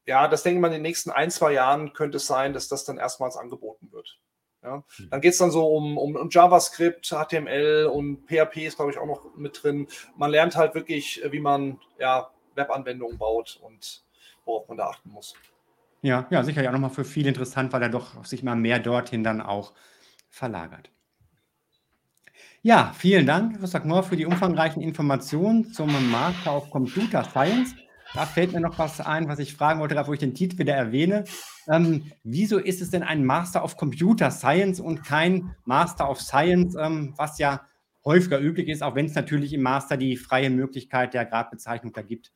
ja, 0.06 0.28
das 0.28 0.44
denke 0.44 0.58
ich 0.58 0.62
mal, 0.62 0.68
in 0.68 0.74
den 0.74 0.82
nächsten 0.82 1.12
ein, 1.12 1.32
zwei 1.32 1.54
Jahren 1.54 1.94
könnte 1.94 2.18
es 2.18 2.28
sein, 2.28 2.54
dass 2.54 2.68
das 2.70 2.86
dann 2.86 2.98
erstmals 2.98 3.36
angeboten 3.36 3.92
wird. 3.92 4.20
Ja. 4.64 4.84
Hm. 4.96 5.10
Dann 5.10 5.22
geht 5.22 5.34
es 5.34 5.38
dann 5.38 5.52
so 5.52 5.68
um, 5.68 5.98
um, 5.98 6.16
um, 6.16 6.30
JavaScript, 6.30 7.08
HTML 7.08 7.90
und 7.92 8.26
PHP 8.28 8.66
ist, 8.66 8.78
glaube 8.78 8.92
ich, 8.92 8.98
auch 8.98 9.06
noch 9.06 9.36
mit 9.36 9.62
drin. 9.62 9.88
Man 10.16 10.32
lernt 10.32 10.56
halt 10.56 10.74
wirklich, 10.74 11.22
wie 11.30 11.40
man 11.40 11.80
ja, 12.00 12.33
Webanwendungen 12.56 13.18
baut 13.18 13.60
und 13.62 14.04
worauf 14.46 14.68
man 14.68 14.78
da 14.78 14.88
achten 14.88 15.10
muss. 15.10 15.36
Ja, 16.02 16.28
ja, 16.30 16.44
sicher 16.44 16.62
ja 16.62 16.72
nochmal 16.72 16.90
für 16.90 17.06
viele 17.06 17.30
interessant, 17.30 17.72
weil 17.72 17.82
er 17.82 17.90
doch 17.90 18.26
sich 18.26 18.44
mal 18.44 18.56
mehr 18.56 18.80
dorthin 18.80 19.24
dann 19.24 19.42
auch 19.42 19.74
verlagert. 20.30 20.90
Ja, 22.62 22.94
vielen 22.98 23.26
Dank, 23.26 23.54
Professor 23.54 23.82
Knorr, 23.82 24.04
für 24.04 24.16
die 24.16 24.26
umfangreichen 24.26 24.82
Informationen 24.82 25.74
zum 25.74 26.12
Master 26.12 26.58
of 26.58 26.70
Computer 26.72 27.24
Science. 27.24 27.76
Da 28.14 28.26
fällt 28.26 28.54
mir 28.54 28.60
noch 28.60 28.78
was 28.78 29.02
ein, 29.02 29.28
was 29.28 29.40
ich 29.40 29.54
fragen 29.54 29.80
wollte, 29.80 29.96
wo 30.08 30.14
ich 30.14 30.20
den 30.20 30.36
Titel 30.36 30.60
wieder 30.60 30.76
erwähne. 30.76 31.24
Ähm, 31.70 32.12
wieso 32.24 32.60
ist 32.60 32.82
es 32.82 32.92
denn 32.92 33.04
ein 33.04 33.26
Master 33.26 33.64
of 33.64 33.76
Computer 33.76 34.30
Science 34.30 34.80
und 34.80 35.04
kein 35.04 35.56
Master 35.66 36.10
of 36.10 36.22
Science, 36.22 36.76
ähm, 36.76 37.14
was 37.18 37.38
ja 37.40 37.68
häufiger 38.06 38.40
üblich 38.40 38.68
ist, 38.68 38.84
auch 38.84 38.96
wenn 38.96 39.08
es 39.08 39.16
natürlich 39.16 39.54
im 39.54 39.62
Master 39.62 39.98
die 39.98 40.16
freie 40.16 40.50
Möglichkeit 40.50 41.14
der 41.14 41.26
Gradbezeichnung 41.26 41.94
da 41.94 42.02
gibt? 42.02 42.32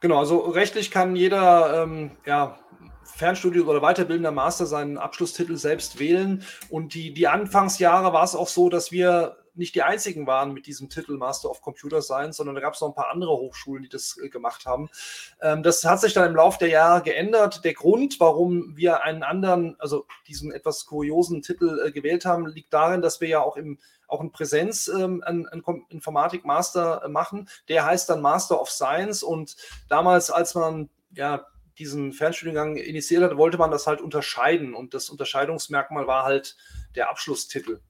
Genau, 0.00 0.18
also 0.18 0.38
rechtlich 0.40 0.90
kann 0.90 1.16
jeder 1.16 1.82
ähm, 1.82 2.10
ja, 2.26 2.58
Fernstudium 3.04 3.68
oder 3.68 3.80
weiterbildender 3.80 4.32
Master 4.32 4.66
seinen 4.66 4.98
Abschlusstitel 4.98 5.56
selbst 5.56 5.98
wählen. 5.98 6.44
Und 6.68 6.94
die, 6.94 7.14
die 7.14 7.28
Anfangsjahre 7.28 8.12
war 8.12 8.24
es 8.24 8.34
auch 8.34 8.48
so, 8.48 8.68
dass 8.68 8.92
wir 8.92 9.36
nicht 9.56 9.74
die 9.74 9.82
einzigen 9.82 10.26
waren 10.26 10.52
mit 10.52 10.66
diesem 10.66 10.90
Titel 10.90 11.16
Master 11.16 11.50
of 11.50 11.62
Computer 11.62 12.02
Science, 12.02 12.36
sondern 12.36 12.54
da 12.54 12.60
gab 12.60 12.74
es 12.74 12.80
noch 12.80 12.88
ein 12.88 12.94
paar 12.94 13.10
andere 13.10 13.32
Hochschulen, 13.32 13.82
die 13.82 13.88
das 13.88 14.18
äh, 14.22 14.28
gemacht 14.28 14.66
haben. 14.66 14.90
Ähm, 15.40 15.62
das 15.62 15.82
hat 15.84 16.00
sich 16.00 16.12
dann 16.12 16.28
im 16.28 16.36
Laufe 16.36 16.58
der 16.58 16.68
Jahre 16.68 17.02
geändert. 17.02 17.64
Der 17.64 17.74
Grund, 17.74 18.20
warum 18.20 18.76
wir 18.76 19.02
einen 19.02 19.22
anderen, 19.22 19.76
also 19.78 20.06
diesen 20.28 20.52
etwas 20.52 20.86
kuriosen 20.86 21.42
Titel 21.42 21.80
äh, 21.84 21.90
gewählt 21.90 22.24
haben, 22.24 22.46
liegt 22.46 22.72
darin, 22.72 23.00
dass 23.00 23.20
wir 23.20 23.28
ja 23.28 23.40
auch 23.40 23.56
im 23.56 23.78
auch 24.08 24.20
in 24.20 24.32
Präsenz 24.32 24.88
ähm, 24.88 25.22
einen, 25.24 25.46
Informatik-Master 25.88 27.02
äh, 27.04 27.08
machen. 27.08 27.48
Der 27.68 27.84
heißt 27.84 28.08
dann 28.08 28.22
Master 28.22 28.60
of 28.60 28.70
Science. 28.70 29.22
Und 29.22 29.56
damals, 29.88 30.30
als 30.30 30.54
man 30.54 30.88
ja 31.12 31.46
diesen 31.78 32.12
Fernstudiengang 32.12 32.76
initiiert 32.76 33.22
hat, 33.22 33.36
wollte 33.36 33.58
man 33.58 33.70
das 33.70 33.86
halt 33.86 34.00
unterscheiden. 34.00 34.74
Und 34.74 34.94
das 34.94 35.10
Unterscheidungsmerkmal 35.10 36.06
war 36.06 36.24
halt 36.24 36.56
der 36.94 37.10
Abschlusstitel. 37.10 37.80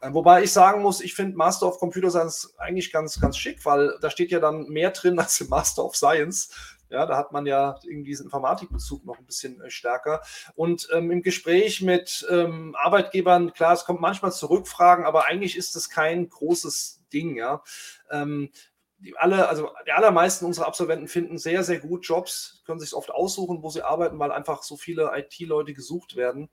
Äh, 0.00 0.12
wobei 0.12 0.42
ich 0.42 0.52
sagen 0.52 0.82
muss, 0.82 1.00
ich 1.00 1.14
finde 1.14 1.36
Master 1.36 1.66
of 1.66 1.78
Computer 1.78 2.10
Science 2.10 2.54
eigentlich 2.58 2.92
ganz, 2.92 3.20
ganz 3.20 3.36
schick, 3.38 3.64
weil 3.64 3.96
da 4.00 4.10
steht 4.10 4.30
ja 4.30 4.40
dann 4.40 4.68
mehr 4.68 4.90
drin 4.90 5.18
als 5.18 5.40
im 5.40 5.48
Master 5.48 5.84
of 5.84 5.96
Science. 5.96 6.50
Ja, 6.90 7.06
da 7.06 7.16
hat 7.16 7.32
man 7.32 7.46
ja 7.46 7.78
irgendwie 7.84 8.10
diesen 8.10 8.26
Informatikbezug 8.26 9.04
noch 9.04 9.18
ein 9.18 9.26
bisschen 9.26 9.60
äh, 9.60 9.70
stärker. 9.70 10.20
Und 10.54 10.88
ähm, 10.92 11.10
im 11.10 11.22
Gespräch 11.22 11.80
mit 11.82 12.26
ähm, 12.30 12.74
Arbeitgebern, 12.78 13.52
klar, 13.52 13.72
es 13.72 13.84
kommt 13.84 14.00
manchmal 14.00 14.32
zu 14.32 14.46
Rückfragen, 14.50 15.04
aber 15.04 15.26
eigentlich 15.26 15.56
ist 15.56 15.76
das 15.76 15.88
kein 15.88 16.28
großes 16.28 17.00
Ding, 17.12 17.36
ja. 17.36 17.62
Ähm, 18.10 18.50
die 19.00 19.16
alle, 19.16 19.48
also 19.48 19.70
die 19.86 19.92
allermeisten 19.92 20.44
unserer 20.44 20.66
Absolventen 20.66 21.08
finden 21.08 21.38
sehr, 21.38 21.64
sehr 21.64 21.80
gut 21.80 22.06
Jobs, 22.06 22.62
können 22.66 22.78
sich 22.78 22.94
oft 22.94 23.10
aussuchen, 23.10 23.62
wo 23.62 23.70
sie 23.70 23.82
arbeiten, 23.82 24.18
weil 24.18 24.30
einfach 24.30 24.62
so 24.62 24.76
viele 24.76 25.10
IT-Leute 25.14 25.72
gesucht 25.72 26.16
werden. 26.16 26.50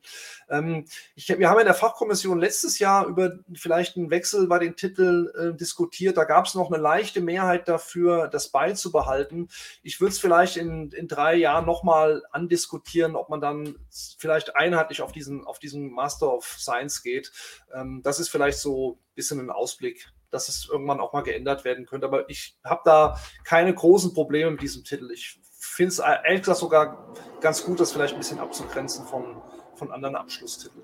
Ähm, 0.50 0.86
ich, 1.16 1.28
wir 1.28 1.50
haben 1.50 1.60
in 1.60 1.66
der 1.66 1.74
Fachkommission 1.74 2.40
letztes 2.40 2.80
Jahr 2.80 3.06
über 3.06 3.38
vielleicht 3.54 3.98
einen 3.98 4.10
Wechsel 4.10 4.48
bei 4.48 4.60
den 4.60 4.76
Titeln 4.76 5.28
äh, 5.36 5.54
diskutiert. 5.54 6.18
Da 6.18 6.24
gab 6.24 6.46
es 6.46 6.56
noch 6.56 6.72
eine 6.72 6.82
leichte 6.82 7.22
Mehrheit 7.22 7.68
dafür, 7.68 8.30
das 8.30 8.50
beizubehalten. 8.50 9.50
Ich 9.84 10.00
würde 10.00 10.14
es 10.14 10.20
vielleicht 10.20 10.58
in, 10.58 10.92
in 10.92 11.08
drei 11.08 11.36
Jahren 11.36 11.66
nochmal 11.66 12.24
andiskutieren, 12.32 13.16
ob 13.16 13.30
man 13.30 13.42
dann 13.42 13.76
vielleicht 14.18 14.56
einheitlich 14.56 15.02
auf 15.02 15.12
diesen, 15.12 15.46
auf 15.46 15.60
diesen 15.60 15.92
Master 15.92 16.34
of 16.34 16.46
Science 16.46 17.04
geht. 17.04 17.32
Ähm, 17.74 18.02
das 18.04 18.20
ist 18.20 18.30
vielleicht 18.30 18.60
so 18.60 18.94
ein 18.94 19.16
bisschen 19.16 19.40
ein 19.40 19.50
Ausblick 19.50 20.12
dass 20.30 20.50
es 20.50 20.68
irgendwann 20.70 21.00
auch 21.00 21.14
mal 21.14 21.22
geändert 21.22 21.64
werden 21.64 21.86
könnte. 21.86 22.08
Aber 22.08 22.30
ich 22.30 22.58
habe 22.64 22.82
da 22.86 23.20
keine 23.44 23.74
großen 23.74 24.14
Probleme 24.14 24.52
mit 24.52 24.62
diesem 24.62 24.84
Titel. 24.84 25.10
Ich 25.12 25.40
finde 25.60 25.90
es 25.90 26.00
ehrlich 26.00 26.42
gesagt 26.42 26.60
sogar 26.60 27.14
ganz 27.42 27.64
gut, 27.64 27.80
das 27.80 27.92
vielleicht 27.92 28.14
ein 28.14 28.20
bisschen 28.20 28.40
abzugrenzen 28.40 29.06
von, 29.06 29.42
von 29.76 29.92
anderen 29.92 30.16
Abschlusstiteln. 30.16 30.84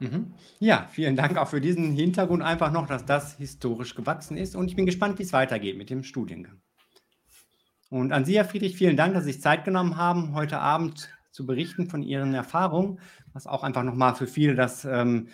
Mhm. 0.00 0.34
Ja, 0.60 0.88
vielen 0.90 1.16
Dank 1.16 1.36
auch 1.36 1.48
für 1.48 1.60
diesen 1.60 1.92
Hintergrund 1.92 2.42
einfach 2.42 2.70
noch, 2.70 2.86
dass 2.86 3.04
das 3.04 3.36
historisch 3.36 3.94
gewachsen 3.94 4.36
ist. 4.36 4.54
Und 4.54 4.68
ich 4.68 4.76
bin 4.76 4.86
gespannt, 4.86 5.18
wie 5.18 5.24
es 5.24 5.32
weitergeht 5.32 5.76
mit 5.76 5.90
dem 5.90 6.04
Studiengang. 6.04 6.60
Und 7.90 8.12
an 8.12 8.24
Sie, 8.24 8.36
Herr 8.36 8.44
Friedrich, 8.44 8.76
vielen 8.76 8.96
Dank, 8.96 9.14
dass 9.14 9.24
Sie 9.24 9.32
sich 9.32 9.42
Zeit 9.42 9.64
genommen 9.64 9.96
haben, 9.96 10.34
heute 10.34 10.58
Abend 10.60 11.08
zu 11.30 11.46
berichten 11.46 11.88
von 11.88 12.02
Ihren 12.02 12.34
Erfahrungen, 12.34 13.00
was 13.32 13.46
auch 13.46 13.62
einfach 13.62 13.82
nochmal 13.82 14.14
für 14.14 14.26
viele 14.26 14.54
das 14.54 14.84
ähm, 14.84 15.28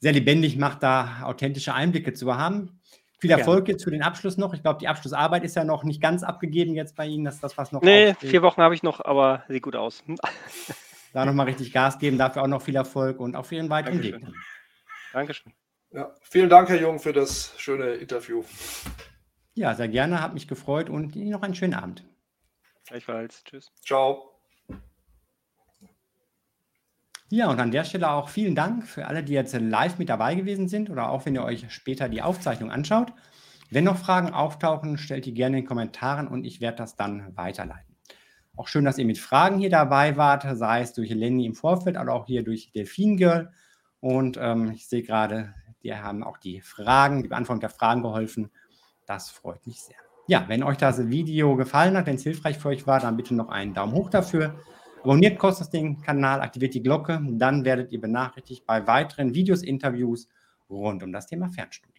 sehr 0.00 0.12
lebendig 0.12 0.56
macht, 0.56 0.82
da 0.82 1.22
authentische 1.24 1.74
Einblicke 1.74 2.12
zu 2.12 2.36
haben. 2.36 2.80
Viel 3.20 3.32
Erfolg 3.32 3.66
ja. 3.66 3.72
jetzt 3.72 3.84
für 3.84 3.90
den 3.90 4.02
Abschluss 4.02 4.36
noch. 4.36 4.54
Ich 4.54 4.62
glaube, 4.62 4.78
die 4.78 4.86
Abschlussarbeit 4.86 5.42
ist 5.42 5.56
ja 5.56 5.64
noch 5.64 5.82
nicht 5.82 6.00
ganz 6.00 6.22
abgegeben 6.22 6.74
jetzt 6.74 6.94
bei 6.94 7.06
Ihnen. 7.06 7.24
Das 7.24 7.36
ist 7.36 7.44
das, 7.44 7.58
was 7.58 7.72
noch. 7.72 7.82
Nee, 7.82 8.10
aufsteht. 8.10 8.30
vier 8.30 8.42
Wochen 8.42 8.62
habe 8.62 8.74
ich 8.74 8.84
noch, 8.84 9.04
aber 9.04 9.42
sieht 9.48 9.62
gut 9.62 9.74
aus. 9.74 10.04
da 11.12 11.24
nochmal 11.24 11.46
richtig 11.46 11.72
Gas 11.72 11.98
geben. 11.98 12.16
Dafür 12.16 12.42
auch 12.42 12.46
noch 12.46 12.62
viel 12.62 12.76
Erfolg 12.76 13.18
und 13.18 13.34
auch 13.34 13.44
für 13.44 13.56
Ihren 13.56 13.70
weiteren 13.70 14.02
Weg. 14.02 14.20
Dankeschön. 15.12 15.52
Ja, 15.90 16.14
vielen 16.22 16.48
Dank, 16.48 16.68
Herr 16.68 16.80
Jung, 16.80 17.00
für 17.00 17.12
das 17.12 17.54
schöne 17.56 17.94
Interview. 17.94 18.44
Ja, 19.54 19.74
sehr 19.74 19.88
gerne. 19.88 20.20
Hat 20.20 20.34
mich 20.34 20.46
gefreut 20.46 20.88
und 20.88 21.16
Ihnen 21.16 21.30
noch 21.30 21.42
einen 21.42 21.54
schönen 21.54 21.74
Abend. 21.74 22.04
Gleichfalls. 22.86 23.42
Tschüss. 23.44 23.72
Ciao. 23.84 24.37
Ja, 27.30 27.50
und 27.50 27.60
an 27.60 27.70
der 27.70 27.84
Stelle 27.84 28.10
auch 28.10 28.30
vielen 28.30 28.54
Dank 28.54 28.86
für 28.86 29.06
alle, 29.06 29.22
die 29.22 29.34
jetzt 29.34 29.54
live 29.58 29.98
mit 29.98 30.08
dabei 30.08 30.34
gewesen 30.34 30.66
sind 30.66 30.88
oder 30.88 31.10
auch 31.10 31.26
wenn 31.26 31.34
ihr 31.34 31.44
euch 31.44 31.70
später 31.70 32.08
die 32.08 32.22
Aufzeichnung 32.22 32.70
anschaut. 32.70 33.12
Wenn 33.70 33.84
noch 33.84 33.98
Fragen 33.98 34.32
auftauchen, 34.32 34.96
stellt 34.96 35.26
die 35.26 35.34
gerne 35.34 35.58
in 35.58 35.62
den 35.64 35.68
Kommentaren 35.68 36.26
und 36.26 36.44
ich 36.44 36.62
werde 36.62 36.78
das 36.78 36.96
dann 36.96 37.36
weiterleiten. 37.36 37.96
Auch 38.56 38.66
schön, 38.66 38.86
dass 38.86 38.96
ihr 38.96 39.04
mit 39.04 39.18
Fragen 39.18 39.58
hier 39.58 39.68
dabei 39.68 40.16
wart, 40.16 40.46
sei 40.56 40.80
es 40.80 40.94
durch 40.94 41.10
Lenny 41.10 41.44
im 41.44 41.54
Vorfeld 41.54 41.98
oder 41.98 42.14
auch 42.14 42.26
hier 42.26 42.42
durch 42.42 42.72
Delfin 42.72 43.18
Girl. 43.18 43.52
Und 44.00 44.38
ähm, 44.40 44.72
ich 44.72 44.88
sehe 44.88 45.02
gerade, 45.02 45.52
die 45.82 45.94
haben 45.94 46.24
auch 46.24 46.38
die 46.38 46.62
Fragen, 46.62 47.22
die 47.22 47.28
Beantwortung 47.28 47.60
der 47.60 47.70
Fragen 47.70 48.02
geholfen. 48.02 48.50
Das 49.06 49.30
freut 49.30 49.66
mich 49.66 49.82
sehr. 49.82 49.96
Ja, 50.28 50.44
wenn 50.48 50.62
euch 50.62 50.78
das 50.78 51.08
Video 51.08 51.56
gefallen 51.56 51.96
hat, 51.96 52.06
wenn 52.06 52.16
es 52.16 52.22
hilfreich 52.22 52.58
für 52.58 52.68
euch 52.68 52.86
war, 52.86 53.00
dann 53.00 53.16
bitte 53.16 53.34
noch 53.34 53.48
einen 53.48 53.74
Daumen 53.74 53.92
hoch 53.92 54.08
dafür. 54.10 54.54
Abonniert 55.02 55.38
kurz 55.38 55.70
den 55.70 56.00
Kanal, 56.00 56.40
aktiviert 56.40 56.74
die 56.74 56.82
Glocke, 56.82 57.20
dann 57.24 57.64
werdet 57.64 57.92
ihr 57.92 58.00
benachrichtigt 58.00 58.66
bei 58.66 58.86
weiteren 58.86 59.34
Videos, 59.34 59.62
Interviews 59.62 60.28
rund 60.68 61.02
um 61.02 61.12
das 61.12 61.26
Thema 61.26 61.48
Fernstudium. 61.48 61.97